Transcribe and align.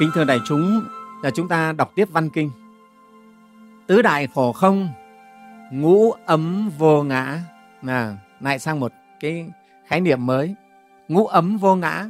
Kính 0.00 0.10
thưa 0.14 0.24
đại 0.24 0.40
chúng, 0.46 0.84
là 1.22 1.30
chúng 1.30 1.48
ta 1.48 1.72
đọc 1.72 1.92
tiếp 1.94 2.08
văn 2.12 2.30
kinh. 2.30 2.50
Tứ 3.86 4.02
đại 4.02 4.28
khổ 4.34 4.52
không, 4.52 4.88
ngũ 5.72 6.12
ấm 6.12 6.70
vô 6.78 7.02
ngã. 7.02 7.40
là 7.82 8.16
lại 8.40 8.58
sang 8.58 8.80
một 8.80 8.92
cái 9.20 9.46
khái 9.86 10.00
niệm 10.00 10.26
mới. 10.26 10.54
Ngũ 11.08 11.26
ấm 11.26 11.58
vô 11.58 11.74
ngã. 11.76 12.08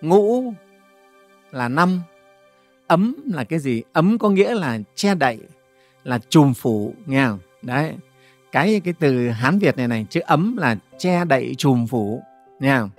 Ngũ 0.00 0.54
là 1.50 1.68
năm, 1.68 2.00
ấm 2.86 3.14
là 3.24 3.44
cái 3.44 3.58
gì? 3.58 3.82
Ấm 3.92 4.18
có 4.18 4.30
nghĩa 4.30 4.54
là 4.54 4.78
che 4.94 5.14
đậy, 5.14 5.38
là 6.04 6.18
trùm 6.28 6.54
phủ, 6.54 6.94
nghe 7.06 7.26
không? 7.26 7.38
Đấy, 7.62 7.96
cái 8.52 8.80
cái 8.84 8.94
từ 8.98 9.28
Hán 9.28 9.58
Việt 9.58 9.76
này 9.76 9.88
này, 9.88 10.06
chữ 10.10 10.20
ấm 10.20 10.56
là 10.56 10.76
che 10.98 11.24
đậy 11.24 11.54
trùm 11.58 11.86
phủ, 11.86 12.22
nghe 12.60 12.78
không? 12.78 12.90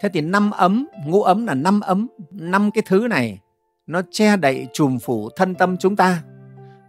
Thế 0.00 0.08
thì 0.08 0.20
năm 0.20 0.50
ấm, 0.50 0.86
ngũ 1.04 1.22
ấm 1.22 1.46
là 1.46 1.54
năm 1.54 1.80
ấm, 1.80 2.08
năm 2.30 2.70
cái 2.70 2.82
thứ 2.86 3.06
này 3.10 3.38
nó 3.86 4.02
che 4.10 4.36
đậy 4.36 4.68
trùm 4.72 4.98
phủ 4.98 5.30
thân 5.36 5.54
tâm 5.54 5.76
chúng 5.76 5.96
ta, 5.96 6.22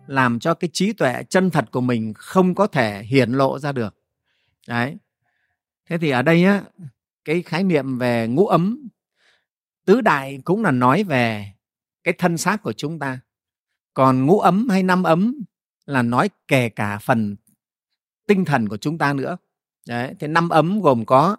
làm 0.07 0.39
cho 0.39 0.53
cái 0.53 0.69
trí 0.73 0.93
tuệ 0.93 1.23
chân 1.29 1.49
thật 1.49 1.65
của 1.71 1.81
mình 1.81 2.13
không 2.15 2.55
có 2.55 2.67
thể 2.67 3.03
hiển 3.03 3.31
lộ 3.31 3.59
ra 3.59 3.71
được. 3.71 3.95
Đấy. 4.67 4.97
Thế 5.89 5.97
thì 5.97 6.09
ở 6.09 6.21
đây 6.21 6.45
á, 6.45 6.63
cái 7.25 7.41
khái 7.41 7.63
niệm 7.63 7.97
về 7.97 8.27
ngũ 8.27 8.47
ấm, 8.47 8.89
tứ 9.85 10.01
đại 10.01 10.39
cũng 10.43 10.63
là 10.63 10.71
nói 10.71 11.03
về 11.03 11.53
cái 12.03 12.13
thân 12.17 12.37
xác 12.37 12.63
của 12.63 12.73
chúng 12.73 12.99
ta. 12.99 13.19
Còn 13.93 14.25
ngũ 14.25 14.39
ấm 14.39 14.69
hay 14.69 14.83
năm 14.83 15.03
ấm 15.03 15.35
là 15.85 16.01
nói 16.01 16.29
kể 16.47 16.69
cả 16.69 16.97
phần 16.97 17.35
tinh 18.27 18.45
thần 18.45 18.69
của 18.69 18.77
chúng 18.77 18.97
ta 18.97 19.13
nữa. 19.13 19.37
Đấy, 19.87 20.15
thế 20.19 20.27
năm 20.27 20.49
ấm 20.49 20.81
gồm 20.81 21.05
có 21.05 21.37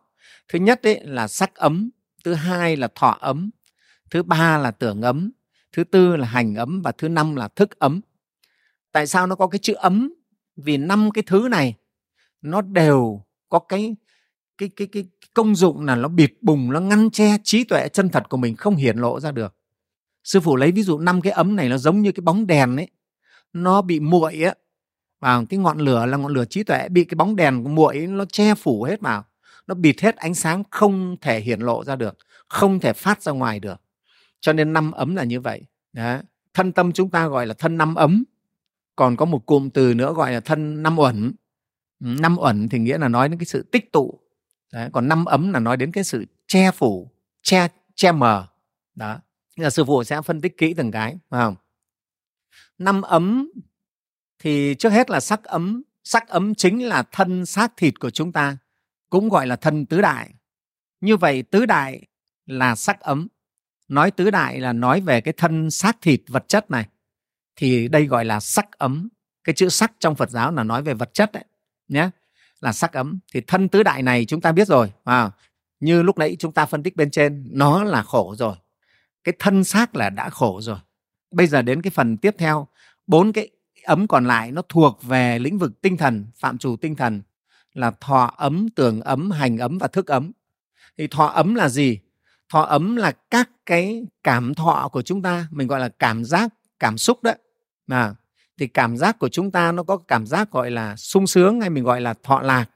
thứ 0.53 0.59
nhất 0.59 0.83
ấy 0.83 1.01
là 1.05 1.29
sắc 1.29 1.55
ấm, 1.55 1.91
thứ 2.25 2.35
hai 2.35 2.77
là 2.77 2.89
thọ 2.95 3.17
ấm, 3.21 3.51
thứ 4.11 4.23
ba 4.23 4.59
là 4.59 4.71
tưởng 4.71 5.03
ấm, 5.03 5.31
thứ 5.73 5.85
tư 5.85 6.17
là 6.17 6.27
hành 6.27 6.55
ấm 6.55 6.83
và 6.85 6.93
thứ 6.93 7.09
năm 7.09 7.37
là 7.37 7.49
thức 7.49 7.79
ấm. 7.79 8.01
Tại 8.93 9.07
sao 9.07 9.27
nó 9.27 9.35
có 9.35 9.47
cái 9.47 9.59
chữ 9.59 9.75
ấm? 9.75 10.15
Vì 10.57 10.77
năm 10.77 11.11
cái 11.11 11.23
thứ 11.27 11.49
này, 11.51 11.75
nó 12.43 12.61
đều 12.61 13.23
có 13.49 13.59
cái 13.59 13.97
cái 14.59 14.69
cái 14.69 14.87
cái 14.87 15.05
công 15.35 15.55
dụng 15.55 15.87
là 15.87 15.95
nó 15.95 16.09
bịt 16.09 16.33
bùng, 16.41 16.73
nó 16.73 16.81
ngăn 16.81 17.11
che 17.11 17.37
trí 17.45 17.65
tuệ 17.65 17.89
chân 17.89 18.09
thật 18.09 18.29
của 18.29 18.37
mình 18.37 18.57
không 18.57 18.77
hiển 18.77 18.97
lộ 18.97 19.21
ra 19.21 19.33
được. 19.33 19.55
Sư 20.25 20.41
phụ 20.41 20.57
lấy 20.57 20.73
ví 20.73 20.83
dụ 20.83 20.99
năm 20.99 21.21
cái 21.21 21.33
ấm 21.33 21.57
này 21.57 21.69
nó 21.69 21.79
giống 21.79 22.03
như 22.03 22.13
cái 22.13 22.23
bóng 22.23 22.47
đèn 22.47 22.77
ấy, 22.77 22.89
nó 23.53 23.83
bị 23.83 24.01
muội 24.01 24.43
á. 24.43 24.55
Vào 25.21 25.45
cái 25.49 25.59
ngọn 25.59 25.79
lửa 25.79 26.07
là 26.07 26.17
ngọn 26.17 26.33
lửa 26.33 26.45
trí 26.45 26.63
tuệ, 26.63 26.89
bị 26.89 27.05
cái 27.05 27.17
bóng 27.17 27.37
đèn 27.37 27.75
muội 27.75 28.07
nó 28.07 28.25
che 28.25 28.55
phủ 28.55 28.83
hết 28.83 29.01
vào 29.01 29.25
nó 29.71 29.75
bịt 29.75 30.01
hết 30.01 30.17
ánh 30.17 30.35
sáng 30.35 30.63
không 30.71 31.17
thể 31.21 31.41
hiển 31.41 31.61
lộ 31.61 31.85
ra 31.85 31.97
được, 31.97 32.19
không 32.49 32.81
thể 32.81 32.93
phát 32.93 33.23
ra 33.23 33.33
ngoài 33.33 33.61
được. 33.61 33.81
Cho 34.41 34.53
nên 34.53 34.73
năm 34.73 34.93
ấm 34.93 35.17
là 35.17 35.25
như 35.25 35.41
vậy. 35.41 35.63
Đó. 35.93 36.21
thân 36.55 36.73
tâm 36.73 36.93
chúng 36.93 37.11
ta 37.11 37.29
gọi 37.29 37.47
là 37.47 37.55
thân 37.55 37.77
năm 37.77 37.95
ấm. 37.95 38.25
Còn 38.97 39.17
có 39.17 39.25
một 39.25 39.47
cụm 39.47 39.71
từ 39.71 39.95
nữa 39.95 40.13
gọi 40.13 40.33
là 40.33 40.41
thân 40.41 40.83
năm 40.83 40.99
uẩn. 40.99 41.33
Ừ, 42.01 42.07
năm 42.21 42.39
uẩn 42.39 42.69
thì 42.69 42.79
nghĩa 42.79 42.99
là 42.99 43.09
nói 43.09 43.29
đến 43.29 43.39
cái 43.39 43.47
sự 43.47 43.63
tích 43.63 43.93
tụ. 43.93 44.21
Đấy. 44.73 44.91
còn 44.93 45.09
năm 45.09 45.25
ấm 45.25 45.53
là 45.53 45.61
nói 45.61 45.77
đến 45.77 45.93
cái 45.93 46.05
sự 46.05 46.25
che 46.47 46.71
phủ, 46.71 47.11
che 47.43 47.69
che 47.95 48.13
mờ. 48.13 48.47
Đó. 48.95 49.19
Là 49.57 49.71
sư 49.71 49.85
phụ 49.85 50.05
sẽ 50.05 50.23
phân 50.23 50.41
tích 50.41 50.59
kỹ 50.59 50.75
từng 50.75 50.91
cái, 50.91 51.19
phải 51.29 51.41
không? 51.45 51.57
Năm 52.79 53.03
ấm 53.03 53.51
thì 54.39 54.75
trước 54.79 54.91
hết 54.91 55.11
là 55.11 55.21
sắc 55.21 55.45
ấm. 55.45 55.83
Sắc 56.05 56.29
ấm 56.29 56.55
chính 56.55 56.89
là 56.89 57.03
thân 57.13 57.47
xác 57.47 57.77
thịt 57.77 58.01
của 58.01 58.11
chúng 58.11 58.33
ta 58.33 58.57
cũng 59.11 59.29
gọi 59.29 59.47
là 59.47 59.57
thân 59.57 59.87
tứ 59.87 60.01
đại. 60.01 60.31
Như 61.01 61.17
vậy 61.17 61.43
tứ 61.43 61.67
đại 61.67 62.07
là 62.47 62.75
sắc 62.75 63.01
ấm. 63.01 63.29
Nói 63.89 64.11
tứ 64.11 64.31
đại 64.31 64.61
là 64.61 64.73
nói 64.73 65.01
về 65.01 65.21
cái 65.21 65.35
thân 65.37 65.71
xác 65.71 65.97
thịt 66.03 66.21
vật 66.29 66.45
chất 66.49 66.71
này. 66.71 66.87
Thì 67.57 67.89
đây 67.89 68.07
gọi 68.07 68.25
là 68.25 68.41
sắc 68.41 68.79
ấm. 68.79 69.09
Cái 69.45 69.55
chữ 69.55 69.69
sắc 69.69 69.93
trong 69.99 70.15
phật 70.15 70.31
giáo 70.31 70.53
là 70.53 70.65
nói 70.65 70.83
về 70.83 70.95
vật 70.95 71.15
chất 71.15 71.33
đấy 71.33 71.45
nhé. 71.89 72.11
Là 72.61 72.73
sắc 72.73 72.93
ấm. 72.93 73.19
Thì 73.33 73.41
thân 73.47 73.69
tứ 73.69 73.83
đại 73.83 74.03
này 74.03 74.25
chúng 74.25 74.41
ta 74.41 74.53
biết 74.53 74.69
rồi 74.69 74.93
à, 75.05 75.31
như 75.81 76.03
lúc 76.03 76.19
nãy 76.19 76.37
chúng 76.39 76.53
ta 76.53 76.67
phân 76.67 76.83
tích 76.83 76.97
bên 76.97 77.11
trên 77.11 77.49
nó 77.51 77.85
là 77.85 78.03
khổ 78.03 78.35
rồi. 78.39 78.57
Cái 79.25 79.35
thân 79.39 79.65
xác 79.65 79.97
là 79.97 80.11
đã 80.11 80.31
khổ 80.31 80.61
rồi. 80.63 80.79
Bây 81.31 81.47
giờ 81.47 81.63
đến 81.63 81.83
cái 81.83 81.91
phần 81.91 82.17
tiếp 82.17 82.35
theo. 82.39 82.67
Bốn 83.07 83.33
cái 83.33 83.51
ấm 83.85 84.07
còn 84.07 84.27
lại 84.27 84.53
nó 84.53 84.63
thuộc 84.69 85.03
về 85.03 85.39
lĩnh 85.39 85.59
vực 85.59 85.81
tinh 85.81 85.97
thần 85.97 86.27
phạm 86.37 86.59
trù 86.59 86.77
tinh 86.77 86.97
thần 86.97 87.23
là 87.73 87.93
thọ 88.01 88.35
ấm 88.37 88.69
tưởng 88.69 89.01
ấm, 89.01 89.31
hành 89.31 89.59
ấm 89.59 89.79
và 89.79 89.89
thức 89.89 90.07
ấm. 90.07 90.33
Thì 90.99 91.07
thọ 91.07 91.27
ấm 91.27 91.55
là 91.55 91.69
gì? 91.69 91.99
Thọ 92.49 92.61
ấm 92.61 92.97
là 92.97 93.13
các 93.31 93.51
cái 93.67 94.03
cảm 94.23 94.55
thọ 94.55 94.89
của 94.93 95.03
chúng 95.03 95.23
ta, 95.23 95.49
mình 95.51 95.67
gọi 95.67 95.81
là 95.81 95.89
cảm 95.89 96.25
giác, 96.25 96.55
cảm 96.79 96.99
xúc 96.99 97.23
đấy. 97.23 97.37
mà, 97.87 98.15
thì 98.59 98.67
cảm 98.67 98.97
giác 98.97 99.19
của 99.19 99.29
chúng 99.29 99.51
ta 99.51 99.73
nó 99.73 99.83
có 99.83 99.97
cảm 99.97 100.27
giác 100.27 100.51
gọi 100.51 100.71
là 100.71 100.97
sung 100.97 101.27
sướng 101.27 101.61
hay 101.61 101.71
mình 101.71 101.85
gọi 101.85 102.01
là 102.01 102.15
thọ 102.23 102.41
lạc, 102.41 102.67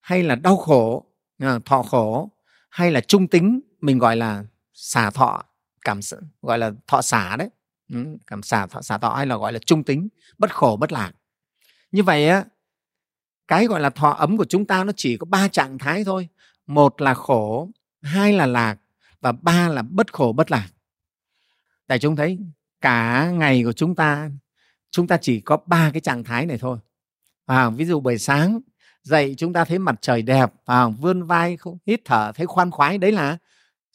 hay 0.00 0.22
là 0.22 0.34
đau 0.34 0.56
khổ 0.56 1.06
à, 1.38 1.58
thọ 1.64 1.82
khổ, 1.82 2.30
hay 2.70 2.90
là 2.90 3.00
trung 3.00 3.28
tính, 3.28 3.60
mình 3.80 3.98
gọi 3.98 4.16
là 4.16 4.44
xả 4.72 5.10
thọ, 5.10 5.42
cảm 5.80 6.00
gọi 6.42 6.58
là 6.58 6.70
thọ 6.86 7.02
xả 7.02 7.36
đấy. 7.36 7.48
Ừ, 7.92 8.04
cảm 8.26 8.42
xả, 8.42 8.66
thọ 8.66 8.82
xả 8.82 8.98
thọ 8.98 9.14
hay 9.14 9.26
là 9.26 9.36
gọi 9.36 9.52
là 9.52 9.58
trung 9.66 9.84
tính, 9.84 10.08
bất 10.38 10.54
khổ, 10.54 10.76
bất 10.76 10.92
lạc. 10.92 11.12
Như 11.92 12.02
vậy 12.02 12.28
á 12.28 12.44
cái 13.48 13.66
gọi 13.66 13.80
là 13.80 13.90
thọ 13.90 14.10
ấm 14.10 14.36
của 14.36 14.44
chúng 14.44 14.64
ta 14.64 14.84
nó 14.84 14.92
chỉ 14.96 15.16
có 15.16 15.24
ba 15.24 15.48
trạng 15.48 15.78
thái 15.78 16.04
thôi. 16.04 16.28
Một 16.66 17.00
là 17.00 17.14
khổ 17.14 17.68
hai 18.02 18.32
là 18.32 18.46
lạc 18.46 18.76
và 19.20 19.32
ba 19.32 19.68
là 19.68 19.82
bất 19.82 20.12
khổ 20.12 20.32
bất 20.36 20.50
lạc. 20.50 20.68
Đại 21.88 21.98
chúng 21.98 22.16
thấy 22.16 22.38
cả 22.80 23.30
ngày 23.30 23.62
của 23.64 23.72
chúng 23.72 23.94
ta 23.94 24.30
chúng 24.90 25.06
ta 25.06 25.16
chỉ 25.16 25.40
có 25.40 25.56
ba 25.66 25.90
cái 25.92 26.00
trạng 26.00 26.24
thái 26.24 26.46
này 26.46 26.58
thôi. 26.58 26.78
À, 27.46 27.70
ví 27.70 27.84
dụ 27.84 28.00
buổi 28.00 28.18
sáng 28.18 28.60
dậy 29.02 29.34
chúng 29.38 29.52
ta 29.52 29.64
thấy 29.64 29.78
mặt 29.78 29.94
trời 30.00 30.22
đẹp 30.22 30.52
à, 30.64 30.88
vươn 30.88 31.22
vai 31.22 31.56
không 31.56 31.78
hít 31.86 32.00
thở 32.04 32.32
thấy 32.34 32.46
khoan 32.46 32.70
khoái 32.70 32.98
đấy 32.98 33.12
là 33.12 33.38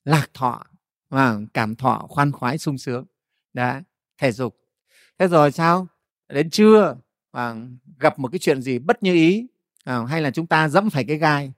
lạc 0.06 0.30
thọ. 0.34 0.64
À, 1.10 1.36
cảm 1.54 1.76
thọ 1.76 2.06
khoan 2.10 2.32
khoái 2.32 2.58
sung 2.58 2.78
sướng. 2.78 3.06
Đã 3.54 3.84
thể 4.18 4.32
dục. 4.32 4.58
Thế 5.20 5.28
rồi 5.28 5.52
sao? 5.52 5.88
Đến 6.30 6.50
trưa 6.50 6.96
à, 7.32 7.56
gặp 8.00 8.20
một 8.20 8.28
cái 8.32 8.40
chuyện 8.40 8.62
gì 8.62 8.80
bất 8.80 9.04
như 9.04 9.14
ý 9.14 9.48
à, 9.84 10.00
hay 10.06 10.22
là 10.22 10.32
chúng 10.32 10.48
ta 10.48 10.70
dẫm 10.70 10.90
phải 10.90 11.04
cái 11.04 11.18
gai 11.18 11.54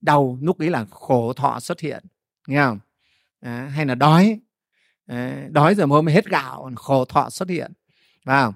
đau 0.00 0.38
lúc 0.42 0.58
ấy 0.58 0.70
là 0.70 0.84
khổ 0.90 1.32
thọ 1.32 1.60
xuất 1.60 1.80
hiện 1.80 2.04
nghe 2.46 2.62
không? 2.62 2.78
À, 3.40 3.70
hay 3.74 3.86
là 3.86 3.94
đói 3.94 4.40
à, 5.06 5.46
đói 5.50 5.74
rồi 5.74 5.86
hôm 5.86 6.06
hết 6.06 6.26
gạo 6.26 6.70
khổ 6.76 7.04
thọ 7.04 7.30
xuất 7.30 7.48
hiện 7.48 7.72
vào. 8.24 8.54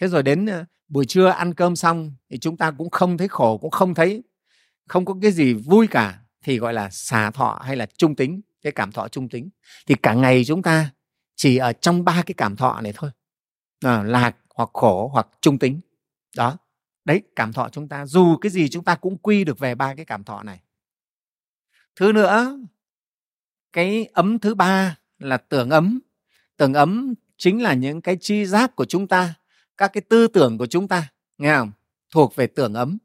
thế 0.00 0.08
rồi 0.08 0.22
đến 0.22 0.46
ờ, 0.46 0.64
buổi 0.88 1.06
trưa 1.06 1.28
ăn 1.28 1.54
cơm 1.54 1.76
xong 1.76 2.12
thì 2.30 2.38
chúng 2.38 2.56
ta 2.56 2.70
cũng 2.70 2.90
không 2.90 3.18
thấy 3.18 3.28
khổ 3.28 3.58
cũng 3.58 3.70
không 3.70 3.94
thấy 3.94 4.22
không 4.88 5.04
có 5.04 5.14
cái 5.22 5.30
gì 5.30 5.54
vui 5.54 5.86
cả 5.86 6.18
thì 6.42 6.58
gọi 6.58 6.72
là 6.72 6.90
xả 6.90 7.30
thọ 7.30 7.60
hay 7.64 7.76
là 7.76 7.86
trung 7.98 8.14
tính 8.14 8.40
cái 8.62 8.72
cảm 8.72 8.92
thọ 8.92 9.08
trung 9.08 9.28
tính. 9.28 9.50
Thì 9.86 9.94
cả 10.02 10.14
ngày 10.14 10.44
chúng 10.44 10.62
ta 10.62 10.90
chỉ 11.36 11.56
ở 11.56 11.72
trong 11.72 12.04
ba 12.04 12.22
cái 12.26 12.34
cảm 12.36 12.56
thọ 12.56 12.80
này 12.80 12.92
thôi 12.96 13.10
à, 13.84 14.02
lạc 14.02 14.36
hoặc 14.54 14.70
khổ 14.72 15.10
hoặc 15.12 15.28
trung 15.40 15.58
tính 15.58 15.80
đó, 16.36 16.58
đấy, 17.04 17.22
cảm 17.36 17.52
thọ 17.52 17.68
chúng 17.72 17.88
ta, 17.88 18.06
dù 18.06 18.36
cái 18.36 18.50
gì 18.50 18.68
chúng 18.68 18.84
ta 18.84 18.94
cũng 18.94 19.18
quy 19.18 19.44
được 19.44 19.58
về 19.58 19.74
ba 19.74 19.94
cái 19.94 20.04
cảm 20.04 20.24
thọ 20.24 20.42
này. 20.42 20.60
Thứ 21.96 22.12
nữa, 22.12 22.58
cái 23.72 24.04
ấm 24.04 24.38
thứ 24.38 24.54
ba 24.54 24.98
là 25.18 25.36
tưởng 25.36 25.70
ấm. 25.70 26.00
Tưởng 26.56 26.74
ấm 26.74 27.14
chính 27.36 27.62
là 27.62 27.74
những 27.74 28.00
cái 28.00 28.16
chi 28.20 28.46
giác 28.46 28.76
của 28.76 28.84
chúng 28.84 29.08
ta, 29.08 29.34
các 29.76 29.88
cái 29.92 30.00
tư 30.08 30.26
tưởng 30.28 30.58
của 30.58 30.66
chúng 30.66 30.88
ta, 30.88 31.08
nghe 31.38 31.56
không? 31.56 31.72
Thuộc 32.14 32.36
về 32.36 32.46
tưởng 32.46 32.74
ấm. 32.74 32.98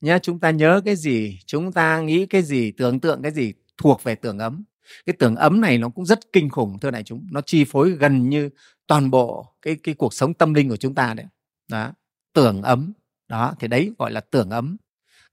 Nhé 0.00 0.18
chúng 0.22 0.40
ta 0.40 0.50
nhớ 0.50 0.80
cái 0.84 0.96
gì, 0.96 1.38
chúng 1.46 1.72
ta 1.72 2.00
nghĩ 2.00 2.26
cái 2.26 2.42
gì, 2.42 2.72
tưởng 2.72 3.00
tượng 3.00 3.22
cái 3.22 3.32
gì 3.32 3.52
thuộc 3.76 4.02
về 4.02 4.14
tưởng 4.14 4.38
ấm. 4.38 4.64
Cái 5.06 5.16
tưởng 5.18 5.36
ấm 5.36 5.60
này 5.60 5.78
nó 5.78 5.88
cũng 5.88 6.06
rất 6.06 6.32
kinh 6.32 6.50
khủng, 6.50 6.78
thưa 6.78 6.90
đại 6.90 7.02
chúng. 7.02 7.26
Nó 7.30 7.40
chi 7.40 7.64
phối 7.64 7.90
gần 7.90 8.28
như 8.28 8.50
toàn 8.86 9.10
bộ 9.10 9.54
cái 9.62 9.76
cái 9.82 9.94
cuộc 9.94 10.14
sống 10.14 10.34
tâm 10.34 10.54
linh 10.54 10.68
của 10.68 10.76
chúng 10.76 10.94
ta 10.94 11.14
đấy. 11.14 11.26
Đó 11.68 11.92
tưởng 12.32 12.62
ấm. 12.62 12.92
Đó 13.28 13.54
thì 13.60 13.68
đấy 13.68 13.92
gọi 13.98 14.12
là 14.12 14.20
tưởng 14.20 14.50
ấm. 14.50 14.76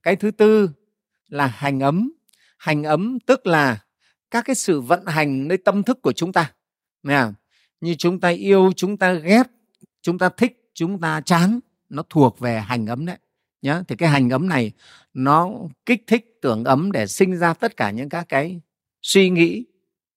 Cái 0.02 0.16
thứ 0.16 0.30
tư 0.30 0.70
là 1.28 1.46
hành 1.46 1.80
ấm. 1.80 2.12
Hành 2.58 2.82
ấm 2.82 3.18
tức 3.26 3.46
là 3.46 3.84
các 4.30 4.44
cái 4.44 4.56
sự 4.56 4.80
vận 4.80 5.06
hành 5.06 5.48
nơi 5.48 5.58
tâm 5.58 5.82
thức 5.82 6.02
của 6.02 6.12
chúng 6.12 6.32
ta. 6.32 6.52
Nè 7.02 7.24
như 7.80 7.94
chúng 7.98 8.20
ta 8.20 8.28
yêu 8.28 8.72
chúng 8.76 8.96
ta 8.96 9.12
ghét 9.12 9.42
chúng 10.02 10.18
ta 10.18 10.28
thích 10.28 10.70
chúng 10.74 11.00
ta 11.00 11.20
chán 11.20 11.60
nó 11.88 12.02
thuộc 12.10 12.38
về 12.38 12.60
hành 12.60 12.86
ấm 12.86 13.06
đấy. 13.06 13.16
Nhá 13.62 13.82
thì 13.88 13.96
cái 13.96 14.08
hành 14.08 14.30
ấm 14.30 14.48
này 14.48 14.72
nó 15.14 15.50
kích 15.86 16.04
thích 16.06 16.38
tưởng 16.42 16.64
ấm 16.64 16.92
để 16.92 17.06
sinh 17.06 17.36
ra 17.36 17.54
tất 17.54 17.76
cả 17.76 17.90
những 17.90 18.08
các 18.08 18.26
cái 18.28 18.60
suy 19.02 19.30
nghĩ 19.30 19.66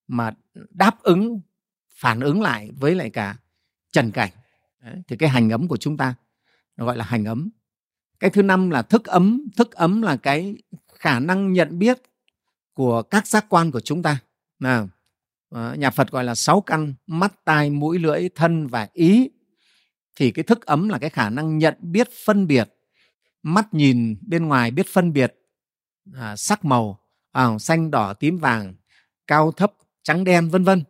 mà 0.08 0.32
đáp 0.70 1.04
ứng 1.04 1.42
phản 1.90 2.20
ứng 2.20 2.42
lại 2.42 2.72
với 2.80 2.96
lại 2.96 3.10
cả 3.10 3.38
trần 3.92 4.12
cảnh. 4.12 4.32
Đấy, 4.80 4.96
thì 5.08 5.18
cái 5.18 5.30
hành 5.30 5.50
ấm 5.50 5.68
của 5.68 5.78
chúng 5.78 5.98
ta 5.98 6.16
nó 6.80 6.86
gọi 6.86 6.98
là 6.98 7.06
hành 7.06 7.26
ấm. 7.26 7.50
Cái 8.20 8.30
thứ 8.30 8.42
năm 8.42 8.70
là 8.70 8.82
thức 8.82 9.06
ấm. 9.06 9.42
Thức 9.58 9.72
ấm 9.72 10.02
là 10.02 10.18
cái 10.18 10.56
khả 10.94 11.20
năng 11.20 11.54
nhận 11.54 11.80
biết 11.80 12.02
của 12.74 13.02
các 13.02 13.28
giác 13.28 13.46
quan 13.50 13.72
của 13.72 13.80
chúng 13.80 14.04
ta. 14.04 14.20
Nào 14.60 14.90
ờ, 15.50 15.76
nhà 15.76 15.90
phật 15.90 16.12
gọi 16.12 16.24
là 16.24 16.36
sáu 16.36 16.62
căn 16.62 16.94
mắt 17.08 17.34
tai 17.46 17.70
mũi 17.70 18.00
lưỡi 18.00 18.30
thân 18.36 18.68
và 18.68 18.88
ý. 18.94 19.30
Thì 20.16 20.32
cái 20.32 20.44
thức 20.44 20.66
ấm 20.66 20.90
là 20.90 20.98
cái 20.98 21.10
khả 21.10 21.30
năng 21.30 21.58
nhận 21.58 21.76
biết 21.82 22.10
phân 22.26 22.48
biệt. 22.48 22.74
Mắt 23.44 23.74
nhìn 23.74 24.16
bên 24.22 24.48
ngoài 24.48 24.72
biết 24.72 24.88
phân 24.88 25.14
biệt 25.14 25.36
à, 26.14 26.36
sắc 26.36 26.66
màu 26.66 27.00
à, 27.32 27.58
xanh 27.60 27.92
đỏ 27.92 28.14
tím 28.14 28.38
vàng 28.38 28.74
cao 29.28 29.52
thấp 29.52 29.74
trắng 30.04 30.24
đen 30.24 30.50
vân 30.50 30.64
vân. 30.64 30.84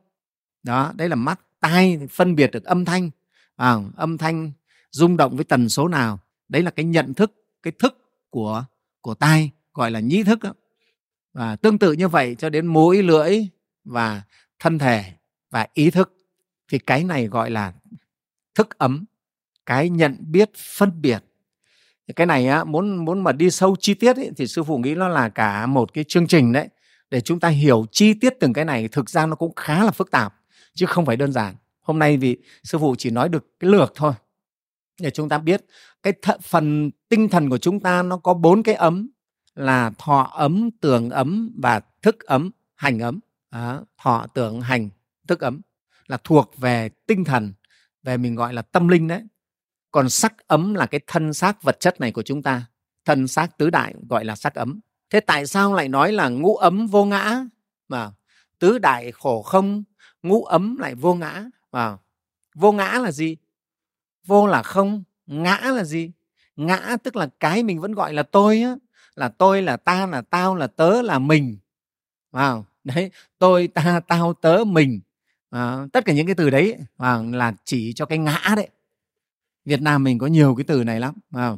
Đó 0.63 0.91
đấy 0.95 1.09
là 1.09 1.15
mắt 1.15 1.39
tai 1.59 1.99
phân 2.11 2.35
biệt 2.35 2.51
được 2.51 2.63
âm 2.63 2.85
thanh. 2.85 3.09
À, 3.55 3.75
âm 3.95 4.17
thanh 4.17 4.51
rung 4.91 5.17
động 5.17 5.35
với 5.35 5.45
tần 5.45 5.69
số 5.69 5.87
nào. 5.87 6.19
Đấy 6.49 6.63
là 6.63 6.71
cái 6.71 6.85
nhận 6.85 7.13
thức 7.13 7.33
cái 7.63 7.73
thức 7.79 7.97
của 8.29 8.65
của 9.01 9.13
tai 9.13 9.51
gọi 9.73 9.91
là 9.91 9.99
nhĩ 9.99 10.23
thức 10.23 10.39
đó. 10.43 10.53
và 11.33 11.55
tương 11.55 11.79
tự 11.79 11.93
như 11.93 12.07
vậy 12.07 12.35
cho 12.39 12.49
đến 12.49 12.67
mũi 12.67 13.03
lưỡi 13.03 13.47
và 13.85 14.21
thân 14.59 14.79
thể 14.79 15.13
và 15.51 15.67
ý 15.73 15.91
thức. 15.91 16.13
Thì 16.71 16.79
cái 16.79 17.03
này 17.03 17.27
gọi 17.27 17.49
là 17.49 17.73
thức 18.55 18.77
ấm 18.77 19.05
cái 19.65 19.89
nhận 19.89 20.17
biết 20.19 20.51
phân 20.55 21.01
biệt. 21.01 21.23
Cái 22.15 22.27
này 22.27 22.47
á, 22.47 22.63
muốn 22.63 23.05
muốn 23.05 23.23
mà 23.23 23.31
đi 23.31 23.49
sâu 23.49 23.75
chi 23.79 23.93
tiết 23.93 24.15
ấy, 24.15 24.31
thì 24.37 24.47
sư 24.47 24.63
phụ 24.63 24.77
nghĩ 24.77 24.95
nó 24.95 25.07
là 25.07 25.29
cả 25.29 25.65
một 25.65 25.93
cái 25.93 26.03
chương 26.03 26.27
trình 26.27 26.51
đấy. 26.51 26.67
Để 27.09 27.21
chúng 27.21 27.39
ta 27.39 27.47
hiểu 27.47 27.85
chi 27.91 28.13
tiết 28.13 28.33
từng 28.39 28.53
cái 28.53 28.65
này 28.65 28.87
thực 28.87 29.09
ra 29.09 29.25
nó 29.25 29.35
cũng 29.35 29.55
khá 29.55 29.83
là 29.83 29.91
phức 29.91 30.11
tạp 30.11 30.35
chứ 30.73 30.85
không 30.85 31.05
phải 31.05 31.15
đơn 31.15 31.31
giản. 31.31 31.55
Hôm 31.81 31.99
nay 31.99 32.17
vì 32.17 32.37
sư 32.63 32.77
phụ 32.77 32.95
chỉ 32.97 33.09
nói 33.09 33.29
được 33.29 33.45
cái 33.59 33.69
lược 33.69 33.93
thôi 33.95 34.13
để 34.99 35.09
chúng 35.09 35.29
ta 35.29 35.37
biết 35.37 35.65
cái 36.03 36.13
th- 36.21 36.37
phần 36.41 36.91
tinh 37.09 37.29
thần 37.29 37.49
của 37.49 37.57
chúng 37.57 37.79
ta 37.79 38.03
nó 38.03 38.17
có 38.17 38.33
bốn 38.33 38.63
cái 38.63 38.75
ấm 38.75 39.09
là 39.55 39.91
thọ 39.97 40.31
ấm 40.33 40.69
tưởng 40.81 41.09
ấm 41.09 41.51
và 41.61 41.81
thức 42.01 42.19
ấm 42.19 42.51
hành 42.75 42.99
ấm. 42.99 43.19
À, 43.49 43.79
thọ 43.97 44.27
tưởng 44.33 44.61
hành 44.61 44.89
thức 45.27 45.39
ấm 45.39 45.61
là 46.07 46.17
thuộc 46.23 46.57
về 46.57 46.89
tinh 47.07 47.23
thần 47.23 47.53
về 48.03 48.17
mình 48.17 48.35
gọi 48.35 48.53
là 48.53 48.61
tâm 48.61 48.87
linh 48.87 49.07
đấy. 49.07 49.23
Còn 49.91 50.09
sắc 50.09 50.47
ấm 50.47 50.73
là 50.73 50.85
cái 50.85 51.01
thân 51.07 51.33
xác 51.33 51.63
vật 51.63 51.79
chất 51.79 51.99
này 52.01 52.11
của 52.11 52.21
chúng 52.21 52.43
ta. 52.43 52.65
Thân 53.05 53.27
xác 53.27 53.57
tứ 53.57 53.69
đại 53.69 53.93
gọi 54.09 54.25
là 54.25 54.35
sắc 54.35 54.55
ấm. 54.55 54.79
Thế 55.09 55.19
tại 55.19 55.47
sao 55.47 55.73
lại 55.73 55.87
nói 55.87 56.11
là 56.11 56.29
ngũ 56.29 56.55
ấm 56.55 56.87
vô 56.87 57.05
ngã? 57.05 57.45
Mà 57.87 58.11
tứ 58.59 58.77
đại 58.77 59.11
khổ 59.11 59.41
không 59.41 59.83
ngũ 60.23 60.43
ấm 60.43 60.77
lại 60.77 60.95
vô 60.95 61.15
ngã. 61.15 61.43
Và 61.71 61.97
vô 62.55 62.71
ngã 62.71 62.99
là 63.03 63.11
gì? 63.11 63.37
Vô 64.25 64.47
là 64.47 64.63
không 64.63 65.03
ngã 65.25 65.57
là 65.75 65.83
gì? 65.83 66.11
Ngã 66.55 66.97
tức 67.03 67.15
là 67.15 67.29
cái 67.39 67.63
mình 67.63 67.79
vẫn 67.79 67.91
gọi 67.91 68.13
là 68.13 68.23
tôi 68.23 68.61
á 68.61 68.75
là 69.15 69.29
tôi 69.29 69.61
là 69.61 69.77
ta 69.77 70.05
là 70.05 70.21
tao 70.21 70.55
là 70.55 70.67
tớ 70.67 71.01
là 71.01 71.19
mình. 71.19 71.57
Vào 72.31 72.65
đấy 72.83 73.11
tôi 73.37 73.67
ta 73.67 73.99
tao 74.07 74.33
tớ 74.33 74.63
mình. 74.63 74.99
À, 75.49 75.87
tất 75.93 76.05
cả 76.05 76.13
những 76.13 76.25
cái 76.25 76.35
từ 76.35 76.49
đấy 76.49 76.77
à, 76.97 77.17
là 77.31 77.53
chỉ 77.63 77.93
cho 77.93 78.05
cái 78.05 78.17
ngã 78.17 78.53
đấy. 78.55 78.69
Việt 79.65 79.81
Nam 79.81 80.03
mình 80.03 80.17
có 80.17 80.27
nhiều 80.27 80.55
cái 80.55 80.63
từ 80.63 80.83
này 80.83 80.99
lắm 80.99 81.13
à, 81.31 81.51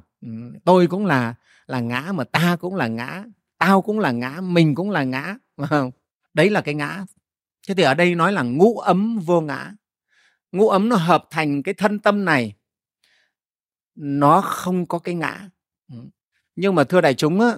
tôi 0.66 0.88
cũng 0.88 1.06
là 1.06 1.34
là 1.68 1.80
ngã 1.80 2.12
mà 2.16 2.24
ta 2.24 2.56
cũng 2.56 2.76
là 2.76 2.88
ngã 2.88 3.24
tao 3.58 3.82
cũng 3.82 4.00
là 4.00 4.12
ngã 4.12 4.42
mình 4.42 4.76
cũng 4.76 4.90
là 4.90 5.04
ngã 5.04 5.36
à, 5.70 5.82
đấy 6.34 6.50
là 6.50 6.62
cái 6.62 6.74
ngã. 6.74 7.06
Thế 7.68 7.74
thì 7.74 7.84
ở 7.84 7.94
đây 7.94 8.16
nói 8.16 8.34
là 8.34 8.44
ngũ 8.44 8.80
ấm 8.80 9.20
vô 9.20 9.42
ngã 9.42 9.74
ngũ 10.52 10.70
ấm 10.70 10.90
nó 10.90 10.96
hợp 10.96 11.28
thành 11.30 11.64
cái 11.64 11.74
thân 11.74 12.00
tâm 12.00 12.26
này 12.26 12.56
nó 13.96 14.42
không 14.42 14.86
có 14.86 15.00
cái 15.00 15.16
ngã. 15.16 15.50
Nhưng 16.56 16.76
mà 16.76 16.84
thưa 16.84 17.02
đại 17.02 17.14
chúng 17.14 17.42
á, 17.42 17.56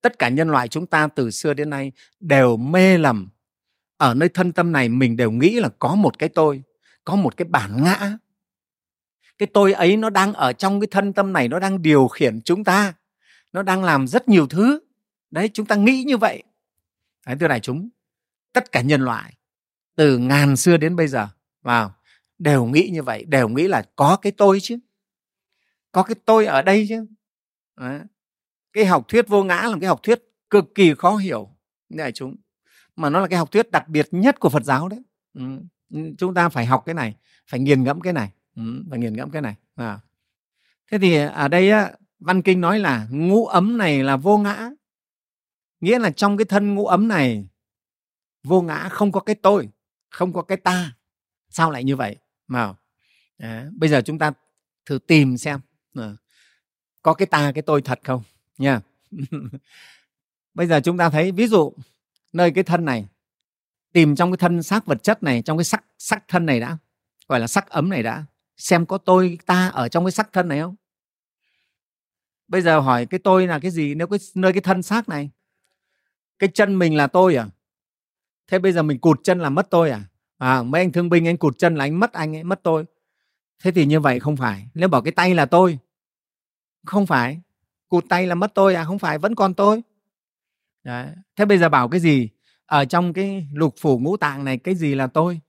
tất 0.00 0.18
cả 0.18 0.28
nhân 0.28 0.50
loại 0.50 0.68
chúng 0.68 0.86
ta 0.86 1.08
từ 1.08 1.30
xưa 1.30 1.54
đến 1.54 1.70
nay 1.70 1.92
đều 2.20 2.56
mê 2.56 2.98
lầm. 2.98 3.28
Ở 3.96 4.14
nơi 4.14 4.28
thân 4.28 4.52
tâm 4.52 4.72
này 4.72 4.88
mình 4.88 5.16
đều 5.16 5.30
nghĩ 5.30 5.60
là 5.60 5.68
có 5.78 5.94
một 5.94 6.18
cái 6.18 6.28
tôi 6.28 6.62
có 7.04 7.16
một 7.16 7.36
cái 7.36 7.48
bản 7.48 7.82
ngã. 7.84 8.18
Cái 9.38 9.48
tôi 9.54 9.72
ấy 9.72 9.96
nó 9.96 10.10
đang 10.10 10.32
ở 10.32 10.52
trong 10.52 10.80
cái 10.80 10.88
thân 10.90 11.12
tâm 11.12 11.32
này 11.32 11.48
nó 11.48 11.58
đang 11.58 11.82
điều 11.82 12.08
khiển 12.08 12.40
chúng 12.40 12.64
ta 12.64 12.94
nó 13.52 13.62
đang 13.62 13.84
làm 13.84 14.06
rất 14.08 14.28
nhiều 14.28 14.46
thứ. 14.46 14.80
Đấy 15.30 15.50
chúng 15.54 15.66
ta 15.66 15.74
nghĩ 15.74 16.04
như 16.06 16.16
vậy. 16.16 16.42
Đấy, 17.26 17.36
thưa 17.40 17.48
đại 17.48 17.60
chúng 17.60 17.88
tất 18.52 18.72
cả 18.72 18.80
nhân 18.80 19.00
loại 19.00 19.34
từ 19.96 20.18
ngàn 20.18 20.56
xưa 20.56 20.76
đến 20.76 20.96
bây 20.96 21.08
giờ 21.08 21.28
vào 21.62 21.94
đều 22.38 22.66
nghĩ 22.66 22.90
như 22.92 23.02
vậy 23.02 23.24
đều 23.24 23.48
nghĩ 23.48 23.68
là 23.68 23.84
có 23.96 24.16
cái 24.16 24.32
tôi 24.32 24.58
chứ 24.62 24.78
có 25.92 26.02
cái 26.02 26.14
tôi 26.24 26.46
ở 26.46 26.62
đây 26.62 26.86
chứ 26.88 27.06
đấy. 27.76 28.00
cái 28.72 28.84
học 28.84 29.08
thuyết 29.08 29.28
vô 29.28 29.44
ngã 29.44 29.62
là 29.62 29.76
cái 29.80 29.88
học 29.88 30.00
thuyết 30.02 30.22
cực 30.50 30.74
kỳ 30.74 30.94
khó 30.94 31.16
hiểu 31.16 31.48
đại 31.88 32.12
chúng 32.12 32.36
mà 32.96 33.10
nó 33.10 33.20
là 33.20 33.28
cái 33.28 33.38
học 33.38 33.52
thuyết 33.52 33.70
đặc 33.70 33.88
biệt 33.88 34.08
nhất 34.10 34.40
của 34.40 34.48
Phật 34.48 34.64
giáo 34.64 34.88
đấy 34.88 35.02
ừ, 35.34 35.42
ừ. 35.90 36.00
chúng 36.18 36.34
ta 36.34 36.48
phải 36.48 36.66
học 36.66 36.82
cái 36.86 36.94
này 36.94 37.16
phải 37.46 37.60
nghiền 37.60 37.84
ngẫm 37.84 38.00
cái 38.00 38.12
này 38.12 38.32
ừ. 38.56 38.62
phải 38.90 38.98
nghiền 38.98 39.16
ngẫm 39.16 39.30
cái 39.30 39.42
này 39.42 39.54
à. 39.74 40.00
thế 40.90 40.98
thì 40.98 41.16
ở 41.16 41.48
đây 41.48 41.70
á, 41.70 41.92
văn 42.18 42.42
kinh 42.42 42.60
nói 42.60 42.78
là 42.78 43.06
ngũ 43.10 43.46
ấm 43.46 43.78
này 43.78 44.02
là 44.02 44.16
vô 44.16 44.38
ngã 44.38 44.70
nghĩa 45.80 45.98
là 45.98 46.10
trong 46.10 46.36
cái 46.36 46.44
thân 46.44 46.74
ngũ 46.74 46.86
ấm 46.86 47.08
này 47.08 47.48
vô 48.44 48.62
ngã 48.62 48.88
không 48.88 49.12
có 49.12 49.20
cái 49.20 49.34
tôi 49.34 49.68
không 50.10 50.32
có 50.32 50.42
cái 50.42 50.56
ta 50.56 50.92
sao 51.48 51.70
lại 51.70 51.84
như 51.84 51.96
vậy 51.96 52.16
mà 52.46 52.74
à, 53.38 53.66
bây 53.72 53.90
giờ 53.90 54.02
chúng 54.04 54.18
ta 54.18 54.32
thử 54.86 54.98
tìm 54.98 55.36
xem 55.36 55.60
à, 55.94 56.16
có 57.02 57.14
cái 57.14 57.26
ta 57.26 57.52
cái 57.54 57.62
tôi 57.62 57.82
thật 57.82 58.00
không? 58.04 58.22
Nha. 58.58 58.80
Bây 60.54 60.66
giờ 60.66 60.80
chúng 60.80 60.98
ta 60.98 61.10
thấy 61.10 61.32
ví 61.32 61.46
dụ 61.46 61.72
nơi 62.32 62.50
cái 62.50 62.64
thân 62.64 62.84
này 62.84 63.06
tìm 63.92 64.16
trong 64.16 64.30
cái 64.30 64.36
thân 64.36 64.62
xác 64.62 64.86
vật 64.86 65.02
chất 65.02 65.22
này 65.22 65.42
trong 65.42 65.58
cái 65.58 65.64
sắc 65.64 65.84
sắc 65.98 66.24
thân 66.28 66.46
này 66.46 66.60
đã 66.60 66.78
gọi 67.28 67.40
là 67.40 67.46
sắc 67.46 67.70
ấm 67.70 67.88
này 67.88 68.02
đã 68.02 68.24
xem 68.56 68.86
có 68.86 68.98
tôi 68.98 69.38
ta 69.46 69.68
ở 69.68 69.88
trong 69.88 70.04
cái 70.04 70.12
sắc 70.12 70.32
thân 70.32 70.48
này 70.48 70.60
không? 70.60 70.74
Bây 72.48 72.62
giờ 72.62 72.80
hỏi 72.80 73.06
cái 73.06 73.20
tôi 73.24 73.46
là 73.46 73.58
cái 73.58 73.70
gì? 73.70 73.94
Nếu 73.94 74.06
cái 74.06 74.18
nơi 74.34 74.52
cái 74.52 74.62
thân 74.62 74.82
xác 74.82 75.08
này 75.08 75.30
cái 76.38 76.50
chân 76.54 76.78
mình 76.78 76.96
là 76.96 77.06
tôi 77.06 77.36
à? 77.36 77.48
Thế 78.46 78.58
bây 78.58 78.72
giờ 78.72 78.82
mình 78.82 78.98
cụt 78.98 79.20
chân 79.24 79.40
là 79.40 79.50
mất 79.50 79.70
tôi 79.70 79.90
à? 79.90 80.04
À 80.38 80.62
mấy 80.62 80.80
anh 80.80 80.92
thương 80.92 81.08
binh 81.08 81.28
anh 81.28 81.36
cụt 81.36 81.58
chân 81.58 81.74
là 81.74 81.84
anh 81.84 82.00
mất 82.00 82.12
anh 82.12 82.36
ấy 82.36 82.44
mất 82.44 82.60
tôi. 82.62 82.84
Thế 83.62 83.70
thì 83.70 83.86
như 83.86 84.00
vậy 84.00 84.20
không 84.20 84.36
phải. 84.36 84.68
Nếu 84.74 84.88
bảo 84.88 85.02
cái 85.02 85.12
tay 85.12 85.34
là 85.34 85.46
tôi 85.46 85.78
không 86.84 87.06
phải. 87.06 87.40
Cụt 87.88 88.04
tay 88.08 88.26
là 88.26 88.34
mất 88.34 88.54
tôi 88.54 88.74
à? 88.74 88.84
Không 88.84 88.98
phải 88.98 89.18
vẫn 89.18 89.34
còn 89.34 89.54
tôi. 89.54 89.82
Đấy. 90.82 91.06
thế 91.36 91.44
bây 91.44 91.58
giờ 91.58 91.68
bảo 91.68 91.88
cái 91.88 92.00
gì? 92.00 92.28
Ở 92.66 92.84
trong 92.84 93.12
cái 93.12 93.48
lục 93.52 93.74
phủ 93.80 93.98
ngũ 93.98 94.16
tạng 94.16 94.44
này 94.44 94.58
cái 94.58 94.74
gì 94.74 94.94
là 94.94 95.06
tôi? 95.06 95.40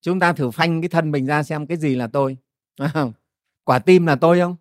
Chúng 0.00 0.20
ta 0.20 0.32
thử 0.32 0.50
phanh 0.50 0.80
cái 0.82 0.88
thân 0.88 1.10
mình 1.10 1.26
ra 1.26 1.42
xem 1.42 1.66
cái 1.66 1.76
gì 1.76 1.94
là 1.94 2.06
tôi. 2.06 2.36
Quả 3.64 3.78
tim 3.78 4.06
là 4.06 4.16
tôi 4.16 4.40
không? 4.40 4.56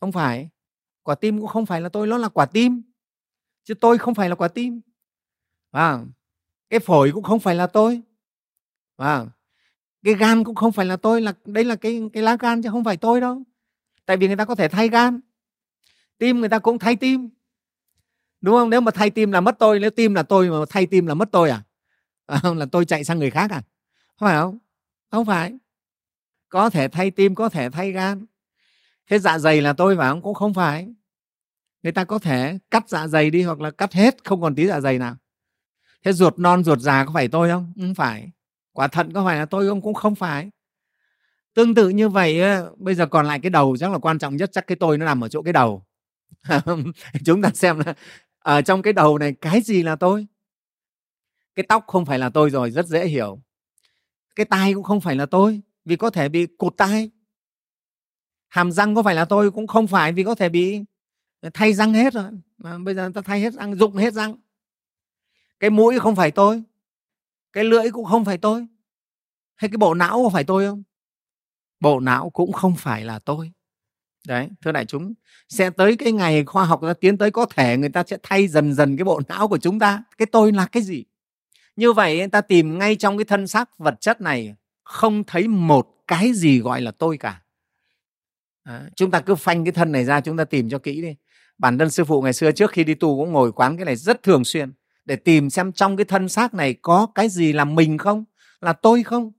Không 0.00 0.12
phải. 0.12 0.48
Quả 1.02 1.14
tim 1.14 1.38
cũng 1.40 1.48
không 1.48 1.66
phải 1.66 1.80
là 1.80 1.88
tôi 1.88 2.06
nó 2.06 2.18
là 2.18 2.28
quả 2.28 2.46
tim. 2.46 2.82
Chứ 3.64 3.74
tôi 3.74 3.98
không 3.98 4.14
phải 4.14 4.28
là 4.28 4.34
quả 4.34 4.48
tim. 4.48 4.80
À, 5.70 5.98
cái 6.70 6.80
phổi 6.80 7.10
cũng 7.12 7.24
không 7.24 7.40
phải 7.40 7.54
là 7.54 7.66
tôi 7.66 8.02
à, 9.00 9.26
cái 10.04 10.14
gan 10.14 10.44
cũng 10.44 10.54
không 10.54 10.72
phải 10.72 10.86
là 10.86 10.96
tôi 10.96 11.20
là 11.20 11.32
đây 11.44 11.64
là 11.64 11.76
cái 11.76 12.02
cái 12.12 12.22
lá 12.22 12.36
gan 12.40 12.62
chứ 12.62 12.68
không 12.70 12.84
phải 12.84 12.96
tôi 12.96 13.20
đâu. 13.20 13.42
Tại 14.06 14.16
vì 14.16 14.26
người 14.26 14.36
ta 14.36 14.44
có 14.44 14.54
thể 14.54 14.68
thay 14.68 14.88
gan. 14.88 15.20
Tim 16.18 16.40
người 16.40 16.48
ta 16.48 16.58
cũng 16.58 16.78
thay 16.78 16.96
tim. 16.96 17.28
Đúng 18.40 18.54
không? 18.54 18.70
Nếu 18.70 18.80
mà 18.80 18.90
thay 18.90 19.10
tim 19.10 19.32
là 19.32 19.40
mất 19.40 19.58
tôi 19.58 19.80
nếu 19.80 19.90
tim 19.90 20.14
là 20.14 20.22
tôi 20.22 20.50
mà 20.50 20.56
thay 20.70 20.86
tim 20.86 21.06
là 21.06 21.14
mất 21.14 21.28
tôi 21.32 21.50
à, 21.50 21.62
à 22.26 22.40
là 22.56 22.66
tôi 22.66 22.84
chạy 22.84 23.04
sang 23.04 23.18
người 23.18 23.30
khác 23.30 23.50
à? 23.50 23.62
Không 24.18 24.28
phải 24.28 24.36
không? 24.36 24.58
Không 25.10 25.26
phải. 25.26 25.58
Có 26.48 26.70
thể 26.70 26.88
thay 26.88 27.10
tim 27.10 27.34
có 27.34 27.48
thể 27.48 27.70
thay 27.70 27.92
gan. 27.92 28.26
Thế 29.06 29.18
dạ 29.18 29.38
dày 29.38 29.60
là 29.60 29.72
tôi 29.72 29.96
phải 29.96 30.10
không? 30.10 30.22
Cũng 30.22 30.34
không 30.34 30.54
phải. 30.54 30.94
Người 31.82 31.92
ta 31.92 32.04
có 32.04 32.18
thể 32.18 32.58
cắt 32.70 32.88
dạ 32.88 33.06
dày 33.06 33.30
đi 33.30 33.42
hoặc 33.42 33.60
là 33.60 33.70
cắt 33.70 33.92
hết 33.92 34.24
không 34.24 34.40
còn 34.40 34.54
tí 34.54 34.66
dạ 34.66 34.80
dày 34.80 34.98
nào. 34.98 35.16
Thế 36.04 36.12
ruột 36.12 36.38
non 36.38 36.64
ruột 36.64 36.78
già 36.78 37.04
có 37.04 37.12
phải 37.12 37.28
tôi 37.28 37.48
không? 37.48 37.72
Không 37.76 37.94
phải 37.94 38.30
quả 38.80 38.88
thận 38.88 39.12
có 39.12 39.24
phải 39.24 39.36
là 39.36 39.46
tôi 39.46 39.68
không? 39.68 39.80
Cũng 39.80 39.94
không 39.94 40.14
phải. 40.14 40.50
Tương 41.54 41.74
tự 41.74 41.88
như 41.88 42.08
vậy 42.08 42.40
bây 42.76 42.94
giờ 42.94 43.06
còn 43.06 43.26
lại 43.26 43.40
cái 43.40 43.50
đầu 43.50 43.76
chắc 43.76 43.92
là 43.92 43.98
quan 43.98 44.18
trọng 44.18 44.36
nhất, 44.36 44.50
chắc 44.52 44.66
cái 44.66 44.76
tôi 44.80 44.98
nó 44.98 45.06
nằm 45.06 45.24
ở 45.24 45.28
chỗ 45.28 45.42
cái 45.42 45.52
đầu. 45.52 45.84
Chúng 47.24 47.42
ta 47.42 47.50
xem 47.54 47.78
là 47.78 47.94
ở 48.38 48.62
trong 48.62 48.82
cái 48.82 48.92
đầu 48.92 49.18
này 49.18 49.32
cái 49.40 49.60
gì 49.60 49.82
là 49.82 49.96
tôi? 49.96 50.26
Cái 51.54 51.64
tóc 51.68 51.84
không 51.86 52.06
phải 52.06 52.18
là 52.18 52.30
tôi 52.30 52.50
rồi, 52.50 52.70
rất 52.70 52.86
dễ 52.86 53.06
hiểu. 53.06 53.40
Cái 54.36 54.46
tai 54.46 54.74
cũng 54.74 54.84
không 54.84 55.00
phải 55.00 55.16
là 55.16 55.26
tôi, 55.26 55.60
vì 55.84 55.96
có 55.96 56.10
thể 56.10 56.28
bị 56.28 56.46
cụt 56.46 56.76
tai. 56.76 57.10
Hàm 58.48 58.72
răng 58.72 58.94
có 58.94 59.02
phải 59.02 59.14
là 59.14 59.24
tôi 59.24 59.50
cũng 59.50 59.66
không 59.66 59.86
phải, 59.86 60.12
vì 60.12 60.24
có 60.24 60.34
thể 60.34 60.48
bị 60.48 60.80
thay 61.54 61.74
răng 61.74 61.94
hết 61.94 62.12
rồi. 62.12 62.24
Mà 62.58 62.78
bây 62.78 62.94
giờ 62.94 63.10
ta 63.14 63.20
thay 63.20 63.40
hết 63.40 63.52
răng, 63.52 63.74
dụng 63.74 63.96
hết 63.96 64.14
răng. 64.14 64.36
Cái 65.60 65.70
mũi 65.70 65.98
không 65.98 66.16
phải 66.16 66.30
tôi 66.30 66.62
cái 67.52 67.64
lưỡi 67.64 67.90
cũng 67.90 68.04
không 68.04 68.24
phải 68.24 68.38
tôi. 68.38 68.66
Hay 69.56 69.68
cái 69.68 69.76
bộ 69.76 69.94
não 69.94 70.22
có 70.22 70.28
phải 70.28 70.44
tôi 70.44 70.66
không? 70.66 70.82
Bộ 71.80 72.00
não 72.00 72.30
cũng 72.30 72.52
không 72.52 72.76
phải 72.76 73.04
là 73.04 73.18
tôi. 73.18 73.52
Đấy 74.26 74.48
thưa 74.62 74.72
đại 74.72 74.86
chúng 74.86 75.14
sẽ 75.48 75.70
tới 75.70 75.96
cái 75.96 76.12
ngày 76.12 76.44
khoa 76.44 76.64
học 76.64 76.82
ra 76.82 76.94
tiến 76.94 77.18
tới 77.18 77.30
có 77.30 77.46
thể 77.46 77.76
người 77.76 77.88
ta 77.88 78.04
sẽ 78.06 78.18
thay 78.22 78.48
dần 78.48 78.74
dần 78.74 78.96
cái 78.96 79.04
bộ 79.04 79.20
não 79.28 79.48
của 79.48 79.58
chúng 79.58 79.78
ta. 79.78 80.04
Cái 80.18 80.26
tôi 80.26 80.52
là 80.52 80.66
cái 80.66 80.82
gì? 80.82 81.04
Như 81.76 81.92
vậy 81.92 82.18
người 82.18 82.28
ta 82.28 82.40
tìm 82.40 82.78
ngay 82.78 82.96
trong 82.96 83.18
cái 83.18 83.24
thân 83.24 83.46
xác 83.46 83.78
vật 83.78 84.00
chất 84.00 84.20
này 84.20 84.54
không 84.84 85.24
thấy 85.24 85.48
một 85.48 85.88
cái 86.06 86.32
gì 86.32 86.60
gọi 86.60 86.80
là 86.80 86.90
tôi 86.90 87.18
cả. 87.18 87.42
À, 88.62 88.90
chúng 88.96 89.10
ta 89.10 89.20
cứ 89.20 89.34
phanh 89.34 89.64
cái 89.64 89.72
thân 89.72 89.92
này 89.92 90.04
ra 90.04 90.20
chúng 90.20 90.36
ta 90.36 90.44
tìm 90.44 90.70
cho 90.70 90.78
kỹ 90.78 91.02
đi. 91.02 91.16
Bản 91.58 91.78
thân 91.78 91.90
sư 91.90 92.04
phụ 92.04 92.22
ngày 92.22 92.32
xưa 92.32 92.52
trước 92.52 92.70
khi 92.70 92.84
đi 92.84 92.94
tu 92.94 93.18
cũng 93.18 93.32
ngồi 93.32 93.52
quán 93.52 93.76
cái 93.76 93.84
này 93.84 93.96
rất 93.96 94.22
thường 94.22 94.44
xuyên 94.44 94.72
để 95.04 95.16
tìm 95.16 95.50
xem 95.50 95.72
trong 95.72 95.96
cái 95.96 96.04
thân 96.04 96.28
xác 96.28 96.54
này 96.54 96.74
có 96.74 97.06
cái 97.14 97.28
gì 97.28 97.52
là 97.52 97.64
mình 97.64 97.98
không, 97.98 98.24
là 98.60 98.72
tôi 98.72 99.02
không? 99.02 99.32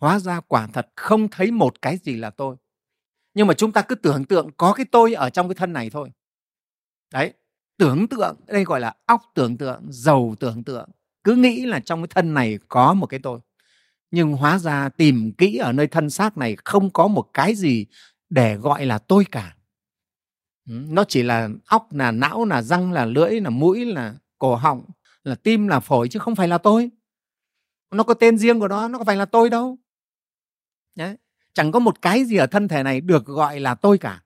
Hóa 0.00 0.18
ra 0.18 0.40
quả 0.40 0.68
thật 0.72 0.88
không 0.96 1.28
thấy 1.28 1.50
một 1.50 1.82
cái 1.82 1.96
gì 1.96 2.16
là 2.16 2.30
tôi. 2.30 2.56
Nhưng 3.34 3.46
mà 3.46 3.54
chúng 3.54 3.72
ta 3.72 3.82
cứ 3.82 3.94
tưởng 3.94 4.24
tượng 4.24 4.50
có 4.56 4.72
cái 4.72 4.86
tôi 4.92 5.14
ở 5.14 5.30
trong 5.30 5.48
cái 5.48 5.54
thân 5.54 5.72
này 5.72 5.90
thôi. 5.90 6.10
Đấy, 7.12 7.32
tưởng 7.78 8.08
tượng, 8.08 8.36
đây 8.46 8.64
gọi 8.64 8.80
là 8.80 8.94
óc 9.06 9.22
tưởng 9.34 9.56
tượng, 9.56 9.82
giàu 9.88 10.34
tưởng 10.40 10.64
tượng. 10.64 10.90
Cứ 11.24 11.34
nghĩ 11.34 11.66
là 11.66 11.80
trong 11.80 12.02
cái 12.02 12.08
thân 12.10 12.34
này 12.34 12.58
có 12.68 12.94
một 12.94 13.06
cái 13.06 13.20
tôi. 13.22 13.40
Nhưng 14.10 14.32
hóa 14.32 14.58
ra 14.58 14.88
tìm 14.88 15.32
kỹ 15.32 15.56
ở 15.56 15.72
nơi 15.72 15.86
thân 15.86 16.10
xác 16.10 16.38
này 16.38 16.56
không 16.64 16.90
có 16.90 17.08
một 17.08 17.30
cái 17.34 17.54
gì 17.54 17.86
để 18.30 18.56
gọi 18.56 18.86
là 18.86 18.98
tôi 18.98 19.24
cả. 19.30 19.56
Nó 20.66 21.04
chỉ 21.08 21.22
là 21.22 21.48
óc, 21.66 21.92
là 21.92 22.10
não, 22.10 22.44
là 22.44 22.62
răng, 22.62 22.92
là 22.92 23.04
lưỡi, 23.04 23.40
là 23.40 23.50
mũi, 23.50 23.84
là 23.84 24.14
cổ 24.38 24.56
họng 24.56 24.84
là 25.22 25.34
tim 25.34 25.68
là 25.68 25.80
phổi 25.80 26.08
chứ 26.08 26.18
không 26.18 26.36
phải 26.36 26.48
là 26.48 26.58
tôi. 26.58 26.90
Nó 27.90 28.02
có 28.02 28.14
tên 28.14 28.38
riêng 28.38 28.60
của 28.60 28.68
nó 28.68 28.88
nó 28.88 28.98
có 28.98 29.04
phải 29.04 29.16
là 29.16 29.24
tôi 29.24 29.50
đâu. 29.50 29.78
Đấy. 30.94 31.16
chẳng 31.54 31.72
có 31.72 31.78
một 31.78 32.02
cái 32.02 32.24
gì 32.24 32.36
ở 32.36 32.46
thân 32.46 32.68
thể 32.68 32.82
này 32.82 33.00
được 33.00 33.26
gọi 33.26 33.60
là 33.60 33.74
tôi 33.74 33.98
cả. 33.98 34.22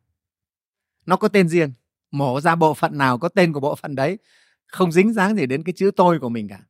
Nó 1.07 1.17
có 1.17 1.29
tên 1.29 1.49
riêng 1.49 1.73
mổ 2.11 2.41
ra 2.41 2.55
bộ 2.55 2.75
phận 2.75 2.99
nào 2.99 3.19
có 3.19 3.29
tên 3.29 3.53
của 3.53 3.61
bộ 3.61 3.75
phận 3.75 3.95
đấy 3.95 4.19
không 4.67 4.93
dính 4.93 5.13
dáng 5.13 5.37
gì 5.37 5.47
đến 5.47 5.63
cái 5.63 5.73
chữ 5.77 5.91
tôi 5.97 6.19
của 6.19 6.29
mình 6.29 6.49
cả. 6.49 6.61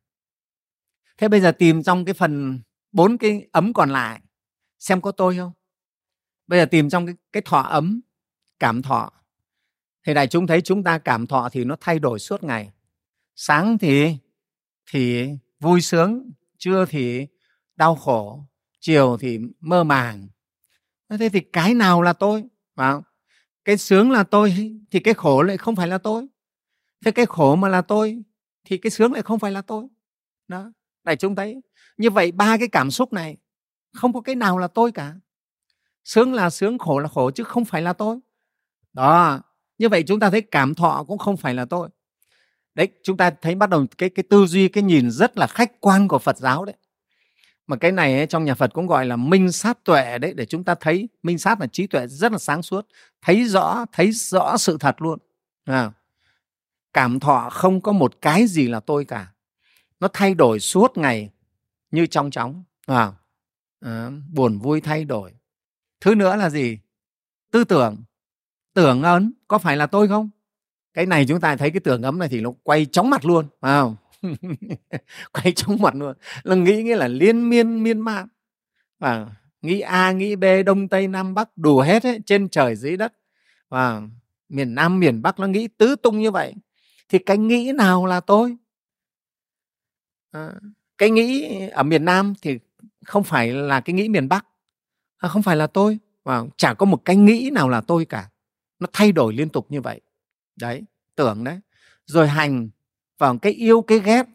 Thế 1.17 1.27
bây 1.27 1.41
giờ 1.41 1.51
tìm 1.51 1.83
trong 1.83 2.05
cái 2.05 2.13
phần 2.13 2.61
bốn 2.91 3.17
cái 3.17 3.47
ấm 3.51 3.73
còn 3.73 3.89
lại 3.89 4.21
xem 4.79 5.01
có 5.01 5.11
tôi 5.11 5.37
không? 5.37 5.51
Bây 6.47 6.59
giờ 6.59 6.65
tìm 6.65 6.89
trong 6.89 7.05
cái, 7.05 7.15
cái 7.31 7.41
thọ 7.45 7.61
ấm 7.61 8.01
cảm 8.59 8.81
thọ. 8.81 9.11
Thì 10.03 10.13
đại 10.13 10.27
chúng 10.27 10.47
thấy 10.47 10.61
chúng 10.61 10.83
ta 10.83 10.97
cảm 10.97 11.27
thọ 11.27 11.49
thì 11.51 11.63
nó 11.63 11.75
thay 11.81 11.99
đổi 11.99 12.19
suốt 12.19 12.43
ngày 12.43 12.71
sáng 13.41 13.77
thì 13.77 14.17
thì 14.91 15.29
vui 15.59 15.81
sướng, 15.81 16.31
trưa 16.57 16.85
thì 16.89 17.27
đau 17.75 17.95
khổ, 17.95 18.43
chiều 18.79 19.17
thì 19.19 19.39
mơ 19.59 19.83
màng. 19.83 20.27
Thế 21.09 21.29
thì 21.29 21.39
cái 21.39 21.73
nào 21.73 22.01
là 22.01 22.13
tôi? 22.13 22.43
Phải 22.75 22.93
không? 22.93 23.03
cái 23.65 23.77
sướng 23.77 24.11
là 24.11 24.23
tôi 24.23 24.73
thì 24.91 24.99
cái 24.99 25.13
khổ 25.13 25.41
lại 25.41 25.57
không 25.57 25.75
phải 25.75 25.87
là 25.87 25.97
tôi. 25.97 26.27
Thế 27.05 27.11
cái 27.11 27.25
khổ 27.25 27.55
mà 27.55 27.69
là 27.69 27.81
tôi 27.81 28.23
thì 28.65 28.77
cái 28.77 28.91
sướng 28.91 29.13
lại 29.13 29.21
không 29.21 29.39
phải 29.39 29.51
là 29.51 29.61
tôi. 29.61 29.87
Đó, 30.47 30.71
đại 31.03 31.15
chúng 31.15 31.35
thấy. 31.35 31.61
Như 31.97 32.09
vậy 32.09 32.31
ba 32.31 32.57
cái 32.57 32.67
cảm 32.67 32.91
xúc 32.91 33.13
này, 33.13 33.37
không 33.93 34.13
có 34.13 34.21
cái 34.21 34.35
nào 34.35 34.57
là 34.57 34.67
tôi 34.67 34.91
cả. 34.91 35.15
Sướng 36.03 36.33
là 36.33 36.49
sướng, 36.49 36.77
khổ 36.77 36.99
là 36.99 37.07
khổ 37.07 37.31
chứ 37.31 37.43
không 37.43 37.65
phải 37.65 37.81
là 37.81 37.93
tôi. 37.93 38.19
Đó, 38.93 39.41
như 39.77 39.89
vậy 39.89 40.03
chúng 40.07 40.19
ta 40.19 40.29
thấy 40.29 40.41
cảm 40.41 40.75
thọ 40.75 41.03
cũng 41.07 41.17
không 41.17 41.37
phải 41.37 41.53
là 41.53 41.65
tôi 41.65 41.89
đấy 42.75 42.87
chúng 43.03 43.17
ta 43.17 43.29
thấy 43.29 43.55
bắt 43.55 43.69
đầu 43.69 43.85
cái 43.97 44.09
cái 44.09 44.23
tư 44.29 44.45
duy 44.45 44.67
cái 44.67 44.83
nhìn 44.83 45.11
rất 45.11 45.37
là 45.37 45.47
khách 45.47 45.71
quan 45.79 46.07
của 46.07 46.19
Phật 46.19 46.37
giáo 46.37 46.65
đấy. 46.65 46.75
Mà 47.67 47.75
cái 47.75 47.91
này 47.91 48.17
ấy, 48.17 48.27
trong 48.27 48.45
nhà 48.45 48.55
Phật 48.55 48.73
cũng 48.73 48.87
gọi 48.87 49.05
là 49.05 49.15
minh 49.15 49.51
sát 49.51 49.83
tuệ 49.83 50.17
đấy 50.17 50.33
để 50.33 50.45
chúng 50.45 50.63
ta 50.63 50.75
thấy 50.75 51.09
minh 51.23 51.37
sát 51.37 51.61
là 51.61 51.67
trí 51.67 51.87
tuệ 51.87 52.07
rất 52.07 52.31
là 52.31 52.37
sáng 52.37 52.63
suốt 52.63 52.87
thấy 53.21 53.43
rõ 53.43 53.85
thấy 53.91 54.11
rõ 54.11 54.57
sự 54.57 54.77
thật 54.79 54.95
luôn. 55.01 55.19
À. 55.65 55.91
cảm 56.93 57.19
thọ 57.19 57.49
không 57.49 57.81
có 57.81 57.91
một 57.91 58.21
cái 58.21 58.47
gì 58.47 58.67
là 58.67 58.79
tôi 58.79 59.05
cả. 59.05 59.31
Nó 59.99 60.07
thay 60.13 60.33
đổi 60.33 60.59
suốt 60.59 60.97
ngày 60.97 61.29
như 61.91 62.05
trong 62.05 62.31
chóng. 62.31 62.63
À. 62.85 63.11
À, 63.81 64.11
buồn 64.33 64.59
vui 64.59 64.81
thay 64.81 65.05
đổi. 65.05 65.33
Thứ 66.01 66.15
nữa 66.15 66.35
là 66.35 66.49
gì? 66.49 66.79
Tư 67.51 67.63
tưởng. 67.63 68.03
Tưởng 68.73 69.03
ấn 69.03 69.33
có 69.47 69.57
phải 69.57 69.77
là 69.77 69.87
tôi 69.87 70.07
không? 70.07 70.29
Cái 70.93 71.05
này 71.05 71.25
chúng 71.27 71.39
ta 71.39 71.55
thấy 71.55 71.71
cái 71.71 71.79
tường 71.79 72.01
ấm 72.01 72.19
này 72.19 72.29
thì 72.29 72.41
nó 72.41 72.51
quay 72.63 72.85
chóng 72.85 73.09
mặt 73.09 73.25
luôn 73.25 73.45
phải 73.61 73.81
không? 73.81 73.95
Quay 75.33 75.51
chóng 75.51 75.77
mặt 75.81 75.95
luôn. 75.95 76.13
Là 76.43 76.55
nghĩ 76.55 76.83
nghĩa 76.83 76.95
là 76.95 77.07
liên 77.07 77.49
miên 77.49 77.83
miên 77.83 77.99
man. 77.99 78.27
Và 78.99 79.27
nghĩ 79.61 79.79
a 79.79 80.11
nghĩ 80.11 80.35
b 80.35 80.43
đông 80.65 80.87
tây 80.87 81.07
nam 81.07 81.33
bắc 81.33 81.57
đủ 81.57 81.79
hết 81.79 82.03
ấy, 82.03 82.19
trên 82.25 82.49
trời 82.49 82.75
dưới 82.75 82.97
đất. 82.97 83.13
Và 83.69 84.01
miền 84.49 84.75
nam 84.75 84.99
miền 84.99 85.21
bắc 85.21 85.39
nó 85.39 85.47
nghĩ 85.47 85.67
tứ 85.67 85.95
tung 85.95 86.19
như 86.19 86.31
vậy. 86.31 86.53
Thì 87.09 87.19
cái 87.19 87.37
nghĩ 87.37 87.71
nào 87.75 88.05
là 88.05 88.19
tôi? 88.19 88.57
À, 90.31 90.51
cái 90.97 91.09
nghĩ 91.09 91.59
ở 91.69 91.83
miền 91.83 92.05
nam 92.05 92.33
thì 92.41 92.59
không 93.05 93.23
phải 93.23 93.53
là 93.53 93.79
cái 93.79 93.93
nghĩ 93.93 94.09
miền 94.09 94.29
bắc. 94.29 94.45
À, 95.17 95.29
không 95.29 95.41
phải 95.41 95.55
là 95.55 95.67
tôi. 95.67 95.99
Và 96.23 96.43
chả 96.57 96.73
có 96.73 96.85
một 96.85 97.05
cái 97.05 97.15
nghĩ 97.15 97.49
nào 97.53 97.69
là 97.69 97.81
tôi 97.81 98.05
cả. 98.05 98.29
Nó 98.79 98.87
thay 98.93 99.11
đổi 99.11 99.33
liên 99.33 99.49
tục 99.49 99.65
như 99.69 99.81
vậy 99.81 100.01
đấy, 100.59 100.83
tưởng 101.15 101.43
đấy. 101.43 101.59
Rồi 102.05 102.27
hành 102.27 102.69
vào 103.17 103.37
cái 103.37 103.53
yêu, 103.53 103.81
cái 103.81 103.99
ghét, 103.99 104.25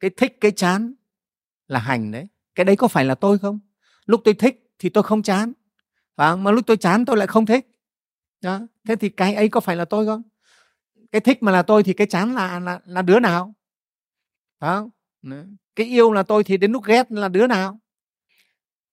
cái 0.00 0.10
thích, 0.16 0.36
cái 0.40 0.50
chán 0.50 0.94
là 1.68 1.78
hành 1.78 2.10
đấy. 2.10 2.28
Cái 2.54 2.64
đấy 2.64 2.76
có 2.76 2.88
phải 2.88 3.04
là 3.04 3.14
tôi 3.14 3.38
không? 3.38 3.60
Lúc 4.06 4.20
tôi 4.24 4.34
thích 4.34 4.74
thì 4.78 4.88
tôi 4.88 5.02
không 5.02 5.22
chán 5.22 5.52
và 6.16 6.36
mà 6.36 6.50
lúc 6.50 6.66
tôi 6.66 6.76
chán 6.76 7.04
tôi 7.04 7.16
lại 7.16 7.26
không 7.26 7.46
thích. 7.46 7.66
Đó, 8.40 8.60
thế 8.88 8.96
thì 8.96 9.08
cái 9.08 9.34
ấy 9.34 9.48
có 9.48 9.60
phải 9.60 9.76
là 9.76 9.84
tôi 9.84 10.06
không? 10.06 10.22
Cái 11.12 11.20
thích 11.20 11.42
mà 11.42 11.52
là 11.52 11.62
tôi 11.62 11.82
thì 11.82 11.92
cái 11.92 12.06
chán 12.06 12.34
là 12.34 12.60
là 12.60 12.80
là 12.84 13.02
đứa 13.02 13.20
nào? 13.20 13.54
Đó 14.60 14.88
cái 15.76 15.86
yêu 15.86 16.12
là 16.12 16.22
tôi 16.22 16.44
thì 16.44 16.56
đến 16.56 16.72
lúc 16.72 16.84
ghét 16.84 17.12
là 17.12 17.28
đứa 17.28 17.46
nào? 17.46 17.80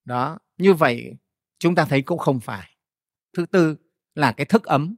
Đó, 0.04 0.38
như 0.58 0.74
vậy 0.74 1.16
chúng 1.58 1.74
ta 1.74 1.84
thấy 1.84 2.02
cũng 2.02 2.18
không 2.18 2.40
phải. 2.40 2.70
Thứ 3.36 3.46
tư 3.46 3.76
là 4.14 4.32
cái 4.32 4.44
thức 4.44 4.64
ấm 4.64 4.94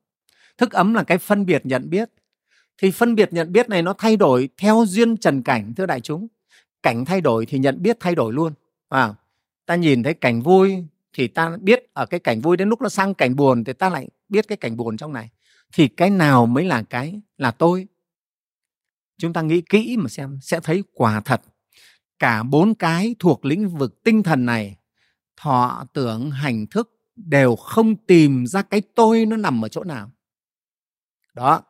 thức 0.58 0.72
ấm 0.72 0.94
là 0.94 1.02
cái 1.04 1.18
phân 1.18 1.46
biệt 1.46 1.66
nhận 1.66 1.90
biết. 1.90 2.10
Thì 2.78 2.90
phân 2.90 3.14
biệt 3.14 3.32
nhận 3.32 3.52
biết 3.52 3.68
này 3.68 3.82
nó 3.82 3.92
thay 3.98 4.16
đổi 4.16 4.48
theo 4.56 4.84
duyên 4.88 5.16
trần 5.16 5.42
cảnh 5.42 5.74
thưa 5.74 5.86
đại 5.86 6.00
chúng. 6.00 6.26
Cảnh 6.82 7.04
thay 7.04 7.20
đổi 7.20 7.46
thì 7.46 7.58
nhận 7.58 7.82
biết 7.82 7.96
thay 8.00 8.14
đổi 8.14 8.32
luôn. 8.32 8.52
À, 8.88 9.14
ta 9.66 9.74
nhìn 9.74 10.02
thấy 10.02 10.14
cảnh 10.14 10.42
vui 10.42 10.84
thì 11.12 11.28
ta 11.28 11.56
biết 11.60 11.84
ở 11.92 12.06
cái 12.06 12.20
cảnh 12.20 12.40
vui 12.40 12.56
đến 12.56 12.68
lúc 12.68 12.82
nó 12.82 12.88
sang 12.88 13.14
cảnh 13.14 13.36
buồn 13.36 13.64
thì 13.64 13.72
ta 13.72 13.88
lại 13.88 14.08
biết 14.28 14.48
cái 14.48 14.56
cảnh 14.56 14.76
buồn 14.76 14.96
trong 14.96 15.12
này. 15.12 15.30
Thì 15.72 15.88
cái 15.88 16.10
nào 16.10 16.46
mới 16.46 16.64
là 16.64 16.82
cái 16.82 17.20
là 17.38 17.50
tôi? 17.50 17.86
Chúng 19.18 19.32
ta 19.32 19.42
nghĩ 19.42 19.60
kỹ 19.60 19.96
mà 19.96 20.08
xem 20.08 20.38
sẽ 20.42 20.60
thấy 20.60 20.82
quả 20.94 21.20
thật. 21.20 21.42
Cả 22.18 22.42
bốn 22.42 22.74
cái 22.74 23.14
thuộc 23.18 23.44
lĩnh 23.44 23.68
vực 23.68 24.02
tinh 24.04 24.22
thần 24.22 24.46
này 24.46 24.76
thọ 25.36 25.86
tưởng 25.92 26.30
hành 26.30 26.66
thức 26.66 26.92
đều 27.16 27.56
không 27.56 27.96
tìm 27.96 28.46
ra 28.46 28.62
cái 28.62 28.82
tôi 28.94 29.26
nó 29.26 29.36
nằm 29.36 29.64
ở 29.64 29.68
chỗ 29.68 29.84
nào 29.84 30.10
đó 31.36 31.62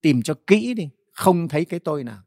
tìm 0.00 0.22
cho 0.22 0.34
kỹ 0.46 0.74
đi 0.74 0.88
không 1.12 1.48
thấy 1.48 1.64
cái 1.64 1.80
tôi 1.80 2.04
nào. 2.04 2.18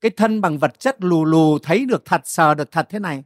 Cái 0.00 0.10
thân 0.16 0.40
bằng 0.40 0.58
vật 0.58 0.80
chất 0.80 0.96
lù 1.00 1.24
lù 1.24 1.58
thấy 1.58 1.86
được 1.86 2.04
thật 2.04 2.20
sờ 2.24 2.54
được 2.54 2.70
thật 2.70 2.86
thế 2.90 2.98
này 2.98 3.24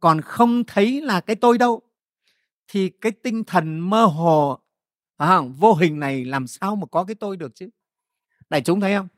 còn 0.00 0.20
không 0.20 0.64
thấy 0.64 1.00
là 1.00 1.20
cái 1.20 1.36
tôi 1.36 1.58
đâu. 1.58 1.80
Thì 2.68 2.88
cái 2.88 3.12
tinh 3.12 3.44
thần 3.44 3.78
mơ 3.80 4.04
hồ 4.04 4.58
à, 5.16 5.40
vô 5.58 5.74
hình 5.74 6.00
này 6.00 6.24
làm 6.24 6.46
sao 6.46 6.76
mà 6.76 6.86
có 6.86 7.04
cái 7.04 7.14
tôi 7.14 7.36
được 7.36 7.54
chứ? 7.54 7.68
Đại 8.50 8.60
chúng 8.60 8.80
thấy 8.80 8.94
không? 8.94 9.08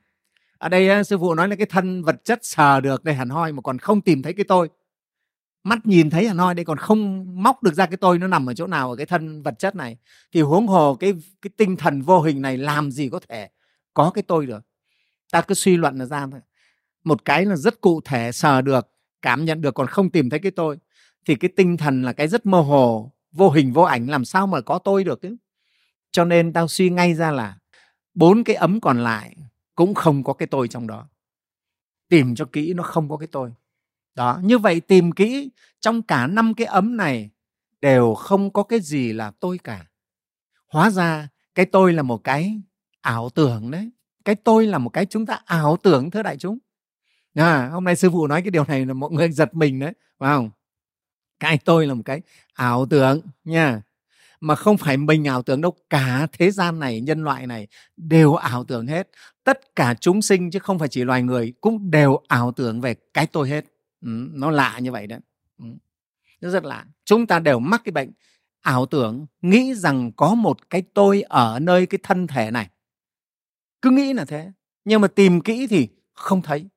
Ở 0.59 0.69
đây 0.69 1.05
sư 1.05 1.19
phụ 1.19 1.35
nói 1.35 1.49
là 1.49 1.57
cái 1.57 1.67
thân 1.67 2.03
vật 2.03 2.25
chất 2.25 2.39
sờ 2.43 2.81
được 2.81 3.05
đây 3.05 3.15
hẳn 3.15 3.29
hoi 3.29 3.53
mà 3.53 3.63
còn 3.63 3.79
không 3.79 4.01
tìm 4.01 4.23
thấy 4.23 4.33
cái 4.33 4.45
tôi 4.49 4.69
mắt 5.65 5.87
nhìn 5.87 6.11
thấy 6.11 6.25
là 6.25 6.33
noi 6.33 6.55
đây 6.55 6.65
còn 6.65 6.79
không 6.79 7.27
móc 7.43 7.63
được 7.63 7.75
ra 7.75 7.87
cái 7.87 7.97
tôi 7.97 8.19
nó 8.19 8.27
nằm 8.27 8.47
ở 8.47 8.55
chỗ 8.55 8.67
nào 8.67 8.91
ở 8.91 8.97
cái 8.97 9.07
thân 9.07 9.43
vật 9.43 9.59
chất 9.59 9.77
này. 9.77 9.97
Thì 10.33 10.41
huống 10.41 10.67
hồ 10.67 10.95
cái 10.95 11.15
cái 11.43 11.51
tinh 11.57 11.77
thần 11.77 12.03
vô 12.03 12.21
hình 12.21 12.43
này 12.43 12.57
làm 12.57 12.91
gì 12.91 13.09
có 13.09 13.21
thể 13.29 13.49
có 13.95 14.11
cái 14.11 14.23
tôi 14.23 14.47
được? 14.47 14.67
Ta 15.33 15.41
cứ 15.41 15.55
suy 15.55 15.77
luận 15.77 15.99
là 15.99 16.05
ra 16.05 16.27
thôi. 16.31 16.41
Một 17.05 17.25
cái 17.25 17.45
là 17.45 17.57
rất 17.57 17.81
cụ 17.81 18.01
thể, 18.05 18.33
sờ 18.33 18.63
được, 18.63 18.93
cảm 19.23 19.45
nhận 19.45 19.61
được, 19.61 19.75
còn 19.75 19.87
không 19.87 20.11
tìm 20.11 20.31
thấy 20.31 20.39
cái 20.39 20.53
tôi, 20.53 20.79
thì 21.27 21.35
cái 21.35 21.51
tinh 21.57 21.77
thần 21.77 22.03
là 22.03 22.13
cái 22.13 22.29
rất 22.29 22.47
mơ 22.47 22.61
hồ, 22.61 23.13
vô 23.33 23.51
hình, 23.51 23.73
vô 23.73 23.83
ảnh, 23.83 24.07
làm 24.07 24.25
sao 24.25 24.47
mà 24.47 24.61
có 24.61 24.79
tôi 24.79 25.05
được 25.05 25.23
chứ? 25.23 25.37
Cho 26.11 26.25
nên 26.25 26.53
tao 26.53 26.69
suy 26.69 26.91
ngay 26.91 27.15
ra 27.15 27.31
là 27.31 27.59
bốn 28.15 28.45
cái 28.45 28.57
ấm 28.57 28.81
còn 28.81 28.99
lại 28.99 29.37
cũng 29.75 29.95
không 29.95 30.25
có 30.25 30.33
cái 30.33 30.47
tôi 30.47 30.69
trong 30.69 30.87
đó. 30.87 31.09
Tìm 32.09 32.35
cho 32.35 32.45
kỹ 32.45 32.75
nó 32.75 32.83
không 32.83 33.09
có 33.09 33.17
cái 33.17 33.29
tôi 33.33 33.51
đó 34.15 34.41
như 34.43 34.59
vậy 34.59 34.81
tìm 34.81 35.13
kỹ 35.13 35.51
trong 35.81 36.03
cả 36.03 36.27
năm 36.27 36.55
cái 36.55 36.67
ấm 36.67 36.97
này 36.97 37.31
đều 37.81 38.15
không 38.15 38.51
có 38.51 38.63
cái 38.63 38.81
gì 38.81 39.13
là 39.13 39.33
tôi 39.41 39.59
cả. 39.65 39.87
Hóa 40.69 40.91
ra 40.91 41.29
cái 41.55 41.67
tôi 41.67 41.93
là 41.93 42.03
một 42.03 42.25
cái 42.25 42.61
ảo 43.01 43.31
tưởng 43.31 43.71
đấy. 43.71 43.91
Cái 44.25 44.35
tôi 44.35 44.67
là 44.67 44.79
một 44.79 44.91
cái 44.91 45.07
chúng 45.07 45.27
ta 45.27 45.41
ảo 45.45 45.77
tưởng 45.83 46.11
thưa 46.11 46.23
đại 46.23 46.37
chúng. 46.37 46.59
À, 47.35 47.69
hôm 47.73 47.85
nay 47.85 47.97
sư 47.97 48.11
phụ 48.11 48.27
nói 48.27 48.43
cái 48.43 48.51
điều 48.51 48.65
này 48.65 48.87
là 48.87 48.95
mọi 48.95 49.11
người 49.11 49.31
giật 49.33 49.55
mình 49.55 49.79
đấy 49.79 49.93
phải 50.19 50.29
không? 50.29 50.51
Cái 51.41 51.59
tôi 51.59 51.87
là 51.87 51.95
một 51.95 52.03
cái 52.05 52.23
ảo 52.53 52.87
tưởng 52.87 53.21
nha. 53.45 53.83
Mà 54.41 54.55
không 54.55 54.77
phải 54.77 54.97
mình 54.97 55.25
ảo 55.25 55.43
tưởng 55.43 55.61
đâu 55.61 55.75
cả 55.91 56.27
thế 56.33 56.51
gian 56.51 56.79
này 56.79 57.01
nhân 57.01 57.25
loại 57.25 57.47
này 57.47 57.67
đều 57.97 58.35
ảo 58.35 58.65
tưởng 58.65 58.87
hết. 58.87 59.09
Tất 59.45 59.77
cả 59.77 59.95
chúng 60.01 60.23
sinh 60.23 60.51
chứ 60.51 60.59
không 60.59 60.79
phải 60.79 60.89
chỉ 60.89 61.05
loài 61.05 61.23
người 61.23 61.53
cũng 61.61 61.91
đều 61.91 62.21
ảo 62.29 62.53
tưởng 62.53 62.81
về 62.81 62.95
cái 63.15 63.27
tôi 63.27 63.49
hết 63.49 63.65
ừ, 64.01 64.09
nó 64.33 64.51
lạ 64.51 64.79
như 64.79 64.93
vậy 64.93 65.07
đấy. 65.07 65.21
Ừ. 65.59 65.65
nó 66.41 66.51
rất 66.51 66.65
lạ. 66.65 66.87
Chúng 67.05 67.27
ta 67.27 67.39
đều 67.39 67.59
mắc 67.59 67.81
cái 67.85 67.93
bệnh 67.93 68.13
ảo 68.61 68.87
tưởng 68.87 69.27
nghĩ 69.43 69.75
rằng 69.75 70.13
có 70.13 70.35
một 70.35 70.71
cái 70.71 70.83
tôi 70.95 71.23
ở 71.23 71.59
nơi 71.59 71.87
cái 71.87 71.99
thân 72.03 72.27
thể 72.27 72.51
này. 72.51 72.71
Cứ 73.83 73.91
nghĩ 73.91 74.13
là 74.13 74.25
thế 74.25 74.53
nhưng 74.85 75.01
mà 75.01 75.09
tìm 75.09 75.41
kỹ 75.41 75.67
thì 75.67 75.89
không 76.13 76.43
thấy. 76.43 76.69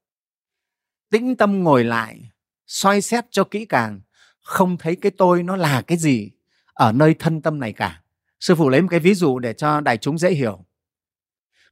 Tĩnh 1.09 1.35
tâm 1.35 1.63
ngồi 1.63 1.83
lại 1.83 2.29
soi 2.67 3.01
xét 3.01 3.25
cho 3.31 3.43
kỹ 3.43 3.65
càng 3.65 4.01
không 4.41 4.77
thấy 4.77 4.95
cái 4.95 5.11
tôi 5.17 5.43
nó 5.43 5.55
là 5.55 5.81
cái 5.81 5.97
gì 5.97 6.31
ở 6.73 6.91
nơi 6.91 7.13
thân 7.19 7.41
tâm 7.41 7.59
này 7.59 7.73
cả. 7.73 8.03
Sư 8.39 8.55
phụ 8.55 8.69
lấy 8.69 8.81
một 8.81 8.87
cái 8.91 8.99
ví 8.99 9.13
dụ 9.13 9.39
để 9.39 9.53
cho 9.53 9.81
đại 9.81 9.97
chúng 9.97 10.17
dễ 10.17 10.31
hiểu. 10.31 10.65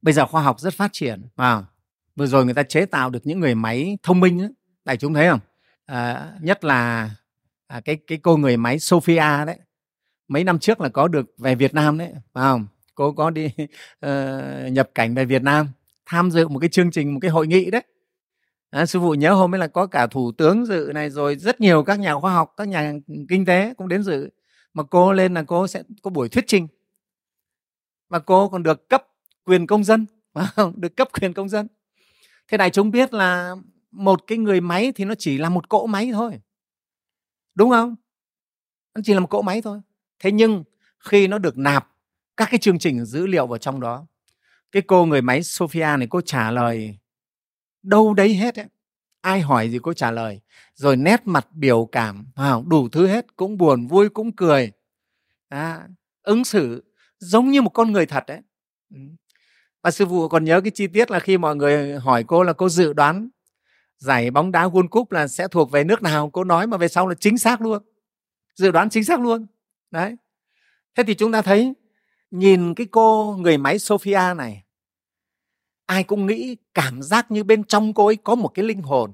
Bây 0.01 0.13
giờ 0.13 0.25
khoa 0.25 0.41
học 0.41 0.59
rất 0.59 0.73
phát 0.73 0.89
triển 0.93 1.27
à, 1.35 1.63
vừa 2.15 2.27
rồi 2.27 2.45
người 2.45 2.53
ta 2.53 2.63
chế 2.63 2.85
tạo 2.85 3.09
được 3.09 3.19
những 3.27 3.39
người 3.39 3.55
máy 3.55 3.97
thông 4.03 4.19
minh 4.19 4.41
ấy 4.41 4.49
đại 4.85 4.97
chúng 4.97 5.13
thấy 5.13 5.27
không? 5.29 5.39
À, 5.85 6.31
nhất 6.41 6.63
là 6.63 7.09
à, 7.67 7.81
cái 7.85 7.95
cái 8.07 8.17
cô 8.17 8.37
người 8.37 8.57
máy 8.57 8.79
Sophia 8.79 9.45
đấy. 9.45 9.57
Mấy 10.27 10.43
năm 10.43 10.59
trước 10.59 10.81
là 10.81 10.89
có 10.89 11.07
được 11.07 11.25
về 11.37 11.55
Việt 11.55 11.73
Nam 11.73 11.97
đấy 11.97 12.13
phải 12.33 12.41
không? 12.43 12.67
Cô 12.95 13.11
có 13.11 13.29
đi 13.29 13.49
uh, 14.05 14.71
nhập 14.71 14.89
cảnh 14.95 15.15
về 15.15 15.25
Việt 15.25 15.41
Nam 15.41 15.67
tham 16.05 16.31
dự 16.31 16.47
một 16.47 16.59
cái 16.59 16.69
chương 16.69 16.91
trình 16.91 17.13
một 17.13 17.19
cái 17.21 17.31
hội 17.31 17.47
nghị 17.47 17.71
đấy. 17.71 17.83
À, 18.69 18.85
sư 18.85 18.99
phụ 18.99 19.13
nhớ 19.13 19.33
hôm 19.33 19.55
ấy 19.55 19.59
là 19.59 19.67
có 19.67 19.87
cả 19.87 20.07
thủ 20.07 20.31
tướng 20.37 20.65
dự 20.65 20.91
này 20.93 21.09
rồi 21.09 21.35
rất 21.35 21.61
nhiều 21.61 21.83
các 21.83 21.99
nhà 21.99 22.15
khoa 22.15 22.33
học 22.33 22.53
các 22.57 22.67
nhà 22.67 22.93
kinh 23.29 23.45
tế 23.45 23.73
cũng 23.77 23.87
đến 23.87 24.03
dự. 24.03 24.29
Mà 24.73 24.83
cô 24.83 25.13
lên 25.13 25.33
là 25.33 25.43
cô 25.47 25.67
sẽ 25.67 25.83
có 26.01 26.09
buổi 26.09 26.29
thuyết 26.29 26.43
trình. 26.47 26.67
Và 28.09 28.19
cô 28.19 28.49
còn 28.49 28.63
được 28.63 28.89
cấp 28.89 29.07
quyền 29.43 29.67
công 29.67 29.83
dân 29.83 30.05
được 30.75 30.95
cấp 30.95 31.09
quyền 31.21 31.33
công 31.33 31.49
dân. 31.49 31.67
Thế 32.47 32.57
đại 32.57 32.69
chúng 32.69 32.91
biết 32.91 33.13
là 33.13 33.55
một 33.91 34.27
cái 34.27 34.37
người 34.37 34.61
máy 34.61 34.91
thì 34.95 35.05
nó 35.05 35.15
chỉ 35.15 35.37
là 35.37 35.49
một 35.49 35.69
cỗ 35.69 35.87
máy 35.87 36.09
thôi. 36.13 36.41
Đúng 37.55 37.69
không? 37.69 37.95
Nó 38.95 39.01
chỉ 39.03 39.13
là 39.13 39.19
một 39.19 39.29
cỗ 39.29 39.41
máy 39.41 39.61
thôi. 39.61 39.81
Thế 40.19 40.31
nhưng 40.31 40.63
khi 40.99 41.27
nó 41.27 41.37
được 41.37 41.57
nạp 41.57 41.87
các 42.37 42.47
cái 42.51 42.59
chương 42.59 42.79
trình 42.79 43.05
dữ 43.05 43.27
liệu 43.27 43.47
vào 43.47 43.57
trong 43.57 43.79
đó 43.79 44.07
cái 44.71 44.81
cô 44.87 45.05
người 45.05 45.21
máy 45.21 45.43
Sophia 45.43 45.95
này 45.97 46.07
cô 46.09 46.21
trả 46.21 46.51
lời 46.51 46.97
đâu 47.83 48.13
đấy 48.13 48.33
hết 48.33 48.59
ấy. 48.59 48.65
ai 49.21 49.41
hỏi 49.41 49.69
gì 49.69 49.79
cô 49.83 49.93
trả 49.93 50.11
lời. 50.11 50.41
Rồi 50.75 50.95
nét 50.95 51.21
mặt 51.25 51.47
biểu 51.51 51.85
cảm 51.91 52.25
đủ 52.67 52.89
thứ 52.89 53.07
hết 53.07 53.35
cũng 53.35 53.57
buồn 53.57 53.87
vui 53.87 54.09
cũng 54.09 54.31
cười. 54.31 54.71
À, 55.49 55.87
ứng 56.23 56.43
xử 56.43 56.83
giống 57.19 57.51
như 57.51 57.61
một 57.61 57.69
con 57.69 57.91
người 57.91 58.05
thật 58.05 58.23
đấy. 58.27 58.41
Ừ. 58.93 58.99
Và 59.81 59.91
sư 59.91 60.05
phụ 60.05 60.27
còn 60.27 60.43
nhớ 60.43 60.61
cái 60.61 60.71
chi 60.71 60.87
tiết 60.87 61.11
là 61.11 61.19
khi 61.19 61.37
mọi 61.37 61.55
người 61.55 61.99
hỏi 61.99 62.23
cô 62.27 62.43
là 62.43 62.53
cô 62.53 62.69
dự 62.69 62.93
đoán 62.93 63.29
giải 64.01 64.31
bóng 64.31 64.51
đá 64.51 64.67
World 64.67 64.87
Cup 64.87 65.11
là 65.11 65.27
sẽ 65.27 65.47
thuộc 65.47 65.71
về 65.71 65.83
nước 65.83 66.01
nào 66.01 66.29
cô 66.29 66.43
nói 66.43 66.67
mà 66.67 66.77
về 66.77 66.87
sau 66.87 67.07
là 67.07 67.15
chính 67.19 67.37
xác 67.37 67.61
luôn. 67.61 67.83
Dự 68.55 68.71
đoán 68.71 68.89
chính 68.89 69.03
xác 69.03 69.19
luôn. 69.19 69.45
Đấy. 69.91 70.15
Thế 70.95 71.03
thì 71.03 71.13
chúng 71.13 71.31
ta 71.31 71.41
thấy 71.41 71.73
nhìn 72.31 72.73
cái 72.73 72.87
cô 72.91 73.37
người 73.39 73.57
máy 73.57 73.79
Sophia 73.79 74.33
này 74.37 74.63
ai 75.91 76.03
cũng 76.03 76.27
nghĩ 76.27 76.55
cảm 76.73 77.01
giác 77.01 77.31
như 77.31 77.43
bên 77.43 77.63
trong 77.63 77.93
cô 77.93 78.05
ấy 78.05 78.15
có 78.15 78.35
một 78.35 78.47
cái 78.47 78.65
linh 78.65 78.81
hồn. 78.81 79.11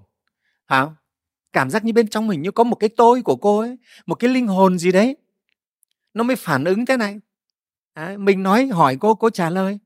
Hả? 0.66 0.88
Cảm 1.54 1.70
giác 1.70 1.86
như 1.86 1.94
bên 1.94 2.08
trong 2.08 2.28
mình 2.28 2.42
như 2.42 2.52
có 2.52 2.64
một 2.64 2.76
cái 2.76 2.90
tôi 2.90 3.22
của 3.22 3.36
cô 3.36 3.60
ấy 3.60 3.78
một 4.06 4.16
cái 4.16 4.30
linh 4.30 4.48
hồn 4.48 4.78
gì 4.78 4.92
đấy. 4.92 5.18
Nó 6.14 6.24
mới 6.24 6.36
phản 6.36 6.64
ứng 6.64 6.86
thế 6.86 6.98
này. 6.98 7.20
À, 7.94 8.16
mình 8.20 8.44
nói 8.44 8.68
hỏi 8.68 8.98
cô 9.00 9.16
cô 9.16 9.30
trả 9.30 9.50
lời. 9.50 9.80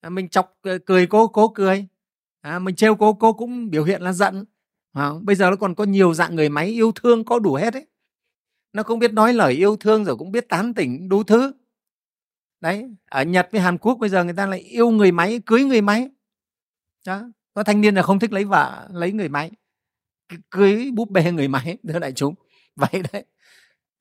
À, 0.00 0.10
mình 0.10 0.28
chọc 0.28 0.58
ờ, 0.62 0.78
cười 0.86 1.06
cô 1.06 1.28
cô 1.28 1.48
cười 1.48 1.86
à, 2.50 2.58
mình 2.58 2.74
trêu 2.74 2.96
cô 2.96 3.12
cô 3.12 3.32
cũng 3.32 3.70
biểu 3.70 3.84
hiện 3.84 4.02
là 4.02 4.12
giận. 4.12 4.44
À, 4.92 5.10
bây 5.22 5.36
giờ 5.36 5.50
nó 5.50 5.56
còn 5.56 5.74
có 5.74 5.84
nhiều 5.84 6.14
dạng 6.14 6.36
người 6.36 6.48
máy 6.48 6.66
yêu 6.66 6.92
thương 6.92 7.24
có 7.24 7.38
đủ 7.38 7.54
hết 7.54 7.74
đấy 7.74 7.86
nó 8.76 8.82
cũng 8.82 8.98
biết 8.98 9.12
nói 9.12 9.32
lời 9.32 9.52
yêu 9.52 9.76
thương 9.76 10.04
rồi 10.04 10.16
cũng 10.16 10.32
biết 10.32 10.48
tán 10.48 10.74
tỉnh 10.74 11.08
đủ 11.08 11.22
thứ. 11.22 11.52
Đấy 12.60 12.84
ở 13.10 13.22
nhật 13.22 13.48
với 13.52 13.60
hàn 13.60 13.78
quốc 13.78 13.94
bây 13.94 14.08
giờ 14.08 14.24
người 14.24 14.34
ta 14.34 14.46
lại 14.46 14.60
yêu 14.60 14.90
người 14.90 15.12
máy 15.12 15.40
cưới 15.46 15.64
người 15.64 15.80
máy. 15.80 16.08
Đó 17.06 17.22
có 17.54 17.64
thanh 17.64 17.80
niên 17.80 17.94
là 17.94 18.02
không 18.02 18.18
thích 18.18 18.32
lấy 18.32 18.44
vợ 18.44 18.88
lấy 18.92 19.12
người 19.12 19.28
máy. 19.28 19.50
Cưới 20.50 20.90
búp 20.94 21.10
bê 21.10 21.32
người 21.32 21.48
máy 21.48 21.76
thưa 21.88 21.98
đại 21.98 22.12
chúng. 22.12 22.34
Vậy 22.76 23.02
đấy. 23.12 23.24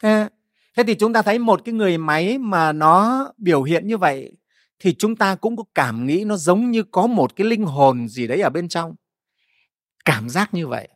Thế, 0.03 0.29
thế 0.77 0.83
thì 0.83 0.95
chúng 0.95 1.13
ta 1.13 1.21
thấy 1.21 1.39
một 1.39 1.61
cái 1.65 1.73
người 1.73 1.97
máy 1.97 2.37
mà 2.37 2.71
nó 2.71 3.25
biểu 3.37 3.63
hiện 3.63 3.87
như 3.87 3.97
vậy 3.97 4.37
thì 4.79 4.95
chúng 4.95 5.15
ta 5.15 5.35
cũng 5.35 5.55
có 5.55 5.63
cảm 5.75 6.05
nghĩ 6.05 6.23
nó 6.25 6.37
giống 6.37 6.71
như 6.71 6.83
có 6.83 7.07
một 7.07 7.35
cái 7.35 7.47
linh 7.47 7.63
hồn 7.63 8.07
gì 8.07 8.27
đấy 8.27 8.41
ở 8.41 8.49
bên 8.49 8.67
trong. 8.67 8.95
Cảm 10.05 10.29
giác 10.29 10.53
như 10.53 10.67
vậy. 10.67 10.87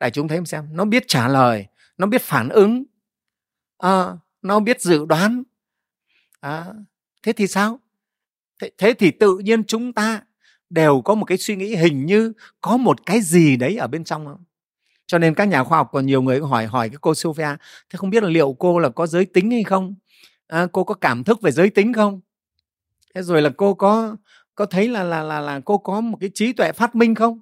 Đại 0.00 0.10
chúng 0.10 0.28
thấy 0.28 0.40
xem 0.46 0.64
nó 0.72 0.84
biết 0.84 1.04
trả 1.08 1.28
lời 1.28 1.66
nó 1.96 2.06
biết 2.06 2.22
phản 2.22 2.48
ứng. 2.48 2.84
À, 3.78 4.16
nó 4.42 4.60
biết 4.60 4.80
dự 4.80 5.06
đoán. 5.06 5.42
À, 6.40 6.66
thế 7.22 7.32
thì 7.32 7.46
sao? 7.46 7.80
Thế, 8.60 8.70
thế 8.78 8.94
thì 8.98 9.10
tự 9.10 9.38
nhiên 9.38 9.64
chúng 9.64 9.92
ta 9.92 10.22
đều 10.70 11.00
có 11.00 11.14
một 11.14 11.24
cái 11.24 11.38
suy 11.38 11.56
nghĩ 11.56 11.76
hình 11.76 12.06
như 12.06 12.32
có 12.60 12.76
một 12.76 13.06
cái 13.06 13.20
gì 13.20 13.56
đấy 13.56 13.76
ở 13.76 13.86
bên 13.86 14.04
trong 14.04 14.26
không? 14.26 14.44
Cho 15.06 15.18
nên 15.18 15.34
các 15.34 15.44
nhà 15.44 15.64
khoa 15.64 15.78
học 15.78 15.88
còn 15.92 16.06
nhiều 16.06 16.22
người 16.22 16.40
hỏi 16.40 16.66
hỏi 16.66 16.88
cái 16.88 16.98
cô 17.00 17.14
Sophia 17.14 17.56
thế 17.90 17.96
không 17.96 18.10
biết 18.10 18.22
là 18.22 18.28
liệu 18.28 18.56
cô 18.58 18.78
là 18.78 18.88
có 18.88 19.06
giới 19.06 19.24
tính 19.24 19.50
hay 19.50 19.64
không? 19.64 19.94
À, 20.46 20.66
cô 20.72 20.84
có 20.84 20.94
cảm 20.94 21.24
thức 21.24 21.40
về 21.42 21.50
giới 21.50 21.70
tính 21.70 21.92
không? 21.92 22.20
Thế 23.16 23.22
rồi 23.22 23.42
là 23.42 23.50
cô 23.56 23.74
có 23.74 24.16
có 24.54 24.66
thấy 24.66 24.88
là 24.88 25.04
là 25.04 25.22
là 25.22 25.40
là 25.40 25.60
cô 25.64 25.78
có 25.78 26.00
một 26.00 26.18
cái 26.20 26.30
trí 26.34 26.52
tuệ 26.52 26.72
phát 26.72 26.94
minh 26.94 27.14
không? 27.14 27.40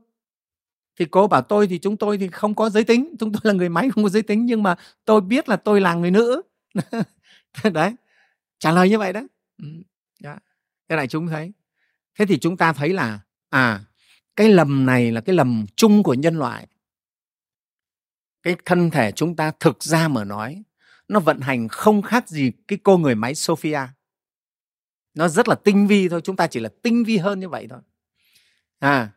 Thì 0.98 1.04
cô 1.10 1.26
bảo 1.26 1.42
tôi 1.42 1.66
thì 1.66 1.78
chúng 1.78 1.96
tôi 1.96 2.18
thì 2.18 2.28
không 2.28 2.54
có 2.54 2.70
giới 2.70 2.84
tính, 2.84 3.14
chúng 3.18 3.32
tôi 3.32 3.40
là 3.44 3.52
người 3.52 3.68
máy 3.68 3.90
không 3.90 4.04
có 4.04 4.10
giới 4.10 4.22
tính, 4.22 4.46
nhưng 4.46 4.62
mà 4.62 4.76
tôi 5.04 5.20
biết 5.20 5.48
là 5.48 5.56
tôi 5.56 5.80
là 5.80 5.94
người 5.94 6.10
nữ. 6.10 6.42
Đấy, 7.72 7.94
trả 8.58 8.72
lời 8.72 8.90
như 8.90 8.98
vậy 8.98 9.12
đó. 9.12 9.20
Ừ. 9.62 9.68
cái 10.88 10.96
này 10.96 11.08
chúng 11.08 11.26
thấy. 11.26 11.52
Thế 12.18 12.26
thì 12.26 12.38
chúng 12.38 12.56
ta 12.56 12.72
thấy 12.72 12.88
là 12.88 13.20
à 13.50 13.84
cái 14.36 14.48
lầm 14.48 14.86
này 14.86 15.12
là 15.12 15.20
cái 15.20 15.36
lầm 15.36 15.66
chung 15.76 16.02
của 16.02 16.14
nhân 16.14 16.38
loại. 16.38 16.66
Cái 18.42 18.56
thân 18.64 18.90
thể 18.90 19.12
chúng 19.12 19.36
ta 19.36 19.52
thực 19.60 19.82
ra 19.82 20.08
mà 20.08 20.24
nói, 20.24 20.62
nó 21.08 21.20
vận 21.20 21.40
hành 21.40 21.68
không 21.68 22.02
khác 22.02 22.28
gì 22.28 22.52
cái 22.68 22.78
cô 22.82 22.98
người 22.98 23.14
máy 23.14 23.34
Sophia 23.34 23.80
nó 25.14 25.28
rất 25.28 25.48
là 25.48 25.54
tinh 25.54 25.86
vi 25.86 26.08
thôi 26.08 26.20
chúng 26.24 26.36
ta 26.36 26.46
chỉ 26.46 26.60
là 26.60 26.68
tinh 26.82 27.04
vi 27.04 27.16
hơn 27.16 27.40
như 27.40 27.48
vậy 27.48 27.66
thôi. 27.70 27.80
À 28.78 29.10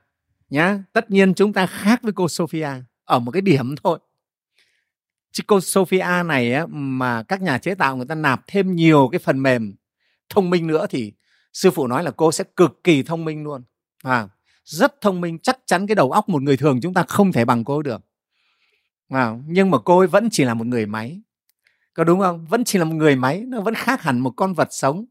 nhá 0.49 0.83
tất 0.93 1.11
nhiên 1.11 1.33
chúng 1.33 1.53
ta 1.53 1.65
khác 1.65 1.99
với 2.03 2.13
cô 2.13 2.27
Sophia 2.27 2.69
ở 3.05 3.19
một 3.19 3.31
cái 3.31 3.41
điểm 3.41 3.75
thôi. 3.83 3.99
Chứ 5.31 5.43
cô 5.47 5.61
Sophia 5.61 6.23
này 6.25 6.53
á, 6.53 6.65
mà 6.69 7.23
các 7.23 7.41
nhà 7.41 7.57
chế 7.57 7.75
tạo 7.75 7.97
người 7.97 8.05
ta 8.05 8.15
nạp 8.15 8.41
thêm 8.47 8.75
nhiều 8.75 9.09
cái 9.11 9.19
phần 9.19 9.43
mềm 9.43 9.75
thông 10.29 10.49
minh 10.49 10.67
nữa 10.67 10.85
thì 10.89 11.13
sư 11.53 11.71
phụ 11.71 11.87
nói 11.87 12.03
là 12.03 12.11
cô 12.11 12.31
sẽ 12.31 12.43
cực 12.55 12.83
kỳ 12.83 13.03
thông 13.03 13.25
minh 13.25 13.43
luôn. 13.43 13.63
À, 14.03 14.27
rất 14.63 15.01
thông 15.01 15.21
minh 15.21 15.39
chắc 15.39 15.59
chắn 15.65 15.87
cái 15.87 15.95
đầu 15.95 16.11
óc 16.11 16.29
một 16.29 16.41
người 16.41 16.57
thường 16.57 16.81
chúng 16.81 16.93
ta 16.93 17.03
không 17.07 17.31
thể 17.31 17.45
bằng 17.45 17.63
cô 17.63 17.81
được. 17.81 18.01
À, 19.09 19.35
nhưng 19.47 19.71
mà 19.71 19.77
cô 19.85 19.99
ấy 19.99 20.07
vẫn 20.07 20.29
chỉ 20.31 20.43
là 20.43 20.53
một 20.53 20.67
người 20.67 20.85
máy. 20.85 21.21
Có 21.93 22.03
đúng 22.03 22.19
không? 22.19 22.45
Vẫn 22.45 22.63
chỉ 22.63 22.79
là 22.79 22.85
một 22.85 22.95
người 22.95 23.15
máy 23.15 23.43
nó 23.47 23.61
vẫn 23.61 23.73
khác 23.73 24.01
hẳn 24.01 24.19
một 24.19 24.33
con 24.35 24.53
vật 24.53 24.67
sống 24.71 25.05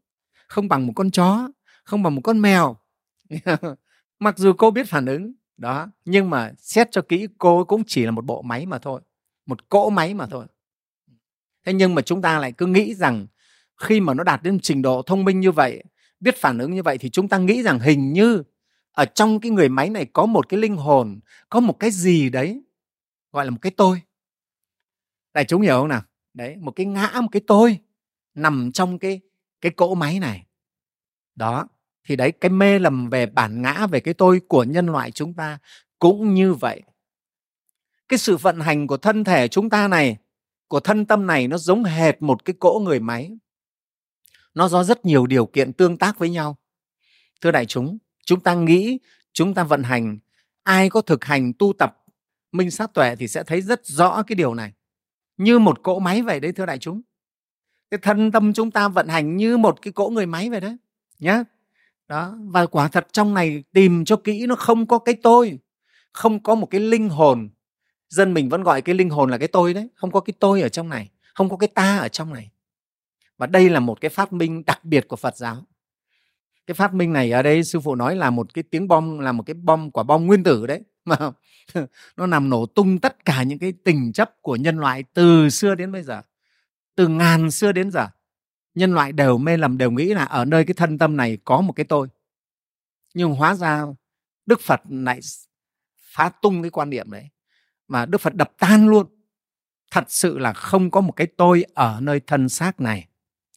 không 0.48 0.68
bằng 0.68 0.86
một 0.86 0.92
con 0.96 1.10
chó, 1.10 1.48
không 1.84 2.02
bằng 2.02 2.14
một 2.14 2.20
con 2.24 2.40
mèo. 2.40 2.76
Mặc 4.18 4.38
dù 4.38 4.52
cô 4.52 4.70
biết 4.70 4.86
phản 4.88 5.06
ứng, 5.06 5.32
đó, 5.56 5.88
nhưng 6.04 6.30
mà 6.30 6.52
xét 6.58 6.88
cho 6.90 7.02
kỹ, 7.02 7.28
cô 7.38 7.64
cũng 7.64 7.82
chỉ 7.86 8.04
là 8.04 8.10
một 8.10 8.24
bộ 8.24 8.42
máy 8.42 8.66
mà 8.66 8.78
thôi, 8.78 9.00
một 9.46 9.68
cỗ 9.68 9.90
máy 9.90 10.14
mà 10.14 10.26
thôi. 10.26 10.46
Thế 11.66 11.72
nhưng 11.72 11.94
mà 11.94 12.02
chúng 12.02 12.22
ta 12.22 12.38
lại 12.38 12.52
cứ 12.52 12.66
nghĩ 12.66 12.94
rằng 12.94 13.26
khi 13.76 14.00
mà 14.00 14.14
nó 14.14 14.24
đạt 14.24 14.42
đến 14.42 14.58
trình 14.60 14.82
độ 14.82 15.02
thông 15.02 15.24
minh 15.24 15.40
như 15.40 15.52
vậy, 15.52 15.84
biết 16.20 16.36
phản 16.36 16.58
ứng 16.58 16.74
như 16.74 16.82
vậy 16.82 16.98
thì 16.98 17.10
chúng 17.10 17.28
ta 17.28 17.38
nghĩ 17.38 17.62
rằng 17.62 17.78
hình 17.78 18.12
như 18.12 18.42
ở 18.92 19.04
trong 19.04 19.40
cái 19.40 19.50
người 19.50 19.68
máy 19.68 19.90
này 19.90 20.06
có 20.12 20.26
một 20.26 20.48
cái 20.48 20.60
linh 20.60 20.76
hồn, 20.76 21.20
có 21.50 21.60
một 21.60 21.80
cái 21.80 21.90
gì 21.90 22.30
đấy, 22.30 22.62
gọi 23.32 23.44
là 23.44 23.50
một 23.50 23.58
cái 23.62 23.72
tôi. 23.76 24.02
Đại 25.34 25.44
chúng 25.44 25.62
hiểu 25.62 25.80
không 25.80 25.88
nào? 25.88 26.02
Đấy, 26.34 26.56
một 26.56 26.70
cái 26.70 26.86
ngã, 26.86 27.20
một 27.20 27.28
cái 27.32 27.42
tôi 27.46 27.78
nằm 28.34 28.72
trong 28.72 28.98
cái 28.98 29.20
cái 29.60 29.72
cỗ 29.76 29.94
máy 29.94 30.20
này. 30.20 30.46
Đó, 31.34 31.66
thì 32.04 32.16
đấy, 32.16 32.32
cái 32.32 32.50
mê 32.50 32.78
lầm 32.78 33.10
về 33.10 33.26
bản 33.26 33.62
ngã 33.62 33.86
về 33.86 34.00
cái 34.00 34.14
tôi 34.14 34.40
của 34.48 34.64
nhân 34.64 34.86
loại 34.86 35.10
chúng 35.10 35.34
ta 35.34 35.58
cũng 35.98 36.34
như 36.34 36.54
vậy. 36.54 36.82
Cái 38.08 38.18
sự 38.18 38.36
vận 38.36 38.60
hành 38.60 38.86
của 38.86 38.96
thân 38.96 39.24
thể 39.24 39.48
chúng 39.48 39.70
ta 39.70 39.88
này, 39.88 40.16
của 40.68 40.80
thân 40.80 41.06
tâm 41.06 41.26
này 41.26 41.48
nó 41.48 41.58
giống 41.58 41.84
hệt 41.84 42.22
một 42.22 42.44
cái 42.44 42.54
cỗ 42.58 42.80
người 42.84 43.00
máy. 43.00 43.38
Nó 44.54 44.68
do 44.68 44.84
rất 44.84 45.04
nhiều 45.04 45.26
điều 45.26 45.46
kiện 45.46 45.72
tương 45.72 45.98
tác 45.98 46.18
với 46.18 46.30
nhau. 46.30 46.56
Thưa 47.40 47.50
đại 47.50 47.66
chúng 47.66 47.98
chúng 48.26 48.40
ta 48.40 48.54
nghĩ, 48.54 48.98
chúng 49.32 49.54
ta 49.54 49.64
vận 49.64 49.82
hành, 49.82 50.18
ai 50.62 50.90
có 50.90 51.00
thực 51.00 51.24
hành 51.24 51.52
tu 51.52 51.72
tập 51.78 52.04
minh 52.52 52.70
sát 52.70 52.94
tuệ 52.94 53.16
thì 53.16 53.28
sẽ 53.28 53.42
thấy 53.42 53.62
rất 53.62 53.86
rõ 53.86 54.22
cái 54.22 54.36
điều 54.36 54.54
này. 54.54 54.72
Như 55.36 55.58
một 55.58 55.82
cỗ 55.82 55.98
máy 55.98 56.22
vậy 56.22 56.40
đấy, 56.40 56.52
thưa 56.52 56.66
đại 56.66 56.78
chúng 56.78 57.02
cái 57.90 57.98
thân 58.02 58.32
tâm 58.32 58.52
chúng 58.52 58.70
ta 58.70 58.88
vận 58.88 59.08
hành 59.08 59.36
như 59.36 59.56
một 59.56 59.82
cái 59.82 59.92
cỗ 59.92 60.08
người 60.08 60.26
máy 60.26 60.50
vậy 60.50 60.60
đấy 60.60 60.76
nhá. 61.18 61.44
Đó, 62.08 62.34
và 62.40 62.66
quả 62.66 62.88
thật 62.88 63.08
trong 63.12 63.34
này 63.34 63.64
tìm 63.72 64.04
cho 64.04 64.16
kỹ 64.16 64.46
nó 64.46 64.54
không 64.54 64.86
có 64.86 64.98
cái 64.98 65.14
tôi, 65.22 65.58
không 66.12 66.42
có 66.42 66.54
một 66.54 66.66
cái 66.66 66.80
linh 66.80 67.08
hồn. 67.08 67.48
Dân 68.08 68.34
mình 68.34 68.48
vẫn 68.48 68.62
gọi 68.62 68.82
cái 68.82 68.94
linh 68.94 69.10
hồn 69.10 69.30
là 69.30 69.38
cái 69.38 69.48
tôi 69.48 69.74
đấy, 69.74 69.88
không 69.94 70.10
có 70.10 70.20
cái 70.20 70.34
tôi 70.38 70.62
ở 70.62 70.68
trong 70.68 70.88
này, 70.88 71.10
không 71.34 71.48
có 71.48 71.56
cái 71.56 71.68
ta 71.68 71.98
ở 71.98 72.08
trong 72.08 72.34
này. 72.34 72.50
Và 73.38 73.46
đây 73.46 73.70
là 73.70 73.80
một 73.80 74.00
cái 74.00 74.08
phát 74.08 74.32
minh 74.32 74.62
đặc 74.66 74.84
biệt 74.84 75.08
của 75.08 75.16
phật 75.16 75.36
giáo. 75.36 75.56
Cái 76.66 76.74
phát 76.74 76.94
minh 76.94 77.12
này 77.12 77.30
ở 77.30 77.42
đây 77.42 77.64
sư 77.64 77.80
phụ 77.80 77.94
nói 77.94 78.16
là 78.16 78.30
một 78.30 78.54
cái 78.54 78.64
tiếng 78.70 78.88
bom, 78.88 79.18
là 79.18 79.32
một 79.32 79.42
cái 79.46 79.54
bom, 79.54 79.90
quả 79.90 80.02
bom 80.02 80.26
nguyên 80.26 80.42
tử 80.44 80.66
đấy, 80.66 80.80
mà 81.04 81.16
nó 82.16 82.26
nằm 82.26 82.50
nổ 82.50 82.66
tung 82.66 82.98
tất 82.98 83.24
cả 83.24 83.42
những 83.42 83.58
cái 83.58 83.72
tình 83.84 84.12
chấp 84.12 84.42
của 84.42 84.56
nhân 84.56 84.78
loại 84.78 85.04
từ 85.14 85.48
xưa 85.50 85.74
đến 85.74 85.92
bây 85.92 86.02
giờ 86.02 86.22
từ 86.96 87.08
ngàn 87.08 87.50
xưa 87.50 87.72
đến 87.72 87.90
giờ, 87.90 88.08
nhân 88.74 88.94
loại 88.94 89.12
đều 89.12 89.38
mê 89.38 89.56
lầm, 89.56 89.78
đều 89.78 89.90
nghĩ 89.90 90.14
là 90.14 90.24
ở 90.24 90.44
nơi 90.44 90.64
cái 90.64 90.74
thân 90.74 90.98
tâm 90.98 91.16
này 91.16 91.38
có 91.44 91.60
một 91.60 91.72
cái 91.72 91.86
tôi. 91.88 92.08
Nhưng 93.14 93.34
hóa 93.34 93.54
ra 93.54 93.84
đức 94.46 94.60
phật 94.60 94.80
lại 94.88 95.20
phá 95.98 96.30
tung 96.42 96.62
cái 96.62 96.70
quan 96.70 96.90
niệm 96.90 97.10
đấy, 97.10 97.28
mà 97.88 98.06
đức 98.06 98.20
phật 98.20 98.34
đập 98.34 98.52
tan 98.58 98.88
luôn. 98.88 99.06
Thật 99.90 100.04
sự 100.08 100.38
là 100.38 100.52
không 100.52 100.90
có 100.90 101.00
một 101.00 101.12
cái 101.12 101.26
tôi 101.26 101.64
ở 101.74 101.98
nơi 102.02 102.20
thân 102.20 102.48
xác 102.48 102.80
này. 102.80 103.08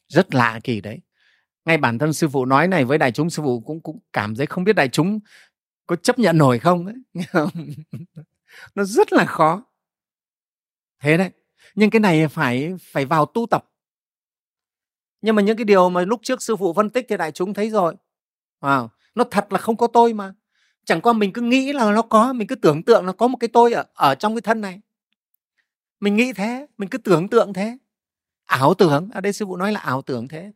Rất 0.08 0.34
lạ 0.34 0.60
kỳ 0.64 0.80
đấy. 0.80 0.98
Ngay 1.64 1.78
bản 1.78 1.98
thân 1.98 2.12
sư 2.12 2.28
phụ 2.28 2.44
nói 2.44 2.68
này 2.68 2.84
với 2.84 2.98
đại 2.98 3.12
chúng, 3.12 3.30
sư 3.30 3.42
phụ 3.42 3.60
cũng 3.60 3.80
cũng 3.80 3.98
cảm 4.12 4.34
thấy 4.34 4.46
không 4.46 4.64
biết 4.64 4.72
đại 4.72 4.88
chúng 4.88 5.20
có 5.86 5.96
chấp 5.96 6.18
nhận 6.18 6.38
nổi 6.38 6.58
không 6.58 6.86
ấy 6.86 7.24
nó 8.74 8.84
rất 8.84 9.12
là 9.12 9.24
khó. 9.24 9.64
Thế 11.00 11.16
đấy 11.16 11.30
nhưng 11.74 11.90
cái 11.90 12.00
này 12.00 12.28
phải 12.28 12.74
phải 12.92 13.04
vào 13.04 13.26
tu 13.26 13.46
tập. 13.50 13.64
Nhưng 15.22 15.34
mà 15.34 15.42
những 15.42 15.56
cái 15.56 15.64
điều 15.64 15.90
mà 15.90 16.00
lúc 16.00 16.20
trước 16.22 16.42
sư 16.42 16.56
phụ 16.56 16.72
phân 16.74 16.90
tích 16.90 17.06
thì 17.08 17.16
đại 17.16 17.32
chúng 17.32 17.54
thấy 17.54 17.70
rồi. 17.70 17.94
Wow. 18.60 18.88
nó 19.14 19.24
thật 19.30 19.52
là 19.52 19.58
không 19.58 19.76
có 19.76 19.86
tôi 19.86 20.12
mà. 20.12 20.34
Chẳng 20.84 21.00
qua 21.00 21.12
mình 21.12 21.32
cứ 21.32 21.42
nghĩ 21.42 21.72
là 21.72 21.92
nó 21.92 22.02
có 22.02 22.32
mình 22.32 22.46
cứ 22.46 22.54
tưởng 22.54 22.82
tượng 22.82 23.06
nó 23.06 23.12
có 23.12 23.28
một 23.28 23.36
cái 23.40 23.48
tôi 23.48 23.72
ở, 23.72 23.84
ở 23.94 24.14
trong 24.14 24.34
cái 24.34 24.40
thân 24.40 24.60
này. 24.60 24.80
Mình 26.00 26.16
nghĩ 26.16 26.32
thế 26.32 26.66
mình 26.78 26.88
cứ 26.88 26.98
tưởng 26.98 27.28
tượng 27.28 27.52
thế. 27.52 27.78
Ảo 28.44 28.74
tưởng 28.74 29.08
ở 29.12 29.20
đây 29.20 29.32
sư 29.32 29.46
phụ 29.46 29.56
nói 29.56 29.72
là 29.72 29.80
ảo 29.80 30.02
tưởng 30.02 30.28
thế. 30.28 30.52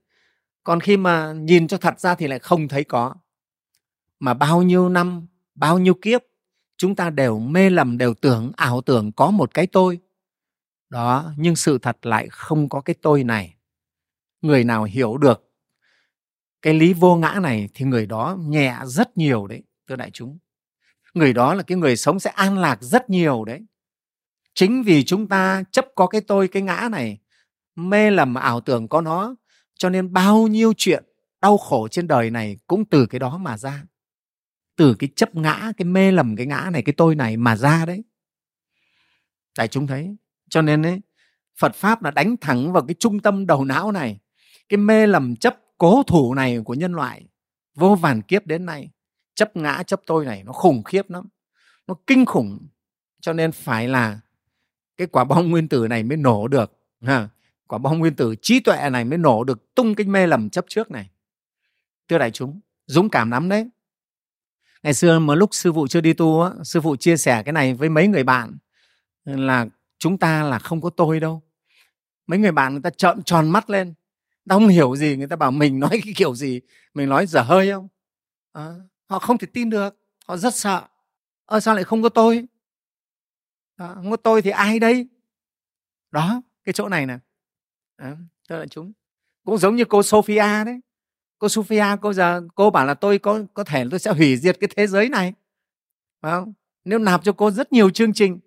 Còn 0.64 0.80
khi 0.80 0.96
mà 0.96 1.32
nhìn 1.32 1.68
cho 1.68 1.78
thật 1.78 2.00
ra 2.00 2.14
thì 2.14 2.26
lại 2.26 2.38
không 2.38 2.68
thấy 2.68 2.84
có. 2.84 3.14
Mà 4.20 4.34
bao 4.34 4.62
nhiêu 4.62 4.88
năm 4.88 5.26
bao 5.54 5.78
nhiêu 5.78 5.94
kiếp 5.94 6.22
chúng 6.76 6.94
ta 6.94 7.10
đều 7.10 7.38
mê 7.38 7.70
lầm 7.70 7.98
đều 7.98 8.14
tưởng 8.14 8.52
ảo 8.56 8.80
tưởng 8.80 9.12
có 9.12 9.30
một 9.30 9.54
cái 9.54 9.66
tôi 9.66 9.98
đó, 10.94 11.32
nhưng 11.36 11.56
sự 11.56 11.78
thật 11.78 12.06
lại 12.06 12.28
không 12.30 12.68
có 12.68 12.80
cái 12.80 12.94
tôi 13.02 13.24
này. 13.24 13.56
Người 14.42 14.64
nào 14.64 14.84
hiểu 14.84 15.16
được 15.18 15.50
cái 16.62 16.74
lý 16.74 16.92
vô 16.92 17.16
ngã 17.16 17.38
này 17.42 17.68
thì 17.74 17.84
người 17.84 18.06
đó 18.06 18.36
nhẹ 18.40 18.78
rất 18.84 19.16
nhiều 19.16 19.46
đấy, 19.46 19.62
thưa 19.88 19.96
đại 19.96 20.10
chúng. 20.10 20.38
Người 21.14 21.32
đó 21.32 21.54
là 21.54 21.62
cái 21.62 21.78
người 21.78 21.96
sống 21.96 22.20
sẽ 22.20 22.30
an 22.30 22.58
lạc 22.58 22.82
rất 22.82 23.10
nhiều 23.10 23.44
đấy. 23.44 23.60
Chính 24.54 24.82
vì 24.82 25.04
chúng 25.04 25.28
ta 25.28 25.62
chấp 25.70 25.86
có 25.94 26.06
cái 26.06 26.20
tôi, 26.20 26.48
cái 26.48 26.62
ngã 26.62 26.88
này, 26.90 27.18
mê 27.76 28.10
lầm 28.10 28.34
ảo 28.34 28.60
tưởng 28.60 28.88
có 28.88 29.00
nó, 29.00 29.34
cho 29.74 29.90
nên 29.90 30.12
bao 30.12 30.46
nhiêu 30.46 30.72
chuyện 30.76 31.04
đau 31.40 31.58
khổ 31.58 31.88
trên 31.88 32.06
đời 32.06 32.30
này 32.30 32.56
cũng 32.66 32.84
từ 32.84 33.06
cái 33.06 33.18
đó 33.18 33.38
mà 33.38 33.58
ra. 33.58 33.82
Từ 34.76 34.94
cái 34.98 35.10
chấp 35.16 35.34
ngã, 35.34 35.72
cái 35.76 35.86
mê 35.86 36.12
lầm, 36.12 36.36
cái 36.36 36.46
ngã 36.46 36.70
này, 36.72 36.82
cái 36.82 36.94
tôi 36.96 37.14
này 37.14 37.36
mà 37.36 37.56
ra 37.56 37.84
đấy. 37.86 38.04
Đại 39.58 39.68
chúng 39.68 39.86
thấy 39.86 40.16
cho 40.54 40.62
nên 40.62 40.82
ấy 40.86 41.00
phật 41.58 41.74
pháp 41.74 42.02
là 42.02 42.10
đánh 42.10 42.36
thẳng 42.36 42.72
vào 42.72 42.86
cái 42.86 42.94
trung 42.94 43.20
tâm 43.20 43.46
đầu 43.46 43.64
não 43.64 43.92
này 43.92 44.18
cái 44.68 44.78
mê 44.78 45.06
lầm 45.06 45.36
chấp 45.36 45.56
cố 45.78 46.02
thủ 46.02 46.34
này 46.34 46.58
của 46.64 46.74
nhân 46.74 46.92
loại 46.92 47.26
vô 47.74 47.94
vàn 47.94 48.22
kiếp 48.22 48.46
đến 48.46 48.66
nay. 48.66 48.90
Chấp 49.34 49.56
ngã 49.56 49.82
chấp 49.82 50.00
tôi 50.06 50.24
này 50.24 50.42
nó 50.44 50.52
khủng 50.52 50.82
khiếp 50.82 51.10
lắm 51.10 51.28
nó 51.86 51.94
kinh 52.06 52.24
khủng. 52.24 52.66
Cho 53.20 53.32
nên 53.32 53.52
phải 53.52 53.88
là 53.88 54.20
cái 54.96 55.06
quả 55.06 55.24
bom 55.24 55.50
nguyên 55.50 55.68
tử 55.68 55.86
này 55.88 56.02
mới 56.02 56.16
nổ 56.16 56.48
được 56.48 56.72
ha. 57.02 57.28
Quả 57.66 57.78
bom 57.78 57.98
nguyên 57.98 58.16
tử 58.16 58.34
trí 58.42 58.60
tuệ 58.60 58.90
này 58.90 59.04
mới 59.04 59.18
nổ 59.18 59.44
được 59.44 59.74
tung 59.74 59.94
cái 59.94 60.06
mê 60.06 60.26
lầm 60.26 60.50
chấp 60.50 60.64
trước 60.68 60.90
này. 60.90 61.10
Thưa 62.08 62.18
đại 62.18 62.30
chúng 62.30 62.60
dũng 62.86 63.08
cảm 63.08 63.30
lắm 63.30 63.48
đấy. 63.48 63.70
Ngày 64.82 64.94
xưa 64.94 65.18
mà 65.18 65.34
lúc 65.34 65.50
sư 65.52 65.72
phụ 65.72 65.86
chưa 65.86 66.00
đi 66.00 66.12
tu 66.12 66.42
á, 66.42 66.50
sư 66.64 66.80
phụ 66.80 66.96
chia 66.96 67.16
sẻ 67.16 67.42
cái 67.42 67.52
này 67.52 67.74
với 67.74 67.88
mấy 67.88 68.08
người 68.08 68.24
bạn 68.24 68.56
là 69.24 69.66
chúng 70.04 70.18
ta 70.18 70.42
là 70.42 70.58
không 70.58 70.80
có 70.80 70.90
tôi 70.90 71.20
đâu. 71.20 71.42
Mấy 72.26 72.38
người 72.38 72.52
bạn 72.52 72.72
người 72.72 72.82
ta 72.82 72.90
trợn 72.90 73.22
tròn 73.22 73.50
mắt 73.50 73.70
lên. 73.70 73.94
Ta 74.48 74.54
không 74.54 74.68
hiểu 74.68 74.96
gì 74.96 75.16
người 75.16 75.26
ta 75.26 75.36
bảo 75.36 75.50
mình 75.50 75.80
nói 75.80 75.90
cái 75.90 76.14
kiểu 76.16 76.34
gì? 76.34 76.60
Mình 76.94 77.08
nói 77.08 77.26
dở 77.26 77.42
hơi 77.42 77.70
không? 77.70 77.88
À, 78.52 78.74
họ 79.06 79.18
không 79.18 79.38
thể 79.38 79.46
tin 79.52 79.70
được. 79.70 79.96
Họ 80.26 80.36
rất 80.36 80.54
sợ. 80.54 80.82
Ơ 81.46 81.60
sao 81.60 81.74
lại 81.74 81.84
không 81.84 82.02
có 82.02 82.08
tôi? 82.08 82.46
À, 83.76 83.94
không 83.94 84.10
có 84.10 84.16
tôi 84.16 84.42
thì 84.42 84.50
ai 84.50 84.78
đây? 84.78 85.08
Đó 86.10 86.42
cái 86.64 86.72
chỗ 86.72 86.88
này 86.88 87.06
nè. 87.06 87.18
À, 87.96 88.16
tức 88.48 88.58
là 88.58 88.66
chúng. 88.66 88.92
Cũng 89.44 89.58
giống 89.58 89.76
như 89.76 89.84
cô 89.84 90.02
Sophia 90.02 90.64
đấy. 90.64 90.80
Cô 91.38 91.48
Sophia 91.48 91.86
cô 92.02 92.12
giờ 92.12 92.42
cô 92.54 92.70
bảo 92.70 92.86
là 92.86 92.94
tôi 92.94 93.18
có 93.18 93.42
có 93.54 93.64
thể 93.64 93.84
tôi 93.90 94.00
sẽ 94.00 94.12
hủy 94.12 94.36
diệt 94.36 94.56
cái 94.60 94.68
thế 94.76 94.86
giới 94.86 95.08
này. 95.08 95.32
Phải 96.20 96.32
không? 96.32 96.52
Nếu 96.84 96.98
nạp 96.98 97.24
cho 97.24 97.32
cô 97.32 97.50
rất 97.50 97.72
nhiều 97.72 97.90
chương 97.90 98.12
trình 98.12 98.38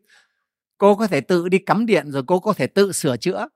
cô 0.78 0.96
có 0.96 1.08
thể 1.08 1.22
tự 1.22 1.50
đi 1.50 1.58
cắm 1.58 1.86
điện 1.86 2.12
rồi 2.12 2.24
cô 2.28 2.40
có 2.40 2.54
thể 2.54 2.68
tự 2.68 2.92
sửa 2.92 3.18
chữa. 3.18 3.48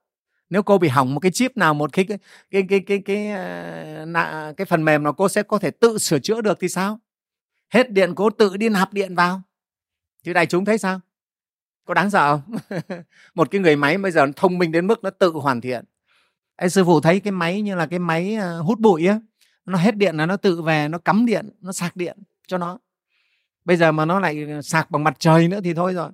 Nếu 0.50 0.62
cô 0.62 0.78
bị 0.78 0.88
hỏng 0.88 1.14
một 1.14 1.20
cái 1.20 1.32
chip 1.32 1.56
nào 1.56 1.74
một 1.74 1.92
cái 1.92 2.04
cái 2.04 2.18
cái 2.50 2.80
cái 2.86 3.02
cái 3.04 3.26
à, 3.26 4.04
cái, 4.14 4.24
cái, 4.32 4.54
cái 4.56 4.64
phần 4.64 4.84
mềm 4.84 5.02
nào 5.02 5.12
cô 5.12 5.28
sẽ 5.28 5.42
có 5.42 5.58
thể 5.58 5.70
tự 5.70 5.98
sửa 5.98 6.18
chữa 6.18 6.40
được 6.40 6.58
thì 6.60 6.68
sao? 6.68 7.00
Hết 7.70 7.90
điện 7.90 8.14
cô 8.14 8.30
tự 8.30 8.56
đi 8.56 8.68
nạp 8.68 8.92
điện 8.92 9.14
vào. 9.14 9.42
Chứ 10.22 10.32
đại 10.32 10.46
chúng 10.46 10.64
thấy 10.64 10.78
sao? 10.78 11.00
Có 11.84 11.94
đáng 11.94 12.10
sợ 12.10 12.36
không? 12.36 12.56
Một 13.34 13.50
cái 13.50 13.60
người 13.60 13.76
máy 13.76 13.98
bây 13.98 14.12
giờ 14.12 14.26
nó 14.26 14.32
thông 14.36 14.58
minh 14.58 14.72
đến 14.72 14.86
mức 14.86 15.04
nó 15.04 15.10
tự 15.10 15.30
hoàn 15.30 15.60
thiện. 15.60 15.84
Ê, 16.56 16.68
sư 16.68 16.84
phụ 16.84 17.00
thấy 17.00 17.20
cái 17.20 17.32
máy 17.32 17.62
như 17.62 17.74
là 17.74 17.86
cái 17.86 17.98
máy 17.98 18.34
à, 18.34 18.56
hút 18.56 18.78
bụi 18.78 19.06
á 19.06 19.20
nó 19.64 19.78
hết 19.78 19.96
điện 19.96 20.16
là 20.16 20.26
nó 20.26 20.36
tự 20.36 20.62
về 20.62 20.88
nó 20.88 20.98
cắm 20.98 21.26
điện 21.26 21.48
nó 21.60 21.72
sạc 21.72 21.96
điện 21.96 22.18
cho 22.46 22.58
nó. 22.58 22.78
Bây 23.64 23.76
giờ 23.76 23.92
mà 23.92 24.04
nó 24.04 24.20
lại 24.20 24.46
sạc 24.62 24.90
bằng 24.90 25.04
mặt 25.04 25.14
trời 25.18 25.48
nữa 25.48 25.60
thì 25.64 25.74
thôi 25.74 25.94
rồi 25.94 26.10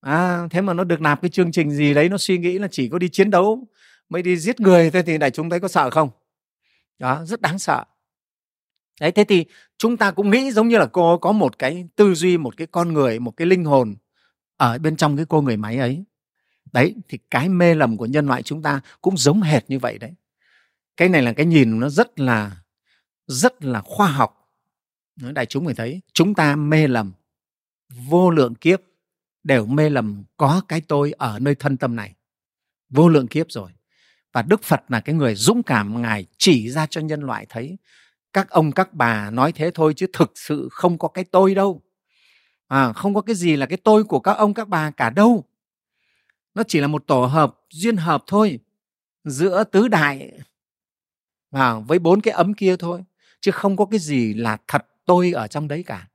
à, 0.00 0.46
thế 0.50 0.60
mà 0.60 0.72
nó 0.74 0.84
được 0.84 1.00
nạp 1.00 1.22
cái 1.22 1.28
chương 1.28 1.52
trình 1.52 1.70
gì 1.70 1.94
đấy 1.94 2.08
nó 2.08 2.18
suy 2.18 2.38
nghĩ 2.38 2.58
là 2.58 2.68
chỉ 2.70 2.88
có 2.88 2.98
đi 2.98 3.08
chiến 3.08 3.30
đấu 3.30 3.66
mới 4.08 4.22
đi 4.22 4.36
giết 4.36 4.60
người 4.60 4.90
thế 4.90 5.02
thì 5.02 5.18
đại 5.18 5.30
chúng 5.30 5.50
thấy 5.50 5.60
có 5.60 5.68
sợ 5.68 5.90
không? 5.90 6.10
Đó 6.98 7.24
rất 7.24 7.40
đáng 7.40 7.58
sợ. 7.58 7.84
Đấy 9.00 9.12
thế 9.12 9.24
thì 9.24 9.44
chúng 9.78 9.96
ta 9.96 10.10
cũng 10.10 10.30
nghĩ 10.30 10.50
giống 10.50 10.68
như 10.68 10.78
là 10.78 10.86
cô 10.86 11.18
có 11.18 11.32
một 11.32 11.58
cái 11.58 11.88
tư 11.96 12.14
duy 12.14 12.38
một 12.38 12.56
cái 12.56 12.66
con 12.66 12.92
người 12.92 13.18
một 13.18 13.30
cái 13.36 13.46
linh 13.46 13.64
hồn 13.64 13.96
ở 14.56 14.78
bên 14.78 14.96
trong 14.96 15.16
cái 15.16 15.26
cô 15.28 15.42
người 15.42 15.56
máy 15.56 15.78
ấy. 15.78 16.04
Đấy 16.72 16.94
thì 17.08 17.18
cái 17.30 17.48
mê 17.48 17.74
lầm 17.74 17.96
của 17.96 18.06
nhân 18.06 18.26
loại 18.26 18.42
chúng 18.42 18.62
ta 18.62 18.80
cũng 19.00 19.16
giống 19.16 19.42
hệt 19.42 19.64
như 19.68 19.78
vậy 19.78 19.98
đấy. 19.98 20.12
Cái 20.96 21.08
này 21.08 21.22
là 21.22 21.32
cái 21.32 21.46
nhìn 21.46 21.80
nó 21.80 21.88
rất 21.88 22.20
là 22.20 22.56
rất 23.26 23.64
là 23.64 23.80
khoa 23.80 24.06
học. 24.06 24.50
Đại 25.16 25.46
chúng 25.46 25.64
phải 25.64 25.74
thấy 25.74 26.00
chúng 26.12 26.34
ta 26.34 26.56
mê 26.56 26.86
lầm 26.86 27.12
vô 27.88 28.30
lượng 28.30 28.54
kiếp 28.54 28.80
đều 29.48 29.66
mê 29.66 29.90
lầm 29.90 30.24
có 30.36 30.62
cái 30.68 30.80
tôi 30.80 31.12
ở 31.12 31.38
nơi 31.38 31.54
thân 31.54 31.76
tâm 31.76 31.96
này. 31.96 32.14
Vô 32.90 33.08
lượng 33.08 33.28
kiếp 33.28 33.46
rồi. 33.50 33.70
Và 34.32 34.42
đức 34.42 34.62
phật 34.62 34.80
là 34.88 35.00
cái 35.00 35.14
người 35.14 35.34
dũng 35.34 35.62
cảm 35.62 36.02
ngài 36.02 36.26
chỉ 36.38 36.70
ra 36.70 36.86
cho 36.86 37.00
nhân 37.00 37.20
loại 37.20 37.46
thấy 37.48 37.78
các 38.32 38.50
ông 38.50 38.72
các 38.72 38.94
bà 38.94 39.30
nói 39.30 39.52
thế 39.52 39.70
thôi 39.74 39.94
chứ 39.96 40.06
thực 40.12 40.32
sự 40.34 40.68
không 40.70 40.98
có 40.98 41.08
cái 41.08 41.24
tôi 41.24 41.54
đâu. 41.54 41.82
À, 42.68 42.92
không 42.92 43.14
có 43.14 43.20
cái 43.20 43.36
gì 43.36 43.56
là 43.56 43.66
cái 43.66 43.78
tôi 43.84 44.04
của 44.04 44.20
các 44.20 44.32
ông 44.32 44.54
các 44.54 44.68
bà 44.68 44.90
cả 44.90 45.10
đâu. 45.10 45.44
Nó 46.54 46.62
chỉ 46.68 46.80
là 46.80 46.86
một 46.86 47.06
tổ 47.06 47.24
hợp 47.24 47.60
duyên 47.70 47.96
hợp 47.96 48.24
thôi 48.26 48.58
giữa 49.24 49.64
tứ 49.64 49.88
đại 49.88 50.32
và 51.50 51.78
với 51.78 51.98
bốn 51.98 52.20
cái 52.20 52.34
ấm 52.34 52.54
kia 52.54 52.76
thôi 52.76 53.04
chứ 53.40 53.50
không 53.50 53.76
có 53.76 53.84
cái 53.84 54.00
gì 54.00 54.34
là 54.34 54.58
thật 54.66 54.86
tôi 55.04 55.32
ở 55.32 55.46
trong 55.46 55.68
đấy 55.68 55.82
cả. 55.86 56.08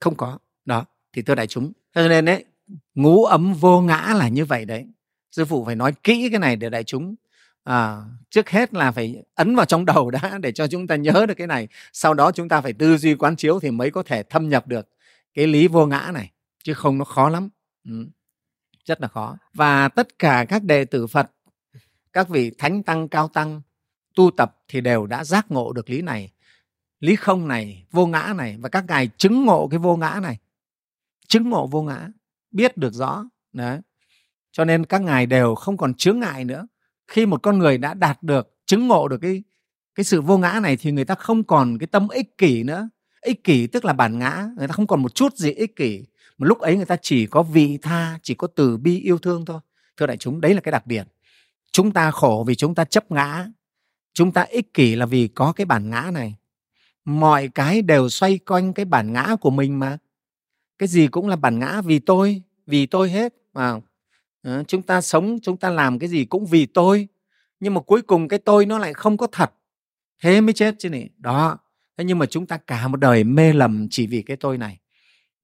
Không 0.00 0.16
có. 0.16 0.38
Đó 0.64 0.84
thì 1.12 1.22
thưa 1.22 1.34
đại 1.34 1.46
chúng 1.46 1.72
cho 1.94 2.08
nên 2.08 2.24
đấy 2.24 2.44
ngũ 2.96 3.24
ấm 3.24 3.54
vô 3.54 3.80
ngã 3.80 4.14
là 4.16 4.28
như 4.28 4.44
vậy 4.44 4.64
đấy. 4.64 4.86
Sư 5.30 5.44
phụ 5.44 5.64
phải 5.64 5.76
nói 5.76 5.92
kỹ 6.02 6.28
cái 6.30 6.40
này 6.40 6.56
để 6.56 6.70
đại 6.70 6.84
chúng 6.84 7.14
à, 7.64 8.02
trước 8.30 8.50
hết 8.50 8.74
là 8.74 8.92
phải 8.92 9.22
ấn 9.34 9.56
vào 9.56 9.66
trong 9.66 9.84
đầu 9.84 10.10
đã 10.10 10.38
để 10.42 10.52
cho 10.52 10.66
chúng 10.66 10.86
ta 10.86 10.96
nhớ 10.96 11.26
được 11.28 11.34
cái 11.34 11.46
này. 11.46 11.68
Sau 11.92 12.14
đó 12.14 12.32
chúng 12.32 12.48
ta 12.48 12.60
phải 12.60 12.72
tư 12.72 12.98
duy 12.98 13.14
quán 13.14 13.36
chiếu 13.36 13.60
thì 13.60 13.70
mới 13.70 13.90
có 13.90 14.02
thể 14.02 14.22
thâm 14.22 14.48
nhập 14.48 14.66
được 14.66 14.88
cái 15.34 15.46
lý 15.46 15.68
vô 15.68 15.86
ngã 15.86 16.10
này 16.14 16.30
chứ 16.62 16.74
không 16.74 16.98
nó 16.98 17.04
khó 17.04 17.28
lắm. 17.28 17.48
Ừ. 17.84 18.06
rất 18.84 19.00
là 19.00 19.08
khó. 19.08 19.36
Và 19.54 19.88
tất 19.88 20.18
cả 20.18 20.46
các 20.48 20.64
đệ 20.64 20.84
tử 20.84 21.06
phật 21.06 21.30
các 22.12 22.28
vị 22.28 22.50
thánh 22.58 22.82
tăng 22.82 23.08
cao 23.08 23.28
tăng 23.28 23.60
tu 24.14 24.30
tập 24.36 24.56
thì 24.68 24.80
đều 24.80 25.06
đã 25.06 25.24
giác 25.24 25.50
ngộ 25.50 25.72
được 25.72 25.90
lý 25.90 26.02
này. 26.02 26.32
Lý 27.00 27.16
không 27.16 27.48
này 27.48 27.86
vô 27.90 28.06
ngã 28.06 28.32
này 28.36 28.56
và 28.60 28.68
các 28.68 28.84
ngài 28.88 29.08
chứng 29.16 29.44
ngộ 29.44 29.68
cái 29.70 29.78
vô 29.78 29.96
ngã 29.96 30.18
này. 30.22 30.38
Chứng 31.28 31.50
ngộ 31.50 31.66
vô 31.66 31.82
ngã 31.82 32.08
biết 32.56 32.76
được 32.76 32.94
rõ. 32.94 33.24
Đấy. 33.52 33.80
Cho 34.52 34.64
nên 34.64 34.84
các 34.84 35.02
ngài 35.02 35.26
đều 35.26 35.54
không 35.54 35.76
còn 35.76 35.94
chướng 35.94 36.20
ngại 36.20 36.44
nữa. 36.44 36.66
Khi 37.08 37.26
một 37.26 37.42
con 37.42 37.58
người 37.58 37.78
đã 37.78 37.94
đạt 37.94 38.22
được, 38.22 38.54
chứng 38.66 38.88
ngộ 38.88 39.08
được 39.08 39.18
cái 39.18 39.42
cái 39.94 40.04
sự 40.04 40.20
vô 40.20 40.38
ngã 40.38 40.60
này 40.62 40.76
thì 40.76 40.92
người 40.92 41.04
ta 41.04 41.14
không 41.14 41.44
còn 41.44 41.78
cái 41.78 41.86
tâm 41.86 42.08
ích 42.08 42.38
kỷ 42.38 42.62
nữa. 42.62 42.88
Ích 43.20 43.44
kỷ 43.44 43.66
tức 43.66 43.84
là 43.84 43.92
bản 43.92 44.18
ngã, 44.18 44.46
người 44.56 44.68
ta 44.68 44.72
không 44.72 44.86
còn 44.86 45.02
một 45.02 45.14
chút 45.14 45.36
gì 45.36 45.52
ích 45.52 45.76
kỷ. 45.76 46.04
Mà 46.38 46.46
lúc 46.46 46.58
ấy 46.58 46.76
người 46.76 46.86
ta 46.86 46.96
chỉ 47.02 47.26
có 47.26 47.42
vị 47.42 47.78
tha, 47.82 48.18
chỉ 48.22 48.34
có 48.34 48.46
từ 48.46 48.76
bi 48.76 49.00
yêu 49.00 49.18
thương 49.18 49.44
thôi. 49.44 49.60
Thưa 49.96 50.06
đại 50.06 50.16
chúng, 50.16 50.40
đấy 50.40 50.54
là 50.54 50.60
cái 50.60 50.72
đặc 50.72 50.86
biệt 50.86 51.06
chúng 51.76 51.92
ta 51.92 52.10
khổ 52.10 52.44
vì 52.46 52.54
chúng 52.54 52.74
ta 52.74 52.84
chấp 52.84 53.10
ngã. 53.10 53.46
Chúng 54.14 54.32
ta 54.32 54.42
ích 54.42 54.74
kỷ 54.74 54.96
là 54.96 55.06
vì 55.06 55.28
có 55.28 55.52
cái 55.52 55.64
bản 55.64 55.90
ngã 55.90 56.10
này. 56.12 56.34
Mọi 57.04 57.48
cái 57.48 57.82
đều 57.82 58.08
xoay 58.08 58.38
quanh 58.38 58.72
cái 58.72 58.84
bản 58.84 59.12
ngã 59.12 59.36
của 59.40 59.50
mình 59.50 59.78
mà. 59.78 59.98
Cái 60.78 60.88
gì 60.88 61.06
cũng 61.06 61.28
là 61.28 61.36
bản 61.36 61.58
ngã 61.58 61.80
vì 61.84 61.98
tôi 61.98 62.42
vì 62.66 62.86
tôi 62.86 63.10
hết. 63.10 63.34
À, 63.52 63.74
chúng 64.68 64.82
ta 64.82 65.00
sống 65.00 65.38
chúng 65.42 65.56
ta 65.56 65.70
làm 65.70 65.98
cái 65.98 66.08
gì 66.08 66.24
cũng 66.24 66.46
vì 66.46 66.66
tôi. 66.66 67.08
Nhưng 67.60 67.74
mà 67.74 67.80
cuối 67.80 68.02
cùng 68.02 68.28
cái 68.28 68.38
tôi 68.38 68.66
nó 68.66 68.78
lại 68.78 68.94
không 68.94 69.16
có 69.16 69.26
thật. 69.32 69.52
Thế 70.22 70.40
mới 70.40 70.52
chết 70.52 70.74
chứ 70.78 70.90
này 70.90 71.10
đó. 71.18 71.58
Thế 71.96 72.04
nhưng 72.04 72.18
mà 72.18 72.26
chúng 72.26 72.46
ta 72.46 72.56
cả 72.56 72.88
một 72.88 72.96
đời 72.96 73.24
mê 73.24 73.52
lầm 73.52 73.88
chỉ 73.90 74.06
vì 74.06 74.22
cái 74.22 74.36
tôi 74.36 74.58
này. 74.58 74.78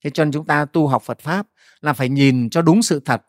Thế 0.04 0.10
cho 0.10 0.24
nên 0.24 0.32
chúng 0.32 0.46
ta 0.46 0.64
tu 0.64 0.86
học 0.86 1.02
phật 1.02 1.20
pháp 1.20 1.46
là 1.80 1.92
phải 1.92 2.08
nhìn 2.08 2.50
cho 2.50 2.62
đúng 2.62 2.82
sự 2.82 3.00
thật. 3.04 3.22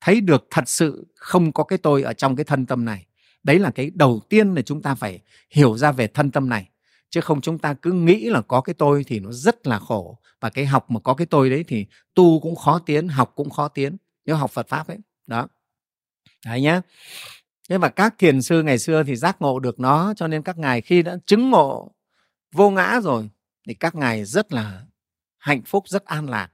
Thấy 0.00 0.20
được 0.20 0.46
thật 0.50 0.68
sự 0.68 1.06
không 1.14 1.52
có 1.52 1.64
cái 1.64 1.78
tôi 1.78 2.02
ở 2.02 2.12
trong 2.12 2.36
cái 2.36 2.44
thân 2.44 2.66
tâm 2.66 2.84
này. 2.84 3.06
Đấy 3.42 3.58
là 3.58 3.70
cái 3.70 3.90
đầu 3.94 4.20
tiên 4.28 4.54
là 4.54 4.62
chúng 4.62 4.82
ta 4.82 4.94
phải 4.94 5.20
hiểu 5.50 5.76
ra 5.76 5.92
về 5.92 6.06
thân 6.06 6.30
tâm 6.30 6.48
này 6.48 6.68
chứ 7.10 7.20
không 7.20 7.40
chúng 7.40 7.58
ta 7.58 7.74
cứ 7.74 7.92
nghĩ 7.92 8.30
là 8.30 8.42
có 8.42 8.60
cái 8.60 8.74
tôi 8.74 9.04
thì 9.04 9.20
nó 9.20 9.32
rất 9.32 9.66
là 9.66 9.78
khổ. 9.78 10.18
Và 10.40 10.50
cái 10.50 10.66
học 10.66 10.90
mà 10.90 11.00
có 11.00 11.14
cái 11.14 11.26
tôi 11.26 11.50
đấy 11.50 11.64
thì 11.68 11.86
tu 12.14 12.40
cũng 12.40 12.56
khó 12.56 12.78
tiến, 12.78 13.08
học 13.08 13.32
cũng 13.34 13.50
khó 13.50 13.68
tiến, 13.68 13.96
nếu 14.24 14.36
học 14.36 14.50
phật 14.50 14.68
pháp 14.68 14.88
ấy. 14.88 14.98
Đó. 15.26 15.48
Đấy 16.46 16.60
nhá. 16.60 16.80
Thế 17.68 17.78
và 17.78 17.88
các 17.88 18.14
thiền 18.18 18.42
sư 18.42 18.62
ngày 18.62 18.78
xưa 18.78 19.02
thì 19.02 19.16
giác 19.16 19.42
ngộ 19.42 19.58
được 19.58 19.80
nó, 19.80 20.14
cho 20.16 20.28
nên 20.28 20.42
các 20.42 20.58
ngài 20.58 20.80
khi 20.80 21.02
đã 21.02 21.16
chứng 21.26 21.50
ngộ 21.50 21.92
vô 22.52 22.70
ngã 22.70 23.00
rồi 23.02 23.28
thì 23.66 23.74
các 23.74 23.94
ngài 23.94 24.24
rất 24.24 24.52
là 24.52 24.86
hạnh 25.38 25.62
phúc, 25.62 25.88
rất 25.88 26.04
an 26.04 26.28
lạc. 26.28 26.50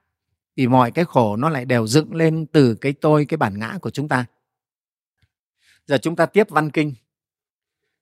Vì 0.57 0.67
mọi 0.67 0.91
cái 0.91 1.05
khổ 1.05 1.37
nó 1.37 1.49
lại 1.49 1.65
đều 1.65 1.87
dựng 1.87 2.15
lên 2.15 2.47
từ 2.47 2.75
cái 2.75 2.93
tôi, 2.93 3.25
cái 3.25 3.37
bản 3.37 3.59
ngã 3.59 3.79
của 3.83 3.91
chúng 3.91 4.09
ta. 4.09 4.27
Giờ 5.87 5.99
chúng 5.99 6.17
ta 6.17 6.27
tiếp 6.27 6.51
văn 6.51 6.71
kinh. 6.71 6.95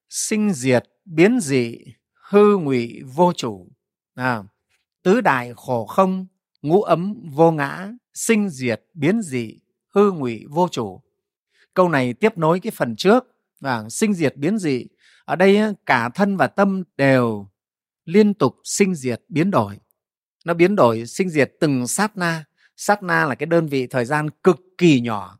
Sinh 0.08 0.52
diệt, 0.52 0.84
biến 1.04 1.40
dị 1.40 1.78
hư 2.32 2.56
ngụy 2.56 3.02
vô 3.14 3.32
chủ. 3.32 3.68
À, 4.14 4.42
tứ 5.02 5.20
đại 5.20 5.52
khổ 5.56 5.86
không 5.86 6.26
ngũ 6.62 6.82
ấm 6.82 7.14
vô 7.32 7.50
ngã 7.50 7.92
sinh 8.14 8.48
diệt 8.48 8.82
biến 8.94 9.22
dị 9.22 9.58
hư 9.94 10.12
ngụy 10.12 10.44
vô 10.48 10.68
chủ. 10.68 11.00
Câu 11.74 11.88
này 11.88 12.14
tiếp 12.14 12.38
nối 12.38 12.60
cái 12.60 12.70
phần 12.76 12.96
trước 12.96 13.24
và 13.60 13.88
sinh 13.88 14.14
diệt 14.14 14.36
biến 14.36 14.58
dị. 14.58 14.86
Ở 15.24 15.36
đây 15.36 15.60
cả 15.86 16.08
thân 16.08 16.36
và 16.36 16.46
tâm 16.46 16.82
đều 16.96 17.46
liên 18.04 18.34
tục 18.34 18.56
sinh 18.64 18.94
diệt 18.94 19.22
biến 19.28 19.50
đổi. 19.50 19.78
Nó 20.44 20.54
biến 20.54 20.76
đổi 20.76 21.06
sinh 21.06 21.30
diệt 21.30 21.52
từng 21.60 21.86
sát 21.86 22.16
na. 22.16 22.44
Sát 22.76 23.02
na 23.02 23.26
là 23.26 23.34
cái 23.34 23.46
đơn 23.46 23.66
vị 23.66 23.86
thời 23.86 24.04
gian 24.04 24.30
cực 24.30 24.60
kỳ 24.78 25.00
nhỏ 25.00 25.38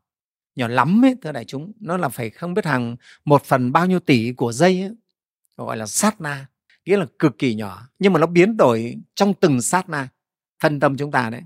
nhỏ 0.55 0.67
lắm 0.67 1.05
ấy 1.05 1.15
thưa 1.21 1.31
đại 1.31 1.45
chúng. 1.45 1.71
Nó 1.79 1.97
là 1.97 2.09
phải 2.09 2.29
không 2.29 2.53
biết 2.53 2.65
hàng 2.65 2.95
một 3.25 3.43
phần 3.43 3.71
bao 3.71 3.85
nhiêu 3.85 3.99
tỷ 3.99 4.31
của 4.31 4.51
giây 4.51 4.81
ấy, 4.81 4.91
gọi 5.57 5.77
là 5.77 5.85
sát 5.85 6.21
na 6.21 6.47
nghĩa 6.85 6.97
là 6.97 7.05
cực 7.19 7.37
kỳ 7.37 7.55
nhỏ 7.55 7.87
nhưng 7.99 8.13
mà 8.13 8.19
nó 8.19 8.27
biến 8.27 8.57
đổi 8.57 8.95
trong 9.15 9.33
từng 9.33 9.61
sát 9.61 9.89
na. 9.89 10.09
Thân 10.59 10.79
tâm 10.79 10.97
chúng 10.97 11.11
ta 11.11 11.29
đấy 11.29 11.41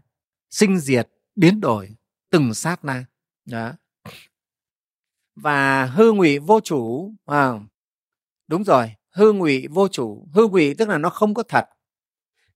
sinh 0.50 0.80
diệt 0.80 1.10
biến 1.36 1.62
đổi 1.62 1.96
từng 2.30 2.54
sát 2.54 2.86
na. 2.86 3.06
Đó. 3.46 3.74
Và 5.36 5.86
hư 5.86 6.12
ngụy 6.12 6.40
vô 6.40 6.60
chủ 6.60 7.14
à, 7.26 7.52
đúng 8.48 8.64
rồi 8.64 8.96
hư 9.12 9.34
ngụy 9.34 9.68
vô 9.68 9.88
chủ. 9.88 10.28
Hư 10.34 10.48
ngụy 10.48 10.74
tức 10.74 10.90
là 10.90 10.98
nó 10.98 11.10
không 11.10 11.34
có 11.34 11.44
thật. 11.44 11.66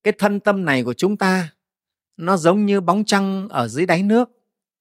Cái 0.03 0.13
thân 0.17 0.39
tâm 0.39 0.65
này 0.65 0.83
của 0.83 0.93
chúng 0.93 1.17
ta 1.17 1.53
nó 2.17 2.37
giống 2.37 2.65
như 2.65 2.81
bóng 2.81 3.05
trăng 3.05 3.49
ở 3.49 3.67
dưới 3.67 3.85
đáy 3.85 4.03
nước 4.03 4.29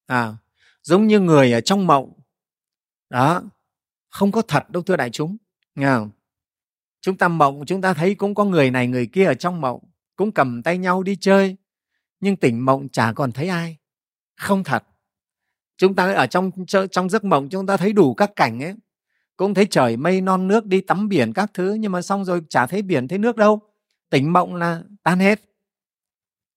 à, 0.07 0.35
giống 0.83 1.07
như 1.07 1.21
người 1.21 1.53
ở 1.53 1.61
trong 1.61 1.87
mộng. 1.87 2.13
Đó 3.11 3.43
không 4.09 4.33
có 4.33 4.43
thật 4.43 4.71
đâu 4.71 4.83
thưa 4.83 4.97
đại 4.97 5.11
chúng 5.11 5.37
nghe 5.75 5.87
không? 5.87 6.11
Chúng 7.01 7.17
ta 7.17 7.29
mộng, 7.29 7.63
chúng 7.67 7.81
ta 7.81 7.95
thấy 7.95 8.15
cũng 8.15 8.35
có 8.35 8.45
người 8.45 8.71
này, 8.71 8.87
người 8.87 9.07
kia 9.07 9.25
ở 9.25 9.35
trong 9.35 9.61
mộng, 9.61 9.81
cũng 10.17 10.33
cầm 10.33 10.63
tay 10.63 10.79
nhau 10.79 11.03
đi 11.03 11.17
chơi. 11.17 11.57
Nhưng 12.21 12.37
tỉnh 12.37 12.65
mộng 12.65 12.89
chả 12.89 13.13
còn 13.13 13.33
thấy 13.33 13.49
ai. 13.49 13.77
Không 14.37 14.65
thật. 14.65 14.85
Chúng 15.77 15.95
ta 15.95 16.13
ở 16.13 16.27
trong 16.27 16.51
trong 16.91 17.11
giấc 17.11 17.25
mộng 17.25 17.49
chúng 17.49 17.67
ta 17.67 17.77
thấy 17.77 17.93
đủ 17.93 18.15
các 18.15 18.31
cảnh 18.37 18.63
ấy. 18.63 18.75
Cũng 19.37 19.55
thấy 19.55 19.67
trời 19.71 19.97
mây 19.97 20.21
non 20.21 20.49
nước 20.49 20.67
đi 20.67 20.81
tắm 20.81 21.09
biển 21.09 21.33
các 21.33 21.51
thứ, 21.55 21.75
nhưng 21.75 21.93
mà 21.93 22.03
xong 22.03 22.25
rồi 22.25 22.41
chả 22.49 22.67
thấy 22.67 22.83
biển, 22.83 23.09
thấy 23.09 23.19
nước 23.19 23.37
đâu. 23.37 23.61
Tỉnh 24.11 24.33
mộng 24.33 24.55
là 24.55 24.83
tan 25.03 25.19
hết. 25.19 25.41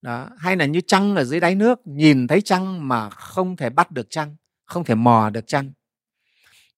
Đó, 0.02 0.28
hay 0.38 0.56
là 0.56 0.64
như 0.64 0.80
trăng 0.80 1.16
ở 1.16 1.24
dưới 1.24 1.40
đáy 1.40 1.54
nước, 1.54 1.86
nhìn 1.86 2.26
thấy 2.26 2.40
trăng 2.40 2.88
mà 2.88 3.10
không 3.10 3.56
thể 3.56 3.70
bắt 3.70 3.90
được 3.90 4.06
trăng, 4.10 4.36
không 4.64 4.84
thể 4.84 4.94
mò 4.94 5.30
được 5.30 5.46
trăng. 5.46 5.72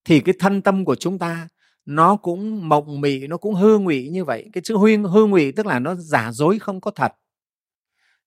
Thì 0.05 0.21
cái 0.21 0.35
thân 0.39 0.63
tâm 0.63 0.85
của 0.85 0.95
chúng 0.95 1.19
ta 1.19 1.49
nó 1.87 2.17
cũng 2.17 2.69
mộng 2.69 3.01
mị 3.01 3.27
nó 3.27 3.37
cũng 3.37 3.55
hư 3.55 3.79
ngụy 3.79 4.09
như 4.09 4.25
vậy. 4.25 4.51
Cái 4.53 4.63
chữ 4.63 4.77
huyên 4.77 5.05
hư 5.05 5.27
ngụy 5.27 5.53
tức 5.53 5.67
là 5.67 5.79
nó 5.79 5.95
giả 5.95 6.33
dối 6.33 6.59
không 6.59 6.81
có 6.81 6.91
thật. 6.91 7.13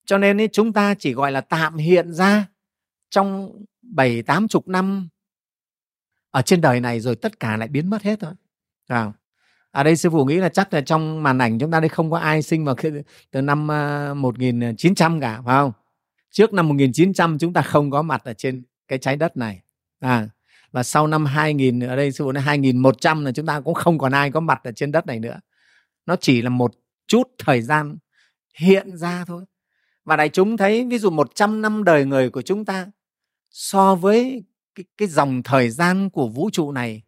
Cho 0.06 0.18
nên 0.18 0.42
ấy, 0.42 0.48
chúng 0.52 0.74
ta 0.74 0.94
chỉ 0.94 1.14
gọi 1.14 1.32
là 1.32 1.42
tạm 1.42 1.78
hiện 1.78 2.14
ra 2.14 2.48
trong 3.10 3.52
bảy 3.82 4.22
tám 4.22 4.48
chục 4.48 4.68
năm 4.68 5.10
ở 6.32 6.42
trên 6.42 6.62
đời 6.62 6.80
này 6.80 7.00
rồi 7.00 7.16
tất 7.16 7.40
cả 7.40 7.58
lại 7.58 7.68
biến 7.68 7.90
mất 7.90 8.04
hết 8.04 8.20
thôi. 8.20 8.34
À, 8.88 9.12
ở 9.72 9.84
đây 9.84 9.96
sư 9.96 10.10
phụ 10.10 10.26
nghĩ 10.26 10.36
là 10.36 10.50
chắc 10.50 10.74
là 10.74 10.82
trong 10.82 11.24
màn 11.24 11.38
ảnh 11.38 11.60
chúng 11.60 11.72
ta 11.72 11.80
đây 11.80 11.90
không 11.90 12.12
có 12.12 12.18
ai 12.18 12.42
sinh 12.42 12.66
vào 12.66 12.76
từ 13.32 13.42
năm 13.42 13.72
à, 13.72 14.14
1900 14.14 15.20
cả 15.20 15.42
phải 15.46 15.56
không? 15.56 15.72
Trước 16.32 16.54
năm 16.54 16.68
1900 16.68 17.38
chúng 17.38 17.54
ta 17.54 17.62
không 17.62 17.92
có 17.92 18.02
mặt 18.02 18.22
ở 18.24 18.34
trên 18.34 18.64
cái 18.88 19.00
trái 19.00 19.16
đất 19.16 19.38
này. 19.38 19.62
À, 20.00 20.30
và 20.72 20.84
sau 20.84 21.08
năm 21.08 21.26
2000 21.26 21.80
ở 21.80 21.96
đây 21.96 22.12
sư 22.12 22.24
phụ 22.24 22.32
nói 22.32 22.44
2100 22.44 23.26
là 23.26 23.32
chúng 23.32 23.46
ta 23.46 23.60
cũng 23.60 23.74
không 23.74 23.98
còn 23.98 24.12
ai 24.12 24.32
có 24.32 24.40
mặt 24.40 24.62
ở 24.64 24.72
trên 24.72 24.92
đất 24.92 25.06
này 25.06 25.20
nữa. 25.20 25.40
Nó 26.06 26.16
chỉ 26.16 26.42
là 26.42 26.50
một 26.50 26.72
chút 27.08 27.24
thời 27.38 27.62
gian 27.62 27.98
hiện 28.58 28.98
ra 28.98 29.26
thôi. 29.26 29.46
Và 30.06 30.16
đại 30.16 30.30
chúng 30.30 30.58
thấy 30.58 30.86
ví 30.90 30.98
dụ 31.00 31.10
100 31.10 31.62
năm 31.62 31.84
đời 31.84 32.06
người 32.06 32.30
của 32.30 32.42
chúng 32.42 32.66
ta 32.66 32.88
so 33.52 33.96
với 33.96 34.44
cái, 34.76 34.86
cái 34.98 35.08
dòng 35.08 35.44
thời 35.44 35.70
gian 35.70 36.10
của 36.10 36.28
vũ 36.28 36.50
trụ 36.50 36.72
này 36.72 37.04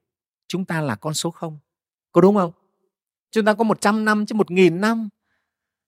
chúng 0.47 0.65
ta 0.65 0.81
là 0.81 0.95
con 0.95 1.13
số 1.13 1.31
không. 1.31 1.59
Có 2.11 2.21
đúng 2.21 2.35
không? 2.35 2.51
Chúng 3.31 3.45
ta 3.45 3.53
có 3.53 3.63
100 3.63 4.05
năm 4.05 4.25
chứ 4.25 4.35
1.000 4.35 4.79
năm. 4.79 5.09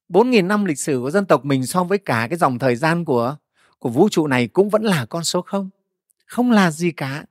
4.000 0.10 0.48
năm 0.48 0.66
lịch 0.66 0.80
sử 0.80 1.00
của 1.00 1.12
dân 1.12 1.26
tộc 1.26 1.46
mình 1.46 1.66
so 1.66 1.84
với 1.84 1.98
cả 1.98 2.28
cái 2.30 2.38
dòng 2.38 2.60
thời 2.60 2.76
gian 2.76 3.06
của 3.06 3.36
của 3.84 3.90
vũ 3.90 4.10
trụ 4.10 4.28
này 4.28 4.48
cũng 4.48 4.70
vẫn 4.70 4.84
là 4.84 5.06
con 5.06 5.24
số 5.24 5.42
không. 5.42 5.70
Không 6.26 6.52
là 6.52 6.72
gì 6.72 6.92
cả 6.92 7.26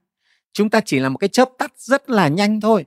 chúng 0.52 0.70
ta 0.70 0.80
chỉ 0.84 0.98
là 0.98 1.08
một 1.08 1.18
cái 1.18 1.28
chớp 1.28 1.50
tắt 1.58 1.72
rất 1.76 2.10
là 2.10 2.28
nhanh 2.28 2.60
thôi. 2.60 2.84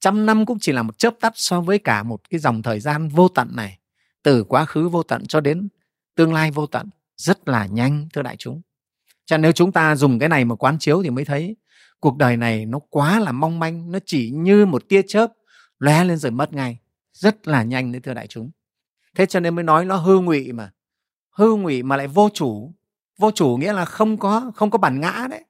Trăm 0.00 0.26
năm 0.26 0.46
cũng 0.46 0.58
chỉ 0.60 0.72
là 0.72 0.82
một 0.82 0.98
chớp 0.98 1.14
tắt 1.20 1.32
so 1.36 1.60
với 1.60 1.78
cả 1.78 2.02
một 2.02 2.30
cái 2.30 2.40
dòng 2.40 2.62
thời 2.62 2.80
gian 2.80 3.08
vô 3.08 3.28
tận 3.28 3.48
này. 3.52 3.78
Từ 4.22 4.44
quá 4.44 4.64
khứ 4.64 4.88
vô 4.88 5.02
tận 5.02 5.26
cho 5.26 5.40
đến 5.40 5.68
tương 6.14 6.34
lai 6.34 6.50
vô 6.50 6.66
tận, 6.66 6.88
rất 7.16 7.48
là 7.48 7.66
nhanh, 7.66 8.08
thưa 8.12 8.22
đại 8.22 8.36
chúng. 8.36 8.62
Cho 9.26 9.36
nên 9.36 9.42
nếu 9.42 9.52
chúng 9.52 9.72
ta 9.72 9.96
dùng 9.96 10.18
cái 10.18 10.28
này 10.28 10.44
mà 10.44 10.54
quán 10.54 10.78
chiếu 10.78 11.02
thì 11.02 11.10
mới 11.10 11.24
thấy 11.24 11.56
cuộc 12.00 12.16
đời 12.16 12.36
này 12.36 12.66
nó 12.66 12.78
quá 12.90 13.20
là 13.20 13.32
mong 13.32 13.58
manh, 13.58 13.92
nó 13.92 13.98
chỉ 14.06 14.30
như 14.30 14.66
một 14.66 14.88
tia 14.88 15.02
chớp 15.02 15.32
lóe 15.78 16.04
lên 16.04 16.16
rồi 16.16 16.32
mất 16.32 16.52
ngay. 16.52 16.78
Rất 17.12 17.48
là 17.48 17.62
nhanh 17.62 17.92
đấy, 17.92 18.00
thưa 18.00 18.14
đại 18.14 18.26
chúng. 18.26 18.50
Thế 19.14 19.26
cho 19.26 19.40
nên 19.40 19.54
mới 19.54 19.64
nói 19.64 19.84
nó 19.84 19.96
hư 19.96 20.20
ngụy 20.20 20.52
mà. 20.52 20.72
Hư 21.30 21.54
ngụy 21.54 21.82
mà 21.82 21.96
lại 21.96 22.06
vô 22.06 22.28
chủ. 22.34 22.74
Vô 23.18 23.30
chủ 23.30 23.56
nghĩa 23.56 23.72
là 23.72 23.84
không 23.84 24.18
có 24.18 24.52
không 24.54 24.70
có 24.70 24.78
bản 24.78 25.00
ngã 25.00 25.26
đấy 25.30 25.44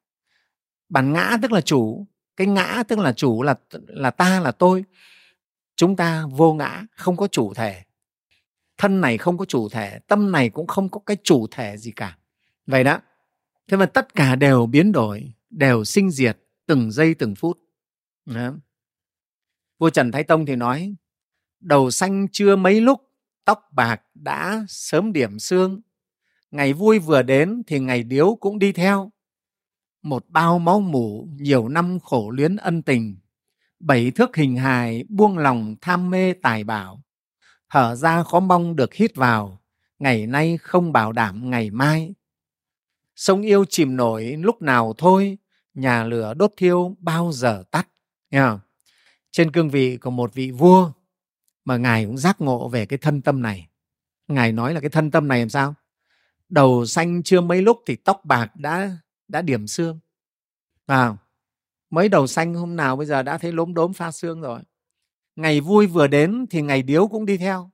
bản 0.88 1.12
ngã 1.12 1.36
tức 1.42 1.52
là 1.52 1.60
chủ, 1.60 2.06
cái 2.36 2.46
ngã 2.46 2.82
tức 2.88 2.98
là 2.98 3.12
chủ 3.12 3.42
là 3.42 3.54
là 3.86 4.10
ta, 4.10 4.40
là 4.40 4.52
tôi. 4.52 4.84
Chúng 5.76 5.96
ta 5.96 6.24
vô 6.30 6.54
ngã, 6.54 6.86
không 6.96 7.16
có 7.16 7.26
chủ 7.26 7.54
thể. 7.54 7.82
Thân 8.78 9.00
này 9.00 9.18
không 9.18 9.38
có 9.38 9.44
chủ 9.44 9.68
thể, 9.68 9.98
tâm 10.06 10.32
này 10.32 10.50
cũng 10.50 10.66
không 10.66 10.88
có 10.88 11.00
cái 11.06 11.16
chủ 11.24 11.46
thể 11.50 11.76
gì 11.76 11.90
cả. 11.90 12.18
Vậy 12.66 12.84
đó. 12.84 13.00
Thế 13.68 13.76
mà 13.76 13.86
tất 13.86 14.14
cả 14.14 14.36
đều 14.36 14.66
biến 14.66 14.92
đổi, 14.92 15.32
đều 15.50 15.84
sinh 15.84 16.10
diệt 16.10 16.38
từng 16.66 16.90
giây 16.90 17.14
từng 17.14 17.34
phút. 17.34 17.58
Đó. 18.26 18.52
vua 19.78 19.90
trần 19.90 20.12
thái 20.12 20.24
tông 20.24 20.46
thì 20.46 20.56
nói, 20.56 20.94
đầu 21.60 21.90
xanh 21.90 22.26
chưa 22.32 22.56
mấy 22.56 22.80
lúc, 22.80 23.00
tóc 23.44 23.68
bạc 23.72 24.02
đã 24.14 24.64
sớm 24.68 25.12
điểm 25.12 25.38
xương. 25.38 25.80
Ngày 26.50 26.72
vui 26.72 26.98
vừa 26.98 27.22
đến 27.22 27.62
thì 27.66 27.78
ngày 27.78 28.02
điếu 28.02 28.36
cũng 28.40 28.58
đi 28.58 28.72
theo 28.72 29.10
một 30.08 30.24
bao 30.28 30.58
máu 30.58 30.80
mủ, 30.80 31.28
nhiều 31.36 31.68
năm 31.68 31.98
khổ 32.00 32.30
luyến 32.30 32.56
ân 32.56 32.82
tình. 32.82 33.16
Bảy 33.80 34.10
thước 34.10 34.36
hình 34.36 34.56
hài, 34.56 35.04
buông 35.08 35.38
lòng 35.38 35.76
tham 35.80 36.10
mê 36.10 36.32
tài 36.32 36.64
bảo. 36.64 37.02
Thở 37.70 37.94
ra 37.94 38.22
khó 38.22 38.40
mong 38.40 38.76
được 38.76 38.94
hít 38.94 39.16
vào, 39.16 39.60
ngày 39.98 40.26
nay 40.26 40.58
không 40.62 40.92
bảo 40.92 41.12
đảm 41.12 41.50
ngày 41.50 41.70
mai. 41.70 42.14
Sông 43.16 43.42
yêu 43.42 43.64
chìm 43.64 43.96
nổi, 43.96 44.36
lúc 44.38 44.62
nào 44.62 44.94
thôi, 44.98 45.38
nhà 45.74 46.04
lửa 46.04 46.34
đốt 46.34 46.52
thiêu, 46.56 46.96
bao 46.98 47.32
giờ 47.32 47.62
tắt, 47.70 47.88
Nghe 48.30 48.40
không? 48.40 48.60
trên 49.30 49.52
cương 49.52 49.70
vị 49.70 49.96
của 49.96 50.10
một 50.10 50.34
vị 50.34 50.50
vua, 50.50 50.92
mà 51.64 51.76
ngài 51.76 52.04
cũng 52.04 52.18
giác 52.18 52.40
ngộ 52.40 52.68
về 52.68 52.86
cái 52.86 52.98
thân 52.98 53.22
tâm 53.22 53.42
này. 53.42 53.68
Ngài 54.28 54.52
nói 54.52 54.74
là 54.74 54.80
cái 54.80 54.90
thân 54.90 55.10
tâm 55.10 55.28
này 55.28 55.38
làm 55.38 55.48
sao? 55.48 55.74
Đầu 56.48 56.86
xanh 56.86 57.22
chưa 57.22 57.40
mấy 57.40 57.62
lúc 57.62 57.78
thì 57.86 57.96
tóc 57.96 58.20
bạc 58.24 58.56
đã 58.56 58.90
đã 59.28 59.42
điểm 59.42 59.66
xương. 59.66 59.98
À, 60.86 61.16
mấy 61.90 62.08
đầu 62.08 62.26
xanh 62.26 62.54
hôm 62.54 62.76
nào 62.76 62.96
bây 62.96 63.06
giờ 63.06 63.22
đã 63.22 63.38
thấy 63.38 63.52
lốm 63.52 63.74
đốm 63.74 63.92
pha 63.92 64.10
xương 64.10 64.40
rồi. 64.40 64.60
Ngày 65.36 65.60
vui 65.60 65.86
vừa 65.86 66.06
đến 66.06 66.46
thì 66.50 66.62
ngày 66.62 66.82
điếu 66.82 67.08
cũng 67.08 67.26
đi 67.26 67.36
theo. 67.36 67.70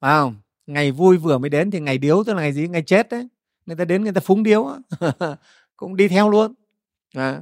À, 0.00 0.22
ngày 0.66 0.92
vui 0.92 1.16
vừa 1.16 1.38
mới 1.38 1.50
đến 1.50 1.70
thì 1.70 1.80
ngày 1.80 1.98
điếu 1.98 2.24
tức 2.24 2.32
là 2.32 2.42
ngày 2.42 2.52
gì? 2.52 2.68
Ngày 2.68 2.82
chết 2.82 3.08
đấy. 3.08 3.28
Người 3.66 3.76
ta 3.76 3.84
đến 3.84 4.02
người 4.02 4.12
ta 4.12 4.20
phúng 4.20 4.42
điếu 4.42 4.68
cũng 5.76 5.96
đi 5.96 6.08
theo 6.08 6.30
luôn. 6.30 6.54
À, 7.14 7.40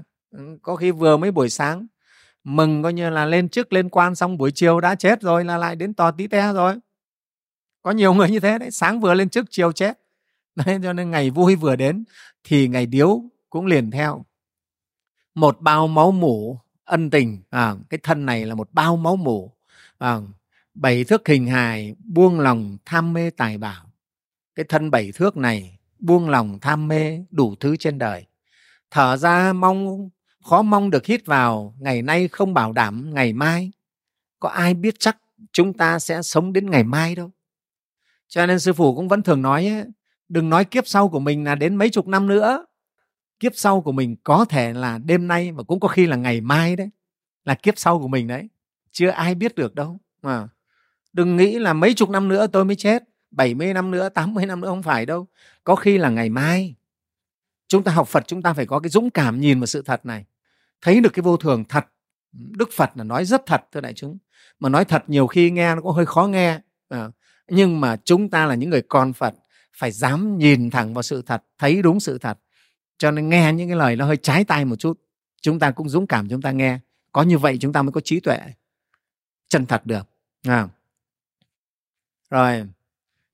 có 0.63 0.77
khi 0.77 0.91
vừa 0.91 1.17
mới 1.17 1.31
buổi 1.31 1.51
sáng 1.51 1.87
mừng 2.45 2.83
coi 2.83 2.93
như 2.93 3.11
là 3.11 3.25
lên 3.25 3.49
chức 3.49 3.73
lên 3.73 3.89
quan 3.89 4.15
xong 4.15 4.39
buổi 4.39 4.51
chiều 4.55 4.81
đã 4.81 4.95
chết 4.95 5.21
rồi 5.21 5.45
là 5.45 5.57
lại 5.57 5.77
đến 5.77 5.95
tò 5.95 6.11
tí 6.11 6.27
te 6.27 6.53
rồi. 6.53 6.75
Có 7.83 7.91
nhiều 7.91 8.15
người 8.15 8.31
như 8.31 8.41
thế 8.41 8.59
đấy. 8.59 8.71
Sáng 8.71 9.01
vừa 9.01 9.15
lên 9.15 9.29
chức 9.29 9.47
chiều 9.51 9.73
chết. 9.73 9.99
đấy 10.67 10.79
cho 10.83 10.93
nên 10.93 11.11
ngày 11.11 11.31
vui 11.31 11.57
vừa 11.57 11.77
đến 11.77 12.05
thì 12.45 12.69
ngày 12.69 12.87
điếu 12.87 13.23
cũng 13.51 13.67
liền 13.67 13.91
theo. 13.91 14.25
Một 15.35 15.61
bao 15.61 15.89
máu 15.89 16.11
mủ 16.11 16.59
ân 16.85 17.11
tình. 17.11 17.43
À, 17.51 17.75
cái 17.89 18.01
thân 18.03 18.27
này 18.27 18.47
là 18.47 18.55
một 18.55 18.69
bao 18.73 18.97
máu 18.97 19.17
mủ. 19.17 19.53
À, 19.99 20.19
bảy 20.75 21.05
thước 21.05 21.29
hình 21.29 21.47
hài 21.47 21.95
buông 22.05 22.41
lòng 22.41 22.79
tham 22.85 23.13
mê 23.13 23.31
tài 23.31 23.59
bảo. 23.59 23.91
Cái 24.55 24.65
thân 24.69 24.91
bảy 24.91 25.13
thước 25.15 25.37
này 25.37 25.79
buông 25.99 26.29
lòng 26.29 26.59
tham 26.61 26.89
mê 26.89 27.25
đủ 27.31 27.55
thứ 27.61 27.77
trên 27.77 27.99
đời. 27.99 28.27
Thở 28.91 29.17
ra 29.17 29.53
mong 29.53 30.09
khó 30.45 30.63
mong 30.63 30.91
được 30.91 31.07
hít 31.07 31.27
vào 31.27 31.75
ngày 31.79 32.03
nay 32.03 32.29
không 32.29 32.55
bảo 32.55 32.73
đảm 32.73 33.15
ngày 33.15 33.33
mai. 33.33 33.73
Có 34.39 34.49
ai 34.49 34.75
biết 34.75 34.95
chắc 34.99 35.19
chúng 35.53 35.73
ta 35.73 35.99
sẽ 35.99 36.23
sống 36.23 36.53
đến 36.53 36.71
ngày 36.71 36.85
mai 36.85 37.15
đâu? 37.15 37.31
Cho 38.29 38.47
nên 38.47 38.61
sư 38.61 38.73
phụ 38.73 38.95
cũng 38.95 39.09
vẫn 39.09 39.23
thường 39.23 39.43
nói 39.43 39.67
ấy, 39.67 39.85
đừng 40.29 40.51
nói 40.51 40.65
kiếp 40.65 40.87
sau 40.87 41.09
của 41.09 41.21
mình 41.21 41.45
là 41.45 41.55
đến 41.55 41.77
mấy 41.77 41.91
chục 41.91 42.07
năm 42.07 42.27
nữa. 42.27 42.67
Kiếp 43.41 43.53
sau 43.55 43.81
của 43.81 43.93
mình 43.93 44.17
có 44.25 44.45
thể 44.45 44.73
là 44.73 44.99
đêm 44.99 45.29
nay 45.29 45.53
và 45.53 45.63
cũng 45.63 45.81
có 45.81 45.89
khi 45.89 46.07
là 46.07 46.17
ngày 46.17 46.41
mai 46.41 46.77
đấy. 46.77 46.91
Là 47.45 47.55
kiếp 47.55 47.79
sau 47.79 47.99
của 47.99 48.09
mình 48.09 48.27
đấy. 48.27 48.49
Chưa 48.91 49.09
ai 49.09 49.35
biết 49.35 49.55
được 49.55 49.75
đâu. 49.75 49.99
Mà 50.23 50.49
đừng 51.13 51.37
nghĩ 51.37 51.59
là 51.59 51.73
mấy 51.73 51.95
chục 51.95 52.11
năm 52.11 52.29
nữa 52.29 52.47
tôi 52.47 52.65
mới 52.65 52.77
chết 52.77 53.03
70 53.31 53.75
năm 53.75 53.91
nữa 53.91 54.09
80 54.09 54.47
năm 54.47 54.61
nữa 54.61 54.69
không 54.69 54.83
phải 54.83 55.07
đâu. 55.07 55.27
Có 55.65 55.77
khi 55.77 55.99
là 55.99 56.09
ngày 56.09 56.29
mai. 56.29 56.75
Chúng 57.69 57.83
ta 57.83 57.93
học 57.93 58.09
Phật 58.09 58.25
chúng 58.27 58.43
ta 58.43 58.53
phải 58.53 58.67
có 58.67 58.81
cái 58.81 58.91
dũng 58.91 59.11
cảm 59.11 59.41
nhìn 59.41 59.61
vào 59.61 59.67
sự 59.67 59.83
thật 59.83 60.07
này. 60.07 60.25
Thấy 60.81 61.01
được 61.01 61.11
cái 61.13 61.23
vô 61.23 61.37
thường 61.37 61.65
thật. 61.69 61.87
Đức 62.33 62.69
Phật 62.73 62.91
là 62.95 63.05
nói 63.05 63.25
rất 63.25 63.47
thật 63.47 63.63
thưa 63.73 63.81
đại 63.81 63.93
chúng. 63.95 64.19
Mà 64.61 64.69
nói 64.69 64.85
thật 64.85 65.05
nhiều 65.07 65.27
khi 65.27 65.51
nghe 65.51 65.75
nó 65.75 65.81
cũng 65.81 65.93
hơi 65.93 66.07
khó 66.07 66.27
nghe. 66.27 66.61
À, 66.89 67.11
nhưng 67.49 67.81
mà 67.81 67.97
chúng 68.05 68.31
ta 68.31 68.47
là 68.47 68.55
những 68.55 68.71
người 68.71 68.83
con 68.83 69.13
Phật 69.13 69.35
phải 69.77 69.91
dám 69.91 70.39
nhìn 70.39 70.71
thẳng 70.71 70.95
vào 70.95 71.03
sự 71.03 71.23
thật, 71.23 71.45
thấy 71.59 71.83
đúng 71.83 72.01
sự 72.01 72.19
thật. 72.19 72.39
Cho 72.99 73.11
nên 73.11 73.29
nghe 73.29 73.53
những 73.53 73.69
cái 73.69 73.77
lời 73.77 73.97
nó 73.97 74.07
hơi 74.07 74.17
trái 74.17 74.45
tai 74.45 74.65
một 74.65 74.77
chút, 74.77 75.01
chúng 75.43 75.59
ta 75.59 75.71
cũng 75.71 75.89
dũng 75.89 76.07
cảm 76.07 76.29
chúng 76.29 76.43
ta 76.43 76.51
nghe. 76.51 76.79
Có 77.13 77.23
như 77.23 77.39
vậy 77.39 77.59
chúng 77.61 77.73
ta 77.73 77.83
mới 77.83 77.93
có 77.93 78.01
trí 78.01 78.21
tuệ 78.21 78.39
chân 79.49 79.67
thật 79.67 79.87
được 79.87 80.09
à. 80.43 80.69
rồi, 82.31 82.67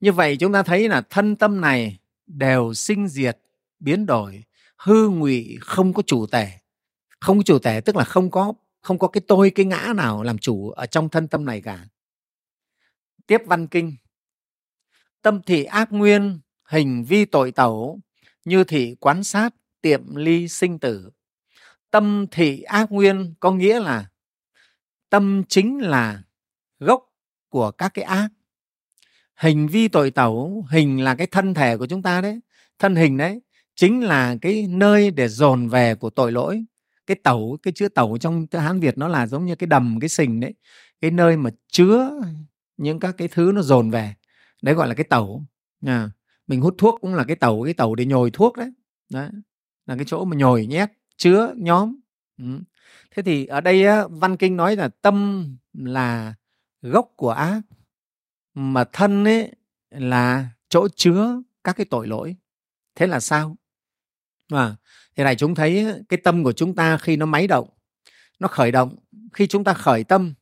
như 0.00 0.12
vậy 0.12 0.36
chúng 0.36 0.52
ta 0.52 0.62
thấy 0.62 0.88
là 0.88 1.02
thân 1.10 1.36
tâm 1.36 1.60
này 1.60 1.98
đều 2.26 2.74
sinh 2.74 3.08
diệt, 3.08 3.38
biến 3.80 4.06
đổi, 4.06 4.44
hư 4.76 5.08
ngụy, 5.08 5.58
không 5.60 5.92
có 5.92 6.02
chủ 6.06 6.26
tể. 6.26 6.48
Không 7.20 7.38
có 7.38 7.42
chủ 7.42 7.58
tể 7.58 7.80
tức 7.84 7.96
là 7.96 8.04
không 8.04 8.30
có 8.30 8.52
không 8.80 8.98
có 8.98 9.08
cái 9.08 9.20
tôi, 9.28 9.50
cái 9.50 9.66
ngã 9.66 9.92
nào 9.96 10.22
làm 10.22 10.38
chủ 10.38 10.70
ở 10.70 10.86
trong 10.86 11.08
thân 11.08 11.28
tâm 11.28 11.44
này 11.44 11.60
cả. 11.60 11.88
Tiếp 13.26 13.40
văn 13.46 13.66
kinh 13.66 13.96
tâm 15.22 15.42
thị 15.42 15.64
ác 15.64 15.92
nguyên, 15.92 16.40
hình 16.68 17.04
vi 17.04 17.24
tội 17.24 17.52
tẩu, 17.52 18.00
như 18.44 18.64
thị 18.64 18.96
quán 19.00 19.24
sát, 19.24 19.54
tiệm 19.80 20.16
ly 20.16 20.48
sinh 20.48 20.78
tử. 20.78 21.10
Tâm 21.90 22.26
thị 22.30 22.62
ác 22.62 22.92
nguyên 22.92 23.34
có 23.40 23.52
nghĩa 23.52 23.80
là 23.80 24.06
tâm 25.10 25.42
chính 25.48 25.78
là 25.78 26.22
gốc 26.78 27.04
của 27.48 27.70
các 27.70 27.94
cái 27.94 28.04
ác. 28.04 28.28
Hình 29.36 29.68
vi 29.68 29.88
tội 29.88 30.10
tẩu, 30.10 30.66
hình 30.70 31.04
là 31.04 31.14
cái 31.14 31.26
thân 31.26 31.54
thể 31.54 31.76
của 31.76 31.86
chúng 31.86 32.02
ta 32.02 32.20
đấy. 32.20 32.40
Thân 32.78 32.96
hình 32.96 33.16
đấy 33.16 33.40
chính 33.74 34.04
là 34.04 34.36
cái 34.42 34.66
nơi 34.68 35.10
để 35.10 35.28
dồn 35.28 35.68
về 35.68 35.94
của 35.94 36.10
tội 36.10 36.32
lỗi. 36.32 36.64
Cái 37.06 37.16
tẩu, 37.22 37.58
cái 37.62 37.72
chữ 37.72 37.88
tẩu 37.88 38.18
trong 38.18 38.46
hán 38.52 38.80
việt 38.80 38.98
nó 38.98 39.08
là 39.08 39.26
giống 39.26 39.46
như 39.46 39.54
cái 39.54 39.66
đầm, 39.66 39.98
cái 40.00 40.08
sình 40.08 40.40
đấy. 40.40 40.54
Cái 41.00 41.10
nơi 41.10 41.36
mà 41.36 41.50
chứa 41.68 42.10
những 42.76 43.00
các 43.00 43.14
cái 43.18 43.28
thứ 43.28 43.52
nó 43.54 43.62
dồn 43.62 43.90
về 43.90 44.14
đấy 44.62 44.74
gọi 44.74 44.88
là 44.88 44.94
cái 44.94 45.04
tẩu 45.04 45.44
à, 45.86 46.10
mình 46.46 46.60
hút 46.60 46.74
thuốc 46.78 46.98
cũng 47.00 47.14
là 47.14 47.24
cái 47.24 47.36
tẩu 47.36 47.64
cái 47.64 47.74
tẩu 47.74 47.94
để 47.94 48.06
nhồi 48.06 48.30
thuốc 48.30 48.56
đấy. 48.56 48.72
Đấy 49.12 49.28
là 49.86 49.96
cái 49.96 50.04
chỗ 50.08 50.24
mà 50.24 50.36
nhồi 50.36 50.66
nhét 50.66 50.90
chứa 51.16 51.54
nhóm. 51.56 51.96
Ừ. 52.38 52.44
thế 53.10 53.22
thì 53.22 53.46
ở 53.46 53.60
đây 53.60 53.86
á, 53.86 54.06
văn 54.10 54.36
kinh 54.36 54.56
nói 54.56 54.76
là 54.76 54.88
tâm 54.88 55.46
là 55.72 56.34
gốc 56.82 57.12
của 57.16 57.30
ác 57.30 57.60
mà 58.54 58.84
thân 58.84 59.24
ấy 59.24 59.52
là 59.90 60.48
chỗ 60.68 60.88
chứa 60.96 61.42
các 61.64 61.76
cái 61.76 61.86
tội 61.90 62.06
lỗi. 62.06 62.36
Thế 62.94 63.06
là 63.06 63.20
sao? 63.20 63.56
À, 64.48 64.76
thì 65.16 65.24
này 65.24 65.36
chúng 65.36 65.54
thấy 65.54 65.86
cái 66.08 66.20
tâm 66.24 66.44
của 66.44 66.52
chúng 66.52 66.74
ta 66.74 66.98
khi 66.98 67.16
nó 67.16 67.26
máy 67.26 67.46
động 67.46 67.68
nó 68.38 68.48
khởi 68.48 68.72
động 68.72 68.96
khi 69.32 69.46
chúng 69.46 69.64
ta 69.64 69.74
khởi 69.74 70.04
tâm 70.04 70.34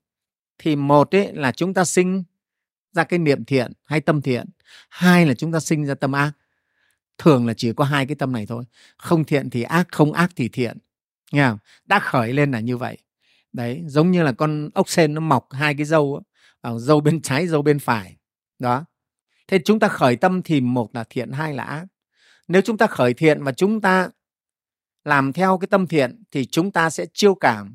thì 0.59 0.76
một 0.76 1.14
ấy 1.14 1.33
là 1.33 1.52
chúng 1.52 1.74
ta 1.74 1.85
sinh 1.85 2.24
ra 2.92 3.05
cái 3.05 3.18
niệm 3.18 3.44
thiện 3.44 3.72
hay 3.85 4.01
tâm 4.01 4.22
thiện. 4.22 4.46
Hai 4.88 5.27
là 5.27 5.35
chúng 5.35 5.53
ta 5.53 5.61
sinh 5.61 5.87
ra 5.87 5.94
tâm 5.94 6.12
ác. 6.12 6.33
Thường 7.18 7.46
là 7.46 7.55
chỉ 7.55 7.72
có 7.72 7.85
hai 7.85 8.07
cái 8.07 8.16
tâm 8.16 8.33
này 8.33 8.46
thôi. 8.46 8.64
Không 8.96 9.24
thiện 9.24 9.51
thì 9.51 9.62
ác, 9.62 9.88
không 9.92 10.12
ác 10.12 10.31
thì 10.37 10.48
thiện. 10.48 10.79
Nghe 11.33 11.48
không? 11.48 11.59
đã 11.85 11.98
khởi 11.98 12.33
lên 12.33 12.51
là 12.51 12.61
như 12.61 12.77
vậy. 12.77 12.98
Đấy, 13.53 13.83
giống 13.87 14.11
như 14.11 14.22
là 14.22 14.33
con 14.33 14.70
ốc 14.74 14.88
sên 14.88 15.14
nó 15.14 15.20
mọc 15.20 15.48
hai 15.53 15.74
cái 15.74 15.85
dâu 15.85 16.22
ở 16.61 16.79
dâu 16.79 17.01
bên 17.01 17.22
trái 17.22 17.46
dâu 17.46 17.62
bên 17.62 17.79
phải. 17.79 18.16
Đó. 18.59 18.85
Thế 19.48 19.59
chúng 19.64 19.79
ta 19.79 19.88
khởi 19.88 20.16
tâm 20.16 20.42
thì 20.42 20.61
một 20.61 20.94
là 20.94 21.05
thiện, 21.11 21.33
hai 21.33 21.55
là 21.55 21.64
ác. 21.64 21.87
Nếu 22.48 22.62
chúng 22.62 22.79
ta 22.79 22.87
khởi 22.87 23.14
thiện 23.14 23.42
và 23.42 23.53
chúng 23.53 23.81
ta 23.81 24.09
làm 25.05 25.33
theo 25.33 25.59
cái 25.59 25.68
tâm 25.68 25.87
thiện 25.87 26.22
thì 26.31 26.46
chúng 26.46 26.70
ta 26.70 26.90
sẽ 26.90 27.07
chiêu 27.12 27.35
cảm 27.35 27.74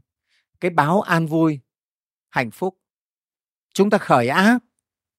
cái 0.60 0.71
báo 0.71 1.02
an 1.02 1.26
vui, 1.26 1.60
hạnh 2.30 2.52
phúc. 2.52 2.78
Chúng 3.73 3.89
ta 3.89 3.97
khởi 3.97 4.28
ác 4.28 4.60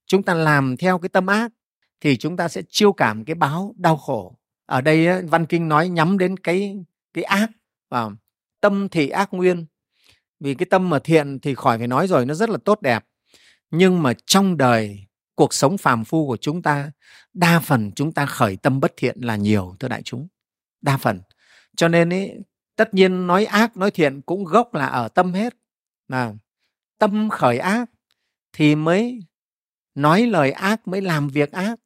chúng 0.07 0.23
ta 0.23 0.35
làm 0.35 0.77
theo 0.77 0.99
cái 0.99 1.09
tâm 1.09 1.27
ác 1.27 1.53
thì 2.01 2.17
chúng 2.17 2.37
ta 2.37 2.49
sẽ 2.49 2.63
chiêu 2.69 2.93
cảm 2.93 3.25
cái 3.25 3.35
báo 3.35 3.75
đau 3.77 3.97
khổ. 3.97 4.39
Ở 4.67 4.81
đây 4.81 5.23
văn 5.23 5.47
kinh 5.47 5.69
nói 5.69 5.89
nhắm 5.89 6.19
đến 6.19 6.37
cái 6.37 6.77
cái 7.15 7.25
ác 7.25 7.51
và 7.91 8.11
tâm 8.61 8.89
thì 8.89 9.09
ác 9.09 9.35
nguyên. 9.35 9.67
Vì 10.41 10.55
cái 10.55 10.67
tâm 10.71 10.91
mà 10.91 10.99
thiện 10.99 11.39
thì 11.41 11.55
khỏi 11.55 11.79
phải 11.79 11.87
nói 11.87 12.07
rồi, 12.07 12.27
nó 12.27 12.35
rất 12.35 12.51
là 12.51 12.59
tốt 12.65 12.83
đẹp. 12.83 13.05
Nhưng 13.71 14.03
mà 14.03 14.13
trong 14.27 14.57
đời, 14.57 15.07
cuộc 15.35 15.55
sống 15.55 15.79
phàm 15.79 16.05
phu 16.05 16.27
của 16.27 16.37
chúng 16.37 16.63
ta, 16.63 16.91
đa 17.33 17.61
phần 17.61 17.93
chúng 17.97 18.13
ta 18.13 18.27
khởi 18.27 18.57
tâm 18.57 18.81
bất 18.81 18.93
thiện 18.97 19.21
là 19.21 19.37
nhiều, 19.37 19.77
thưa 19.81 19.89
đại 19.89 20.03
chúng. 20.03 20.29
Đa 20.81 20.97
phần. 20.97 21.21
Cho 21.77 21.89
nên 21.89 22.13
ấy, 22.13 22.35
tất 22.77 22.95
nhiên 22.95 23.27
nói 23.27 23.45
ác, 23.45 23.77
nói 23.77 23.91
thiện 23.91 24.21
cũng 24.21 24.45
gốc 24.45 24.75
là 24.75 24.87
ở 24.87 25.09
tâm 25.09 25.33
hết. 25.33 25.57
Là 26.09 26.35
tâm 26.99 27.31
khởi 27.31 27.59
ác 27.59 27.91
thì 28.53 28.75
mới 28.75 29.21
nói 29.95 30.27
lời 30.27 30.51
ác 30.51 30.89
mới 30.89 31.01
làm 31.01 31.29
việc 31.29 31.53
ác. 31.53 31.81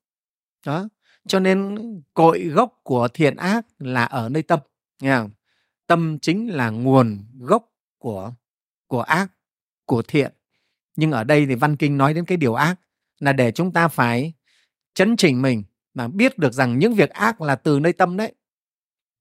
Đó. 0.67 0.89
Cho 1.27 1.41
nên 1.41 1.77
cội 2.15 2.45
gốc 2.45 2.81
của 2.83 3.09
thiện 3.09 3.37
ác 3.37 3.67
là 3.79 4.05
ở 4.05 4.29
nơi 4.29 4.43
tâm 4.43 4.61
nghe 5.03 5.17
không? 5.17 5.31
tâm 5.87 6.19
chính 6.19 6.49
là 6.49 6.71
nguồn 6.71 7.25
gốc 7.39 7.73
của 7.99 8.33
của 8.87 9.01
ác 9.01 9.33
của 9.85 10.03
thiện. 10.03 10.33
Nhưng 10.97 11.11
ở 11.11 11.25
đây 11.25 11.47
thì 11.47 11.55
văn 11.55 11.77
kinh 11.77 11.99
nói 11.99 12.15
đến 12.15 12.25
cái 12.25 12.39
điều 12.39 12.55
ác 12.55 12.81
là 13.19 13.33
để 13.33 13.53
chúng 13.53 13.73
ta 13.73 13.89
phải 13.89 14.33
chấn 14.95 15.17
chỉnh 15.17 15.43
mình 15.43 15.63
mà 15.95 16.09
biết 16.09 16.39
được 16.39 16.53
rằng 16.53 16.79
những 16.79 16.95
việc 16.95 17.11
ác 17.11 17.41
là 17.41 17.57
từ 17.57 17.81
nơi 17.81 17.93
tâm 17.93 18.17
đấy. 18.17 18.35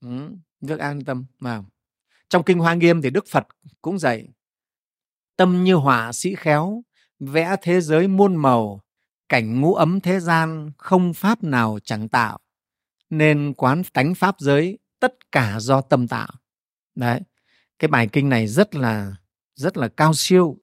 Ừ, 0.01 0.29
việc 0.61 0.79
an 0.79 1.03
tâm 1.03 1.25
mà 1.39 1.63
trong 2.29 2.43
kinh 2.43 2.59
hoa 2.59 2.73
nghiêm 2.73 3.01
thì 3.01 3.09
đức 3.09 3.25
phật 3.27 3.47
cũng 3.81 3.99
dạy 3.99 4.27
tâm 5.35 5.63
như 5.63 5.75
họa 5.75 6.13
sĩ 6.13 6.35
khéo 6.35 6.83
vẽ 7.19 7.55
thế 7.61 7.81
giới 7.81 8.07
muôn 8.07 8.35
màu 8.35 8.81
cảnh 9.29 9.61
ngũ 9.61 9.75
ấm 9.75 9.99
thế 9.99 10.19
gian 10.19 10.71
không 10.77 11.13
pháp 11.13 11.43
nào 11.43 11.79
chẳng 11.83 12.09
tạo 12.09 12.39
nên 13.09 13.53
quán 13.57 13.81
tánh 13.93 14.15
pháp 14.15 14.35
giới 14.39 14.79
tất 14.99 15.31
cả 15.31 15.59
do 15.59 15.81
tâm 15.81 16.07
tạo. 16.07 16.27
Đấy 16.95 17.21
cái 17.79 17.87
bài 17.87 18.07
kinh 18.11 18.29
này 18.29 18.47
rất 18.47 18.75
là 18.75 19.15
rất 19.55 19.77
là 19.77 19.87
cao 19.87 20.13
siêu 20.13 20.57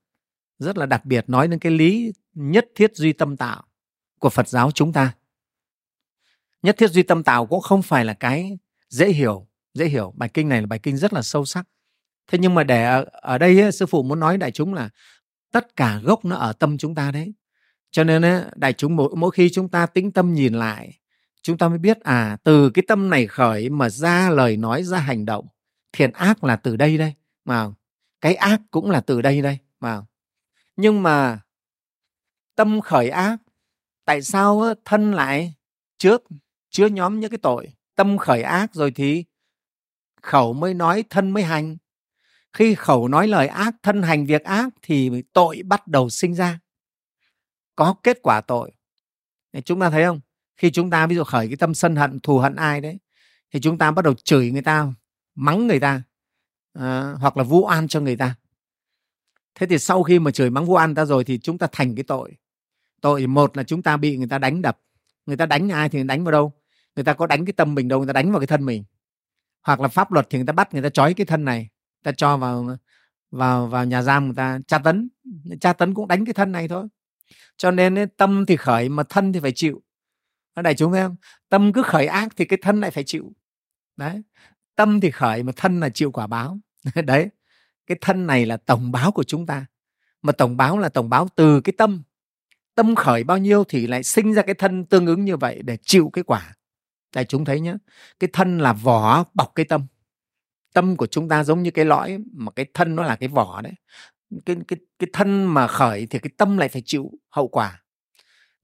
rất 0.58 0.78
là 0.78 0.86
đặc 0.86 1.04
biệt 1.04 1.24
nói 1.28 1.48
đến 1.48 1.58
cái 1.58 1.72
lý 1.72 2.12
nhất 2.34 2.66
thiết 2.74 2.96
duy 2.96 3.12
tâm 3.12 3.36
tạo 3.36 3.64
của 4.18 4.30
Phật 4.30 4.48
giáo 4.48 4.70
chúng 4.70 4.92
ta. 4.92 5.14
Nhất 6.62 6.76
thiết 6.78 6.90
duy 6.90 7.02
tâm 7.02 7.22
tạo 7.22 7.46
cũng 7.46 7.60
không 7.60 7.82
phải 7.82 8.04
là 8.04 8.14
cái 8.14 8.58
dễ 8.88 9.08
hiểu 9.08 9.48
dễ 9.74 9.86
hiểu. 9.86 10.12
Bài 10.16 10.28
kinh 10.34 10.48
này 10.48 10.60
là 10.60 10.66
bài 10.66 10.78
kinh 10.78 10.96
rất 10.96 11.12
là 11.12 11.22
sâu 11.22 11.44
sắc. 11.44 11.68
Thế 12.26 12.38
nhưng 12.38 12.54
mà 12.54 12.64
để 12.64 12.84
ở, 12.84 13.04
ở 13.12 13.38
đây 13.38 13.60
ấy, 13.60 13.72
sư 13.72 13.86
phụ 13.86 14.02
muốn 14.02 14.20
nói 14.20 14.38
đại 14.38 14.50
chúng 14.50 14.74
là 14.74 14.88
tất 15.52 15.76
cả 15.76 16.00
gốc 16.04 16.24
nó 16.24 16.36
ở 16.36 16.52
tâm 16.52 16.78
chúng 16.78 16.94
ta 16.94 17.10
đấy 17.10 17.34
cho 17.94 18.04
nên 18.04 18.24
ấy, 18.24 18.42
đại 18.56 18.72
chúng 18.72 18.96
mỗi, 18.96 19.08
mỗi 19.16 19.30
khi 19.30 19.50
chúng 19.50 19.68
ta 19.68 19.86
tĩnh 19.86 20.12
tâm 20.12 20.34
nhìn 20.34 20.54
lại 20.54 20.98
chúng 21.42 21.58
ta 21.58 21.68
mới 21.68 21.78
biết 21.78 22.00
à 22.00 22.36
từ 22.44 22.70
cái 22.70 22.84
tâm 22.88 23.10
này 23.10 23.26
khởi 23.26 23.70
mà 23.70 23.88
ra 23.88 24.30
lời 24.30 24.56
nói 24.56 24.82
ra 24.82 24.98
hành 24.98 25.24
động 25.24 25.46
thiện 25.92 26.12
ác 26.12 26.44
là 26.44 26.56
từ 26.56 26.76
đây 26.76 26.98
đây 26.98 27.14
mà 27.44 27.70
cái 28.20 28.34
ác 28.34 28.60
cũng 28.70 28.90
là 28.90 29.00
từ 29.00 29.22
đây 29.22 29.42
đây 29.42 29.58
mà. 29.80 30.02
Nhưng 30.76 31.02
mà 31.02 31.40
tâm 32.56 32.80
khởi 32.80 33.08
ác 33.08 33.36
tại 34.04 34.22
sao 34.22 34.74
thân 34.84 35.12
lại 35.12 35.54
trước 35.98 36.22
chứa 36.70 36.86
nhóm 36.86 37.20
những 37.20 37.30
cái 37.30 37.38
tội? 37.42 37.72
Tâm 37.94 38.18
khởi 38.18 38.42
ác 38.42 38.74
rồi 38.74 38.90
thì 38.90 39.24
khẩu 40.22 40.52
mới 40.52 40.74
nói 40.74 41.04
thân 41.10 41.30
mới 41.30 41.42
hành. 41.42 41.76
Khi 42.52 42.74
khẩu 42.74 43.08
nói 43.08 43.28
lời 43.28 43.46
ác 43.46 43.74
thân 43.82 44.02
hành 44.02 44.26
việc 44.26 44.44
ác 44.44 44.68
thì 44.82 45.22
tội 45.32 45.62
bắt 45.64 45.88
đầu 45.88 46.10
sinh 46.10 46.34
ra 46.34 46.58
có 47.76 47.94
kết 48.02 48.18
quả 48.22 48.40
tội. 48.40 48.72
Chúng 49.64 49.80
ta 49.80 49.90
thấy 49.90 50.04
không? 50.04 50.20
Khi 50.56 50.70
chúng 50.70 50.90
ta 50.90 51.06
ví 51.06 51.16
dụ 51.16 51.24
khởi 51.24 51.48
cái 51.48 51.56
tâm 51.56 51.74
sân 51.74 51.96
hận 51.96 52.20
thù 52.20 52.38
hận 52.38 52.56
ai 52.56 52.80
đấy 52.80 52.98
thì 53.52 53.60
chúng 53.60 53.78
ta 53.78 53.90
bắt 53.90 54.04
đầu 54.04 54.14
chửi 54.14 54.50
người 54.50 54.62
ta 54.62 54.92
mắng 55.34 55.66
người 55.66 55.80
ta 55.80 56.02
à, 56.72 57.14
hoặc 57.18 57.36
là 57.36 57.42
vu 57.42 57.66
oan 57.66 57.88
cho 57.88 58.00
người 58.00 58.16
ta. 58.16 58.34
Thế 59.54 59.66
thì 59.66 59.78
sau 59.78 60.02
khi 60.02 60.18
mà 60.18 60.30
chửi 60.30 60.50
mắng 60.50 60.66
vu 60.66 60.74
oan 60.74 60.94
ta 60.94 61.04
rồi 61.04 61.24
thì 61.24 61.38
chúng 61.38 61.58
ta 61.58 61.66
thành 61.72 61.94
cái 61.94 62.04
tội. 62.04 62.36
Tội 63.00 63.26
một 63.26 63.56
là 63.56 63.62
chúng 63.62 63.82
ta 63.82 63.96
bị 63.96 64.16
người 64.16 64.28
ta 64.28 64.38
đánh 64.38 64.62
đập. 64.62 64.80
Người 65.26 65.36
ta 65.36 65.46
đánh 65.46 65.68
ai 65.68 65.88
thì 65.88 66.04
đánh 66.04 66.24
vào 66.24 66.32
đâu? 66.32 66.52
Người 66.96 67.04
ta 67.04 67.14
có 67.14 67.26
đánh 67.26 67.44
cái 67.44 67.52
tâm 67.52 67.74
mình 67.74 67.88
đâu 67.88 67.98
người 67.98 68.06
ta 68.06 68.12
đánh 68.12 68.30
vào 68.30 68.40
cái 68.40 68.46
thân 68.46 68.64
mình. 68.64 68.84
Hoặc 69.62 69.80
là 69.80 69.88
pháp 69.88 70.12
luật 70.12 70.26
thì 70.30 70.38
người 70.38 70.46
ta 70.46 70.52
bắt 70.52 70.74
người 70.74 70.82
ta 70.82 70.88
trói 70.88 71.14
cái 71.14 71.26
thân 71.26 71.44
này 71.44 71.68
ta 72.02 72.12
cho 72.12 72.36
vào 72.36 72.76
vào 73.30 73.66
vào 73.66 73.84
nhà 73.84 74.02
giam 74.02 74.24
người 74.24 74.34
ta 74.34 74.58
tra 74.66 74.78
tấn. 74.78 75.08
Tra 75.60 75.72
tấn 75.72 75.94
cũng 75.94 76.08
đánh 76.08 76.24
cái 76.24 76.34
thân 76.34 76.52
này 76.52 76.68
thôi 76.68 76.88
cho 77.56 77.70
nên 77.70 78.08
tâm 78.16 78.46
thì 78.46 78.56
khởi 78.56 78.88
mà 78.88 79.02
thân 79.02 79.32
thì 79.32 79.40
phải 79.40 79.52
chịu. 79.52 79.82
Đại 80.62 80.74
chúng 80.74 80.92
thấy 80.92 81.02
không? 81.02 81.16
Tâm 81.48 81.72
cứ 81.72 81.82
khởi 81.82 82.06
ác 82.06 82.28
thì 82.36 82.44
cái 82.44 82.58
thân 82.62 82.80
lại 82.80 82.90
phải 82.90 83.04
chịu. 83.04 83.32
Đấy. 83.96 84.22
Tâm 84.76 85.00
thì 85.00 85.10
khởi 85.10 85.42
mà 85.42 85.52
thân 85.56 85.80
là 85.80 85.88
chịu 85.88 86.10
quả 86.10 86.26
báo. 86.26 86.58
Đấy. 87.04 87.28
Cái 87.86 87.98
thân 88.00 88.26
này 88.26 88.46
là 88.46 88.56
tổng 88.56 88.92
báo 88.92 89.12
của 89.12 89.24
chúng 89.24 89.46
ta. 89.46 89.66
Mà 90.22 90.32
tổng 90.32 90.56
báo 90.56 90.78
là 90.78 90.88
tổng 90.88 91.10
báo 91.10 91.28
từ 91.36 91.60
cái 91.60 91.72
tâm. 91.78 92.02
Tâm 92.74 92.94
khởi 92.94 93.24
bao 93.24 93.38
nhiêu 93.38 93.64
thì 93.68 93.86
lại 93.86 94.02
sinh 94.02 94.34
ra 94.34 94.42
cái 94.42 94.54
thân 94.54 94.84
tương 94.84 95.06
ứng 95.06 95.24
như 95.24 95.36
vậy 95.36 95.60
để 95.64 95.78
chịu 95.82 96.10
cái 96.12 96.24
quả. 96.24 96.54
Đại 97.14 97.24
chúng 97.24 97.44
thấy 97.44 97.60
nhé 97.60 97.74
cái 98.18 98.30
thân 98.32 98.58
là 98.58 98.72
vỏ 98.72 99.24
bọc 99.34 99.52
cái 99.54 99.66
tâm. 99.66 99.86
Tâm 100.74 100.96
của 100.96 101.06
chúng 101.06 101.28
ta 101.28 101.44
giống 101.44 101.62
như 101.62 101.70
cái 101.70 101.84
lõi 101.84 102.18
mà 102.32 102.52
cái 102.52 102.66
thân 102.74 102.96
nó 102.96 103.02
là 103.02 103.16
cái 103.16 103.28
vỏ 103.28 103.60
đấy 103.60 103.72
cái 104.46 104.56
cái 104.68 104.78
cái 104.98 105.08
thân 105.12 105.44
mà 105.44 105.66
khởi 105.66 106.06
thì 106.06 106.18
cái 106.18 106.30
tâm 106.36 106.56
lại 106.56 106.68
phải 106.68 106.82
chịu 106.86 107.10
hậu 107.30 107.48
quả. 107.48 107.82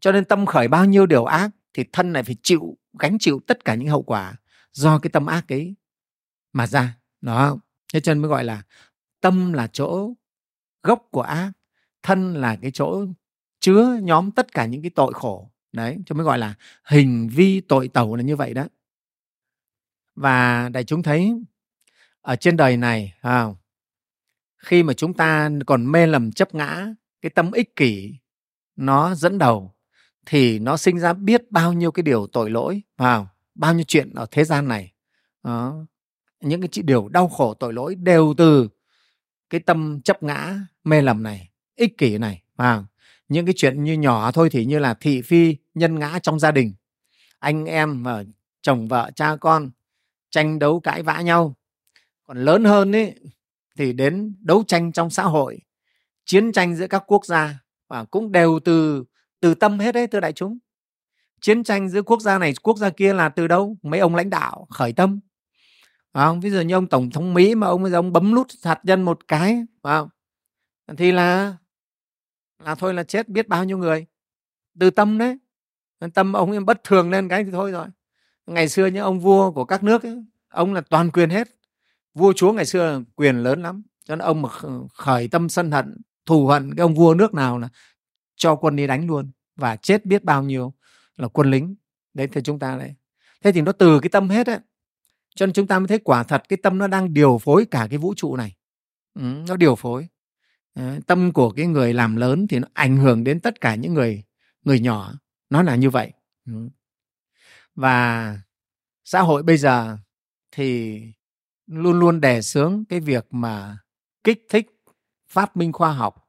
Cho 0.00 0.12
nên 0.12 0.24
tâm 0.24 0.46
khởi 0.46 0.68
bao 0.68 0.84
nhiêu 0.84 1.06
điều 1.06 1.24
ác 1.24 1.50
thì 1.74 1.84
thân 1.92 2.12
lại 2.12 2.22
phải 2.22 2.36
chịu 2.42 2.76
gánh 2.98 3.18
chịu 3.18 3.40
tất 3.46 3.64
cả 3.64 3.74
những 3.74 3.88
hậu 3.88 4.02
quả 4.02 4.34
do 4.72 4.98
cái 4.98 5.10
tâm 5.10 5.26
ác 5.26 5.52
ấy 5.52 5.74
mà 6.52 6.66
ra 6.66 6.96
đó. 7.20 7.58
Thế 7.92 8.00
cho 8.00 8.14
nên 8.14 8.22
mới 8.22 8.28
gọi 8.28 8.44
là 8.44 8.62
tâm 9.20 9.52
là 9.52 9.66
chỗ 9.66 10.12
gốc 10.82 11.08
của 11.10 11.22
ác 11.22 11.52
thân 12.02 12.34
là 12.34 12.56
cái 12.62 12.70
chỗ 12.70 13.06
chứa 13.60 13.98
nhóm 14.02 14.30
tất 14.30 14.52
cả 14.52 14.66
những 14.66 14.82
cái 14.82 14.90
tội 14.90 15.12
khổ. 15.14 15.50
Đấy 15.72 15.98
cho 16.06 16.14
mới 16.14 16.24
gọi 16.24 16.38
là 16.38 16.54
hình 16.84 17.28
vi 17.32 17.60
tội 17.60 17.88
tẩu 17.88 18.16
là 18.16 18.22
như 18.22 18.36
vậy 18.36 18.54
đó. 18.54 18.66
Và 20.14 20.68
đại 20.68 20.84
chúng 20.84 21.02
thấy 21.02 21.34
ở 22.20 22.36
trên 22.36 22.56
đời 22.56 22.76
này 22.76 23.14
à, 23.20 23.46
khi 24.60 24.82
mà 24.82 24.92
chúng 24.92 25.14
ta 25.14 25.50
còn 25.66 25.92
mê 25.92 26.06
lầm 26.06 26.32
chấp 26.32 26.54
ngã, 26.54 26.86
cái 27.22 27.30
tâm 27.30 27.52
ích 27.52 27.76
kỷ 27.76 28.14
nó 28.76 29.14
dẫn 29.14 29.38
đầu, 29.38 29.74
thì 30.26 30.58
nó 30.58 30.76
sinh 30.76 30.98
ra 30.98 31.12
biết 31.12 31.50
bao 31.50 31.72
nhiêu 31.72 31.90
cái 31.90 32.02
điều 32.02 32.26
tội 32.26 32.50
lỗi, 32.50 32.82
vào 32.96 33.28
bao 33.54 33.74
nhiêu 33.74 33.84
chuyện 33.84 34.14
ở 34.14 34.26
thế 34.30 34.44
gian 34.44 34.68
này. 34.68 34.92
Đó. 35.42 35.86
những 36.40 36.60
cái 36.60 36.82
điều 36.82 37.08
đau 37.08 37.28
khổ 37.28 37.54
tội 37.54 37.72
lỗi 37.72 37.94
đều 37.94 38.34
từ 38.36 38.68
cái 39.50 39.60
tâm 39.60 40.00
chấp 40.02 40.22
ngã, 40.22 40.60
mê 40.84 41.02
lầm 41.02 41.22
này, 41.22 41.50
ích 41.76 41.98
kỷ 41.98 42.18
này, 42.18 42.42
vào. 42.56 42.86
Những 43.28 43.46
cái 43.46 43.54
chuyện 43.56 43.84
như 43.84 43.92
nhỏ 43.92 44.32
thôi 44.32 44.48
thì 44.50 44.64
như 44.64 44.78
là 44.78 44.94
thị 44.94 45.22
phi 45.22 45.56
nhân 45.74 45.98
ngã 45.98 46.18
trong 46.22 46.38
gia 46.38 46.50
đình. 46.50 46.74
Anh 47.38 47.64
em 47.64 48.02
và 48.02 48.24
chồng 48.62 48.88
vợ 48.88 49.10
cha 49.14 49.36
con 49.36 49.70
tranh 50.30 50.58
đấu 50.58 50.80
cãi 50.80 51.02
vã 51.02 51.20
nhau. 51.20 51.54
Còn 52.26 52.44
lớn 52.44 52.64
hơn 52.64 52.96
ấy 52.96 53.14
thì 53.78 53.92
đến 53.92 54.36
đấu 54.40 54.64
tranh 54.66 54.92
trong 54.92 55.10
xã 55.10 55.22
hội 55.22 55.60
chiến 56.24 56.52
tranh 56.52 56.76
giữa 56.76 56.86
các 56.86 57.02
quốc 57.06 57.26
gia 57.26 57.58
và 57.88 58.04
cũng 58.04 58.32
đều 58.32 58.60
từ 58.64 59.04
từ 59.40 59.54
tâm 59.54 59.78
hết 59.78 59.92
đấy 59.92 60.06
thưa 60.06 60.20
đại 60.20 60.32
chúng. 60.32 60.58
Chiến 61.40 61.64
tranh 61.64 61.88
giữa 61.88 62.02
quốc 62.02 62.20
gia 62.20 62.38
này 62.38 62.54
quốc 62.62 62.78
gia 62.78 62.90
kia 62.90 63.14
là 63.14 63.28
từ 63.28 63.46
đâu? 63.46 63.76
Mấy 63.82 64.00
ông 64.00 64.14
lãnh 64.14 64.30
đạo 64.30 64.66
khởi 64.70 64.92
tâm. 64.92 65.20
Phải 66.12 66.26
không? 66.26 66.40
Ví 66.40 66.50
dụ 66.50 66.60
như 66.60 66.74
ông 66.74 66.86
tổng 66.86 67.10
thống 67.10 67.34
mỹ 67.34 67.54
mà 67.54 67.66
ông 67.66 67.84
ông 67.92 68.12
bấm 68.12 68.34
nút 68.34 68.46
hạt 68.62 68.80
nhân 68.82 69.02
một 69.02 69.28
cái 69.28 69.64
phải 69.82 69.98
không? 69.98 70.08
Thì 70.96 71.12
là 71.12 71.56
là 72.64 72.74
thôi 72.74 72.94
là 72.94 73.02
chết 73.02 73.28
biết 73.28 73.48
bao 73.48 73.64
nhiêu 73.64 73.78
người. 73.78 74.06
Từ 74.80 74.90
tâm 74.90 75.18
đấy. 75.18 75.38
Tâm 76.14 76.32
ông 76.32 76.64
bất 76.66 76.84
thường 76.84 77.10
lên 77.10 77.28
cái 77.28 77.44
thì 77.44 77.50
thôi 77.50 77.72
rồi. 77.72 77.86
Ngày 78.46 78.68
xưa 78.68 78.86
những 78.86 79.04
ông 79.04 79.20
vua 79.20 79.52
của 79.52 79.64
các 79.64 79.82
nước 79.82 80.02
ấy, 80.02 80.24
ông 80.48 80.74
là 80.74 80.80
toàn 80.80 81.10
quyền 81.10 81.30
hết 81.30 81.48
vua 82.14 82.32
chúa 82.36 82.52
ngày 82.52 82.66
xưa 82.66 83.02
quyền 83.14 83.36
lớn 83.36 83.62
lắm 83.62 83.82
cho 84.04 84.16
nên 84.16 84.24
ông 84.24 84.42
mà 84.42 84.48
khởi 84.94 85.28
tâm 85.28 85.48
sân 85.48 85.70
hận 85.70 85.96
thù 86.26 86.46
hận 86.46 86.74
cái 86.74 86.82
ông 86.82 86.94
vua 86.94 87.14
nước 87.14 87.34
nào 87.34 87.58
là 87.58 87.68
cho 88.36 88.54
quân 88.56 88.76
đi 88.76 88.86
đánh 88.86 89.06
luôn 89.06 89.30
và 89.56 89.76
chết 89.76 90.06
biết 90.06 90.24
bao 90.24 90.42
nhiêu 90.42 90.74
là 91.16 91.28
quân 91.28 91.50
lính. 91.50 91.74
Đấy 92.14 92.28
thì 92.32 92.40
chúng 92.44 92.58
ta 92.58 92.76
đấy 92.76 92.94
thế 93.42 93.52
thì 93.52 93.60
nó 93.60 93.72
từ 93.72 94.00
cái 94.00 94.08
tâm 94.08 94.28
hết 94.28 94.46
đấy, 94.46 94.58
cho 95.36 95.46
nên 95.46 95.52
chúng 95.52 95.66
ta 95.66 95.78
mới 95.78 95.88
thấy 95.88 95.98
quả 95.98 96.22
thật 96.22 96.42
cái 96.48 96.56
tâm 96.62 96.78
nó 96.78 96.86
đang 96.86 97.14
điều 97.14 97.38
phối 97.38 97.66
cả 97.70 97.86
cái 97.90 97.98
vũ 97.98 98.14
trụ 98.16 98.36
này. 98.36 98.56
Ừ, 99.14 99.22
nó 99.48 99.56
điều 99.56 99.74
phối. 99.74 100.08
Ờ, 100.74 100.98
tâm 101.06 101.32
của 101.32 101.50
cái 101.50 101.66
người 101.66 101.94
làm 101.94 102.16
lớn 102.16 102.46
thì 102.48 102.58
nó 102.58 102.68
ảnh 102.72 102.96
hưởng 102.96 103.24
đến 103.24 103.40
tất 103.40 103.60
cả 103.60 103.74
những 103.74 103.94
người 103.94 104.24
người 104.64 104.80
nhỏ. 104.80 105.12
Nó 105.50 105.62
là 105.62 105.76
như 105.76 105.90
vậy. 105.90 106.12
Ừ. 106.46 106.68
và 107.74 108.38
xã 109.04 109.20
hội 109.20 109.42
bây 109.42 109.56
giờ 109.56 109.98
thì 110.50 111.00
luôn 111.70 111.98
luôn 111.98 112.20
đề 112.20 112.42
xướng 112.42 112.84
cái 112.88 113.00
việc 113.00 113.26
mà 113.30 113.78
kích 114.24 114.46
thích 114.48 114.66
phát 115.28 115.56
minh 115.56 115.72
khoa 115.72 115.92
học, 115.92 116.28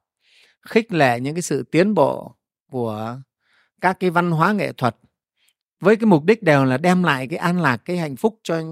khích 0.62 0.94
lệ 0.94 1.20
những 1.20 1.36
cái 1.36 1.42
sự 1.42 1.64
tiến 1.64 1.94
bộ 1.94 2.36
của 2.72 3.20
các 3.82 4.00
cái 4.00 4.10
văn 4.10 4.32
hóa 4.32 4.54
nghệ 4.54 4.74
thuật, 4.74 4.98
với 5.80 5.96
cái 5.96 6.06
mục 6.06 6.24
đích 6.26 6.44
đều 6.44 6.66
là 6.66 6.78
đem 6.78 7.04
lại 7.04 7.28
cái 7.28 7.38
an 7.38 7.62
lạc, 7.62 7.78
cái 7.78 7.98
hạnh 7.98 8.16
phúc 8.16 8.39
cho 8.44 8.64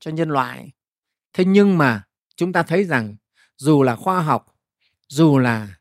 cho 0.00 0.10
nhân 0.10 0.30
loại. 0.30 0.72
Thế 1.32 1.44
nhưng 1.44 1.78
mà 1.78 2.02
chúng 2.36 2.52
ta 2.52 2.62
thấy 2.62 2.84
rằng 2.84 3.16
dù 3.56 3.82
là 3.82 3.96
khoa 3.96 4.22
học, 4.22 4.46
dù 5.08 5.38
là 5.38 5.78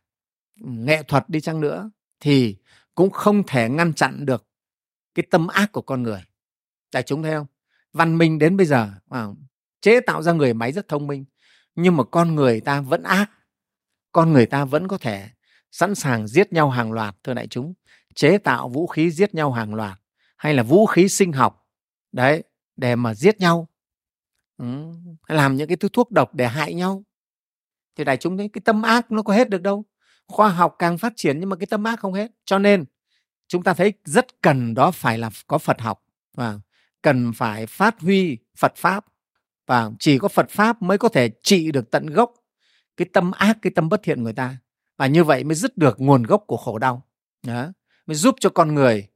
nghệ 0.55 1.03
thuật 1.03 1.29
đi 1.29 1.41
chăng 1.41 1.61
nữa 1.61 1.89
thì 2.19 2.57
cũng 2.95 3.09
không 3.09 3.43
thể 3.47 3.69
ngăn 3.69 3.93
chặn 3.93 4.25
được 4.25 4.47
cái 5.15 5.25
tâm 5.31 5.47
ác 5.47 5.71
của 5.71 5.81
con 5.81 6.03
người. 6.03 6.23
Đại 6.93 7.03
chúng 7.03 7.23
thấy 7.23 7.33
không? 7.33 7.47
Văn 7.93 8.17
minh 8.17 8.39
đến 8.39 8.57
bây 8.57 8.65
giờ 8.65 8.91
chế 9.81 9.99
tạo 9.99 10.21
ra 10.21 10.31
người 10.31 10.53
máy 10.53 10.71
rất 10.71 10.87
thông 10.87 11.07
minh 11.07 11.25
nhưng 11.75 11.97
mà 11.97 12.03
con 12.03 12.35
người 12.35 12.61
ta 12.61 12.81
vẫn 12.81 13.03
ác. 13.03 13.31
Con 14.11 14.33
người 14.33 14.45
ta 14.45 14.65
vẫn 14.65 14.87
có 14.87 14.97
thể 14.97 15.29
sẵn 15.71 15.95
sàng 15.95 16.27
giết 16.27 16.53
nhau 16.53 16.69
hàng 16.69 16.91
loạt 16.91 17.15
thưa 17.23 17.33
đại 17.33 17.47
chúng 17.47 17.73
chế 18.15 18.37
tạo 18.37 18.69
vũ 18.69 18.87
khí 18.87 19.11
giết 19.11 19.35
nhau 19.35 19.51
hàng 19.51 19.73
loạt 19.75 19.99
hay 20.37 20.53
là 20.53 20.63
vũ 20.63 20.85
khí 20.85 21.09
sinh 21.09 21.31
học 21.31 21.67
đấy 22.11 22.43
để 22.75 22.95
mà 22.95 23.13
giết 23.13 23.39
nhau. 23.39 23.67
Ừ, 24.57 24.65
làm 25.27 25.55
những 25.55 25.67
cái 25.67 25.77
thứ 25.77 25.89
thuốc 25.93 26.11
độc 26.11 26.35
để 26.35 26.47
hại 26.47 26.73
nhau. 26.73 27.03
Thì 27.95 28.03
đại 28.03 28.17
chúng 28.17 28.37
thấy 28.37 28.49
cái 28.53 28.61
tâm 28.65 28.81
ác 28.81 29.11
nó 29.11 29.21
có 29.21 29.33
hết 29.33 29.49
được 29.49 29.61
đâu. 29.61 29.85
Khoa 30.27 30.49
học 30.49 30.75
càng 30.79 30.97
phát 30.97 31.13
triển 31.15 31.39
nhưng 31.39 31.49
mà 31.49 31.55
cái 31.55 31.67
tâm 31.67 31.83
ác 31.83 31.99
không 31.99 32.13
hết. 32.13 32.31
Cho 32.45 32.59
nên 32.59 32.85
chúng 33.47 33.63
ta 33.63 33.73
thấy 33.73 33.93
rất 34.03 34.41
cần 34.41 34.73
đó 34.73 34.91
phải 34.91 35.17
là 35.17 35.29
có 35.47 35.57
phật 35.57 35.81
học 35.81 36.03
và 36.33 36.59
cần 37.01 37.33
phải 37.33 37.65
phát 37.65 38.01
huy 38.01 38.37
phật 38.57 38.75
pháp 38.75 39.05
và 39.67 39.91
chỉ 39.99 40.17
có 40.17 40.27
phật 40.27 40.49
pháp 40.49 40.81
mới 40.81 40.97
có 40.97 41.09
thể 41.09 41.29
trị 41.43 41.71
được 41.71 41.91
tận 41.91 42.05
gốc 42.05 42.33
cái 42.97 43.07
tâm 43.13 43.31
ác, 43.31 43.57
cái 43.61 43.71
tâm 43.75 43.89
bất 43.89 44.03
thiện 44.03 44.23
người 44.23 44.33
ta. 44.33 44.57
Và 44.97 45.07
như 45.07 45.23
vậy 45.23 45.43
mới 45.43 45.55
dứt 45.55 45.77
được 45.77 46.01
nguồn 46.01 46.23
gốc 46.23 46.43
của 46.47 46.57
khổ 46.57 46.77
đau. 46.77 47.03
Đó. 47.47 47.71
mới 48.05 48.15
giúp 48.15 48.35
cho 48.39 48.49
con 48.49 48.75
người 48.75 49.07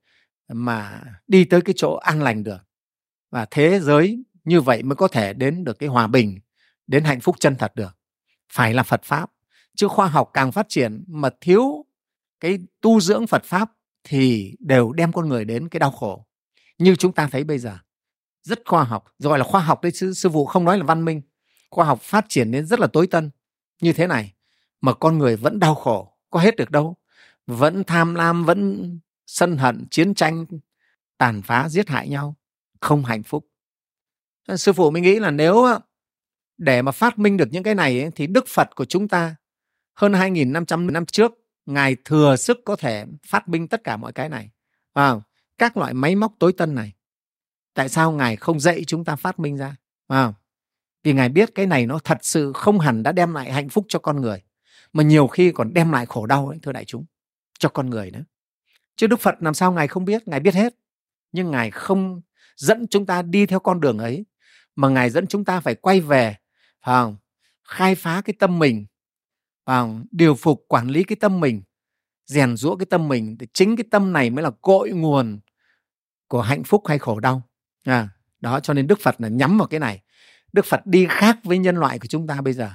mà 0.47 1.03
đi 1.27 1.45
tới 1.45 1.61
cái 1.61 1.73
chỗ 1.77 1.95
an 1.95 2.21
lành 2.21 2.43
được. 2.43 2.59
Và 3.31 3.45
thế 3.51 3.79
giới 3.79 4.23
như 4.43 4.61
vậy 4.61 4.83
mới 4.83 4.95
có 4.95 5.07
thể 5.07 5.33
đến 5.33 5.63
được 5.63 5.79
cái 5.79 5.89
hòa 5.89 6.07
bình, 6.07 6.39
đến 6.87 7.03
hạnh 7.03 7.19
phúc 7.19 7.35
chân 7.39 7.55
thật 7.55 7.75
được. 7.75 7.97
Phải 8.53 8.73
là 8.73 8.83
phật 8.83 9.03
pháp. 9.03 9.31
Chứ 9.75 9.87
khoa 9.87 10.07
học 10.07 10.29
càng 10.33 10.51
phát 10.51 10.65
triển 10.69 11.03
mà 11.07 11.29
thiếu 11.41 11.85
cái 12.39 12.59
tu 12.81 12.99
dưỡng 12.99 13.27
phật 13.27 13.43
pháp 13.43 13.71
thì 14.03 14.55
đều 14.59 14.91
đem 14.91 15.11
con 15.11 15.29
người 15.29 15.45
đến 15.45 15.69
cái 15.69 15.79
đau 15.79 15.91
khổ. 15.91 16.25
Như 16.77 16.95
chúng 16.95 17.13
ta 17.13 17.27
thấy 17.31 17.43
bây 17.43 17.59
giờ 17.59 17.77
rất 18.43 18.61
khoa 18.65 18.83
học 18.83 19.05
gọi 19.19 19.39
là 19.39 19.45
khoa 19.45 19.61
học 19.61 19.83
đấy 19.83 19.91
sư, 19.91 20.13
sư 20.13 20.29
phụ 20.29 20.45
không 20.45 20.65
nói 20.65 20.77
là 20.77 20.83
văn 20.83 21.05
minh. 21.05 21.21
Khoa 21.69 21.85
học 21.85 22.01
phát 22.01 22.25
triển 22.29 22.51
đến 22.51 22.65
rất 22.65 22.79
là 22.79 22.87
tối 22.87 23.07
tân. 23.07 23.29
Như 23.81 23.93
thế 23.93 24.07
này 24.07 24.33
mà 24.81 24.93
con 24.93 25.17
người 25.17 25.35
vẫn 25.35 25.59
đau 25.59 25.75
khổ 25.75 26.17
có 26.29 26.39
hết 26.39 26.55
được 26.55 26.71
đâu. 26.71 26.95
Vẫn 27.47 27.83
tham 27.83 28.15
lam 28.15 28.45
vẫn 28.45 28.99
sân 29.27 29.57
hận 29.57 29.87
chiến 29.91 30.13
tranh 30.13 30.45
tàn 31.17 31.41
phá 31.41 31.69
giết 31.69 31.89
hại 31.89 32.09
nhau. 32.09 32.35
Không 32.79 33.05
hạnh 33.05 33.23
phúc. 33.23 33.47
Sư 34.55 34.73
phụ 34.73 34.91
mới 34.91 35.01
nghĩ 35.01 35.19
là 35.19 35.31
nếu 35.31 35.65
để 36.57 36.81
mà 36.81 36.91
phát 36.91 37.19
minh 37.19 37.37
được 37.37 37.47
những 37.51 37.63
cái 37.63 37.75
này 37.75 38.01
ấy, 38.01 38.11
thì 38.15 38.27
đức 38.27 38.47
phật 38.47 38.75
của 38.75 38.85
chúng 38.85 39.07
ta 39.07 39.35
hơn 39.93 40.11
2.500 40.11 40.91
năm 40.91 41.05
trước 41.05 41.31
ngài 41.65 41.95
thừa 42.05 42.35
sức 42.35 42.59
có 42.65 42.75
thể 42.75 43.05
phát 43.27 43.47
minh 43.47 43.67
tất 43.67 43.83
cả 43.83 43.97
mọi 43.97 44.13
cái 44.13 44.29
này. 44.29 44.49
À, 44.93 45.15
các 45.57 45.77
loại 45.77 45.93
máy 45.93 46.15
móc 46.15 46.33
tối 46.39 46.53
tân 46.53 46.75
này 46.75 46.93
tại 47.74 47.89
sao 47.89 48.11
ngài 48.11 48.36
không 48.36 48.59
dạy 48.59 48.84
chúng 48.88 49.05
ta 49.05 49.15
phát 49.15 49.39
minh 49.39 49.57
ra? 49.57 49.76
À, 50.07 50.34
vì 51.03 51.13
ngài 51.13 51.30
biết 51.30 51.55
cái 51.55 51.65
này 51.65 51.86
nó 51.86 51.99
thật 51.99 52.17
sự 52.22 52.53
không 52.53 52.80
hẳn 52.80 53.03
đã 53.03 53.11
đem 53.11 53.34
lại 53.34 53.51
hạnh 53.51 53.69
phúc 53.69 53.86
cho 53.88 53.99
con 53.99 54.22
người 54.22 54.43
mà 54.93 55.03
nhiều 55.03 55.28
khi 55.28 55.51
còn 55.51 55.74
đem 55.74 55.91
lại 55.91 56.05
khổ 56.05 56.26
đau 56.26 56.47
ấy, 56.47 56.59
thưa 56.61 56.72
đại 56.72 56.86
chúng 56.86 57.05
cho 57.59 57.69
con 57.69 57.89
người 57.89 58.11
nữa. 58.11 58.24
Chứ 58.95 59.07
đức 59.07 59.19
phật 59.19 59.36
làm 59.39 59.53
sao 59.53 59.72
ngài 59.72 59.88
không 59.88 60.05
biết? 60.05 60.28
Ngài 60.28 60.39
biết 60.39 60.53
hết. 60.53 60.76
Nhưng 61.32 61.51
ngài 61.51 61.72
không 61.72 62.22
dẫn 62.55 62.88
chúng 62.88 63.05
ta 63.05 63.22
đi 63.22 63.45
theo 63.45 63.59
con 63.59 63.80
đường 63.80 63.97
ấy 63.97 64.26
mà 64.76 64.89
ngài 64.89 65.09
dẫn 65.09 65.28
chúng 65.28 65.45
ta 65.45 65.59
phải 65.59 65.76
quay 65.76 65.99
về 65.99 66.36
phải 66.86 66.93
không? 66.93 67.17
khai 67.63 67.95
phá 67.95 68.22
cái 68.26 68.34
tâm 68.39 68.59
mình 68.59 68.86
phải 69.65 69.82
không? 69.82 70.05
điều 70.11 70.36
phục 70.36 70.65
quản 70.67 70.88
lý 70.88 71.03
cái 71.03 71.15
tâm 71.15 71.39
mình 71.39 71.61
rèn 72.26 72.57
rũa 72.57 72.76
cái 72.76 72.86
tâm 72.86 73.07
mình 73.07 73.38
thì 73.39 73.47
chính 73.53 73.76
cái 73.76 73.86
tâm 73.91 74.13
này 74.13 74.30
mới 74.30 74.43
là 74.43 74.51
cội 74.61 74.91
nguồn 74.91 75.39
của 76.28 76.41
hạnh 76.41 76.63
phúc 76.63 76.82
hay 76.88 76.99
khổ 76.99 77.19
đau 77.19 77.41
à, 77.84 78.09
đó 78.41 78.59
cho 78.59 78.73
nên 78.73 78.88
đức 78.88 78.99
phật 78.99 79.21
là 79.21 79.27
nhắm 79.27 79.57
vào 79.57 79.67
cái 79.67 79.79
này. 79.79 80.01
Đức 80.53 80.65
phật 80.65 80.86
đi 80.86 81.07
khác 81.09 81.38
với 81.43 81.57
nhân 81.57 81.75
loại 81.75 81.99
của 81.99 82.07
chúng 82.07 82.27
ta 82.27 82.41
bây 82.41 82.53
giờ. 82.53 82.69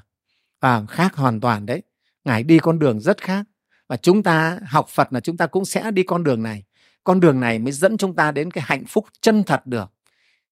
Và 0.60 0.86
khác 0.86 1.14
hoàn 1.14 1.40
toàn 1.40 1.66
đấy. 1.66 1.82
Ngài 2.24 2.42
đi 2.42 2.58
con 2.58 2.78
đường 2.78 3.00
rất 3.00 3.22
khác. 3.22 3.44
Và 3.88 3.96
chúng 3.96 4.22
ta 4.22 4.58
học 4.66 4.88
phật 4.88 5.12
là 5.12 5.20
chúng 5.20 5.36
ta 5.36 5.46
cũng 5.46 5.64
sẽ 5.64 5.90
đi 5.90 6.02
con 6.02 6.24
đường 6.24 6.42
này. 6.42 6.64
Con 7.04 7.20
đường 7.20 7.40
này 7.40 7.58
mới 7.58 7.72
dẫn 7.72 7.96
chúng 7.96 8.16
ta 8.16 8.32
đến 8.32 8.50
cái 8.50 8.64
hạnh 8.66 8.84
phúc 8.86 9.06
chân 9.20 9.44
thật 9.44 9.66
được. 9.66 9.92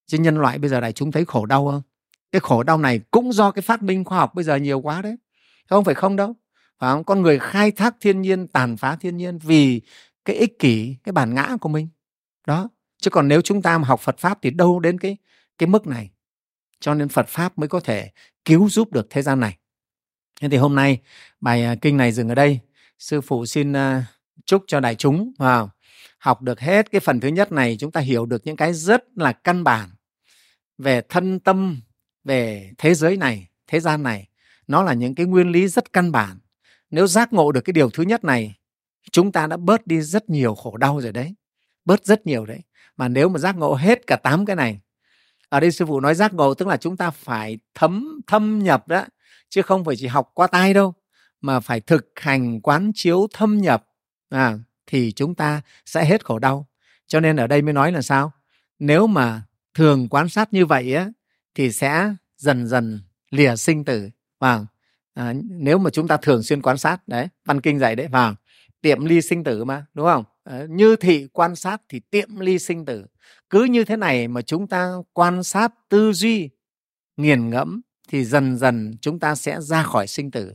Chứ 0.07 0.18
nhân 0.18 0.38
loại 0.38 0.59
bây 0.59 0.70
giờ 0.70 0.80
này 0.80 0.92
chúng 0.92 1.12
thấy 1.12 1.24
khổ 1.24 1.46
đau 1.46 1.70
không? 1.70 1.82
Cái 2.32 2.40
khổ 2.40 2.62
đau 2.62 2.78
này 2.78 3.00
cũng 3.11 3.32
do 3.32 3.50
cái 3.50 3.62
phát 3.62 3.82
minh 3.82 4.05
khoa 4.05 4.18
học 4.18 4.34
bây 4.34 4.44
giờ 4.44 4.57
nhiều 4.57 4.80
quá 4.80 5.02
đấy. 5.02 5.16
Không 5.68 5.84
phải 5.84 5.94
không 5.94 6.16
đâu. 6.16 6.36
Phải 6.78 6.92
không? 6.92 7.05
Con 7.05 7.22
người 7.22 7.38
khai 7.38 7.70
thác 7.70 7.94
thiên 8.00 8.20
nhiên 8.20 8.48
tàn 8.48 8.76
phá 8.76 8.96
thiên 8.96 9.16
nhiên 9.16 9.38
vì 9.38 9.80
cái 10.24 10.36
ích 10.36 10.59
kỷ 10.59 10.96
cái 11.05 11.12
bản 11.12 11.34
ngã 11.34 11.57
của 11.61 11.68
mình. 11.68 11.88
Đó 12.46 12.68
chứ 13.05 13.11
còn 13.11 13.28
nếu 13.28 13.40
chúng 13.40 13.62
ta 13.62 13.78
mà 13.78 13.88
học 13.88 14.00
Phật 14.00 14.18
pháp 14.18 14.38
thì 14.42 14.50
đâu 14.50 14.80
đến 14.80 14.98
cái 14.98 15.16
cái 15.59 15.66
mức 15.66 15.86
này. 15.86 16.11
Cho 16.80 16.94
nên 16.94 17.09
Phật 17.09 17.28
pháp 17.28 17.59
mới 17.59 17.68
có 17.68 17.80
thể 17.80 18.11
cứu 18.44 18.68
giúp 18.68 18.92
được 18.92 19.07
thế 19.11 19.22
gian 19.22 19.40
này. 19.40 19.59
Nên 20.40 20.50
thì 20.50 20.57
hôm 20.57 20.74
nay 20.74 21.00
bài 21.40 21.64
à, 21.64 21.74
kinh 21.80 21.96
này 21.96 22.12
dừng 22.12 22.28
ở 22.28 22.34
đây. 22.34 22.59
Sư 22.98 23.20
phụ 23.20 23.46
xin 23.46 23.72
à, 23.72 24.07
chúc 24.44 24.64
cho 24.66 24.80
đại 24.80 24.94
chúng 24.94 25.32
vào 25.38 25.70
học 26.18 26.42
được 26.42 26.61
hết 26.61 26.90
cái 26.90 27.00
phần 27.00 27.20
thứ 27.20 27.28
nhất 27.28 27.52
này, 27.52 27.76
chúng 27.80 27.92
ta 27.92 28.00
hiểu 28.00 28.26
được 28.26 28.42
những 28.44 28.57
cái 28.57 28.72
rất 28.72 29.05
là 29.16 29.32
căn 29.32 29.64
bản 29.64 29.90
về 30.78 31.00
thân 31.09 31.40
tâm, 31.40 31.80
về 32.24 32.70
thế 32.78 32.94
giới 32.94 33.16
này, 33.16 33.48
thế 33.66 33.80
gian 33.80 34.02
này. 34.02 34.28
Nó 34.66 34.82
là 34.82 34.92
những 34.92 35.14
cái 35.14 35.26
nguyên 35.26 35.48
lý 35.48 35.68
rất 35.68 35.92
căn 35.92 36.12
bản. 36.12 36.38
Nếu 36.90 37.07
giác 37.07 37.32
ngộ 37.32 37.52
được 37.52 37.61
cái 37.61 37.72
điều 37.72 37.90
thứ 37.90 38.02
nhất 38.02 38.24
này, 38.24 38.55
chúng 39.12 39.32
ta 39.32 39.46
đã 39.46 39.57
bớt 39.57 39.86
đi 39.86 40.00
rất 40.00 40.30
nhiều 40.30 40.55
khổ 40.55 40.76
đau 40.76 41.00
rồi 41.00 41.12
đấy. 41.12 41.34
Bớt 41.84 42.05
rất 42.05 42.26
nhiều 42.26 42.46
đấy 42.46 42.61
mà 42.97 43.09
nếu 43.09 43.28
mà 43.28 43.38
giác 43.38 43.57
ngộ 43.57 43.74
hết 43.74 44.07
cả 44.07 44.16
tám 44.16 44.47
cái 44.47 44.57
này 44.57 44.80
ở 45.49 45.61
đây 45.61 45.70
sư 45.70 45.86
phụ 45.86 46.01
nói 46.01 46.14
giác 46.14 46.34
ngộ 46.34 46.55
tức 46.55 46.68
là 46.68 46.76
chúng 46.76 46.97
ta 46.97 47.11
phải 47.11 47.59
thấm 47.74 48.20
thâm 48.26 48.59
nhập 48.59 48.88
đó 48.88 49.05
chứ 49.49 49.62
không 49.62 49.84
phải 49.84 49.97
chỉ 49.97 50.07
học 50.07 50.30
qua 50.34 50.47
tai 50.47 50.74
đâu 50.74 50.95
mà 51.40 51.61
phải 51.61 51.80
thực 51.80 52.12
hành 52.16 52.61
quán 52.61 52.90
chiếu 52.95 53.26
thâm 53.32 53.59
nhập 53.59 53.86
à, 54.30 54.59
thì 54.86 55.12
chúng 55.12 55.34
ta 55.34 55.62
sẽ 55.86 56.05
hết 56.05 56.24
khổ 56.24 56.38
đau. 56.38 56.66
Cho 57.07 57.20
nên 57.20 57.36
ở 57.36 57.47
đây 57.47 57.62
mới 57.62 57.72
nói 57.72 57.92
là 57.92 58.03
sao? 58.03 58.32
Nếu 58.78 59.07
mà 59.07 59.42
thường 59.74 60.09
quan 60.09 60.28
sát 60.28 60.53
như 60.53 60.66
vậy 60.66 60.95
á 60.95 61.11
thì 61.55 61.72
sẽ 61.72 62.14
dần 62.36 62.66
dần 62.66 63.01
lìa 63.30 63.57
sinh 63.57 63.84
tử. 63.84 64.11
Và 64.40 64.66
à, 65.14 65.34
nếu 65.51 65.78
mà 65.78 65.90
chúng 65.90 66.09
ta 66.09 66.16
thường 66.16 66.42
xuyên 66.42 66.62
quan 66.62 66.78
sát 66.78 67.09
đấy 67.09 67.28
văn 67.45 67.61
kinh 67.61 67.78
dạy 67.78 67.97
đấy 67.97 68.09
vào 68.09 68.34
tiệm 68.80 69.05
ly 69.05 69.22
sinh 69.22 69.45
tử 69.45 69.64
mà 69.64 69.86
đúng 69.95 70.07
không? 70.07 70.24
Ờ, 70.45 70.66
như 70.70 70.97
thị 70.97 71.28
quan 71.32 71.57
sát 71.57 71.82
thì 71.88 72.01
tiệm 72.01 72.40
ly 72.40 72.59
sinh 72.59 72.84
tử. 72.84 73.07
Cứ 73.51 73.64
như 73.64 73.84
thế 73.84 73.97
này 73.97 74.28
mà 74.28 74.42
chúng 74.42 74.66
ta 74.66 74.92
quan 75.12 75.42
sát 75.42 75.72
tư 75.88 76.12
duy 76.12 76.51
nghiền 77.16 77.51
ngẫm 77.51 77.80
thì 78.09 78.24
dần 78.24 78.57
dần 78.59 78.97
chúng 79.01 79.18
ta 79.18 79.34
sẽ 79.34 79.61
ra 79.61 79.82
khỏi 79.82 80.07
sinh 80.07 80.30
tử. 80.30 80.55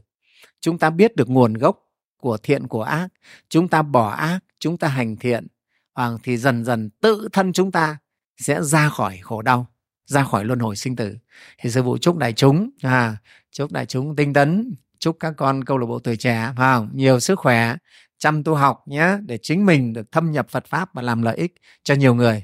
Chúng 0.62 0.78
ta 0.78 0.90
biết 0.90 1.16
được 1.16 1.30
nguồn 1.30 1.54
gốc 1.54 1.80
của 2.22 2.38
thiện 2.38 2.68
của 2.68 2.84
ác. 2.84 3.08
Chúng 3.50 3.68
ta 3.68 3.82
bỏ 3.82 4.10
ác 4.10 4.40
chúng 4.60 4.78
ta 4.78 4.88
hành 4.88 5.16
thiện 5.16 5.48
à, 5.94 6.10
thì 6.24 6.38
dần 6.38 6.66
dần 6.66 6.90
tự 7.02 7.28
thân 7.34 7.54
chúng 7.54 7.72
ta 7.72 7.98
sẽ 8.38 8.64
ra 8.64 8.90
khỏi 8.90 9.20
khổ 9.22 9.42
đau 9.42 9.68
ra 10.06 10.24
khỏi 10.24 10.46
luân 10.46 10.60
hồi 10.60 10.76
sinh 10.76 10.96
tử. 10.96 11.18
Thì 11.58 11.70
sư 11.70 11.84
phụ 11.84 11.98
chúc 11.98 12.18
đại 12.18 12.34
chúng 12.34 12.70
à, 12.82 13.18
chúc 13.52 13.72
đại 13.72 13.86
chúng 13.86 14.16
tinh 14.16 14.34
tấn 14.34 14.76
chúc 15.00 15.18
các 15.20 15.34
con 15.38 15.64
câu 15.64 15.78
lạc 15.78 15.86
bộ 15.86 16.00
tuổi 16.00 16.18
trẻ 16.18 16.54
phải 16.58 16.76
không? 16.76 16.90
Nhiều 16.94 17.20
sức 17.20 17.40
khỏe 17.40 17.76
chăm 18.20 18.44
tu 18.44 18.56
học 18.56 18.84
nhé, 18.88 19.18
để 19.26 19.38
chính 19.42 19.66
mình 19.66 19.94
được 19.94 20.12
thâm 20.12 20.32
nhập 20.32 20.50
Phật 20.50 20.66
pháp 20.66 20.94
và 20.94 21.02
làm 21.02 21.22
lợi 21.22 21.38
ích 21.38 21.54
cho 21.84 21.96
nhiều 21.96 22.16
người. 22.16 22.44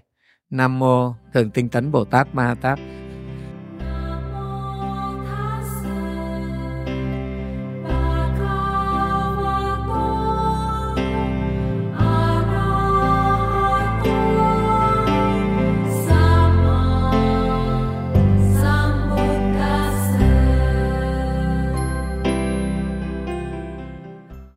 Nam 0.50 0.80
mô 0.80 1.14
Thượng 1.34 1.50
Tinh 1.50 1.70
Tấn 1.70 1.92
Bồ 1.92 2.06
Tát 2.06 2.36
Ma 2.36 2.56
Tát. 2.62 2.80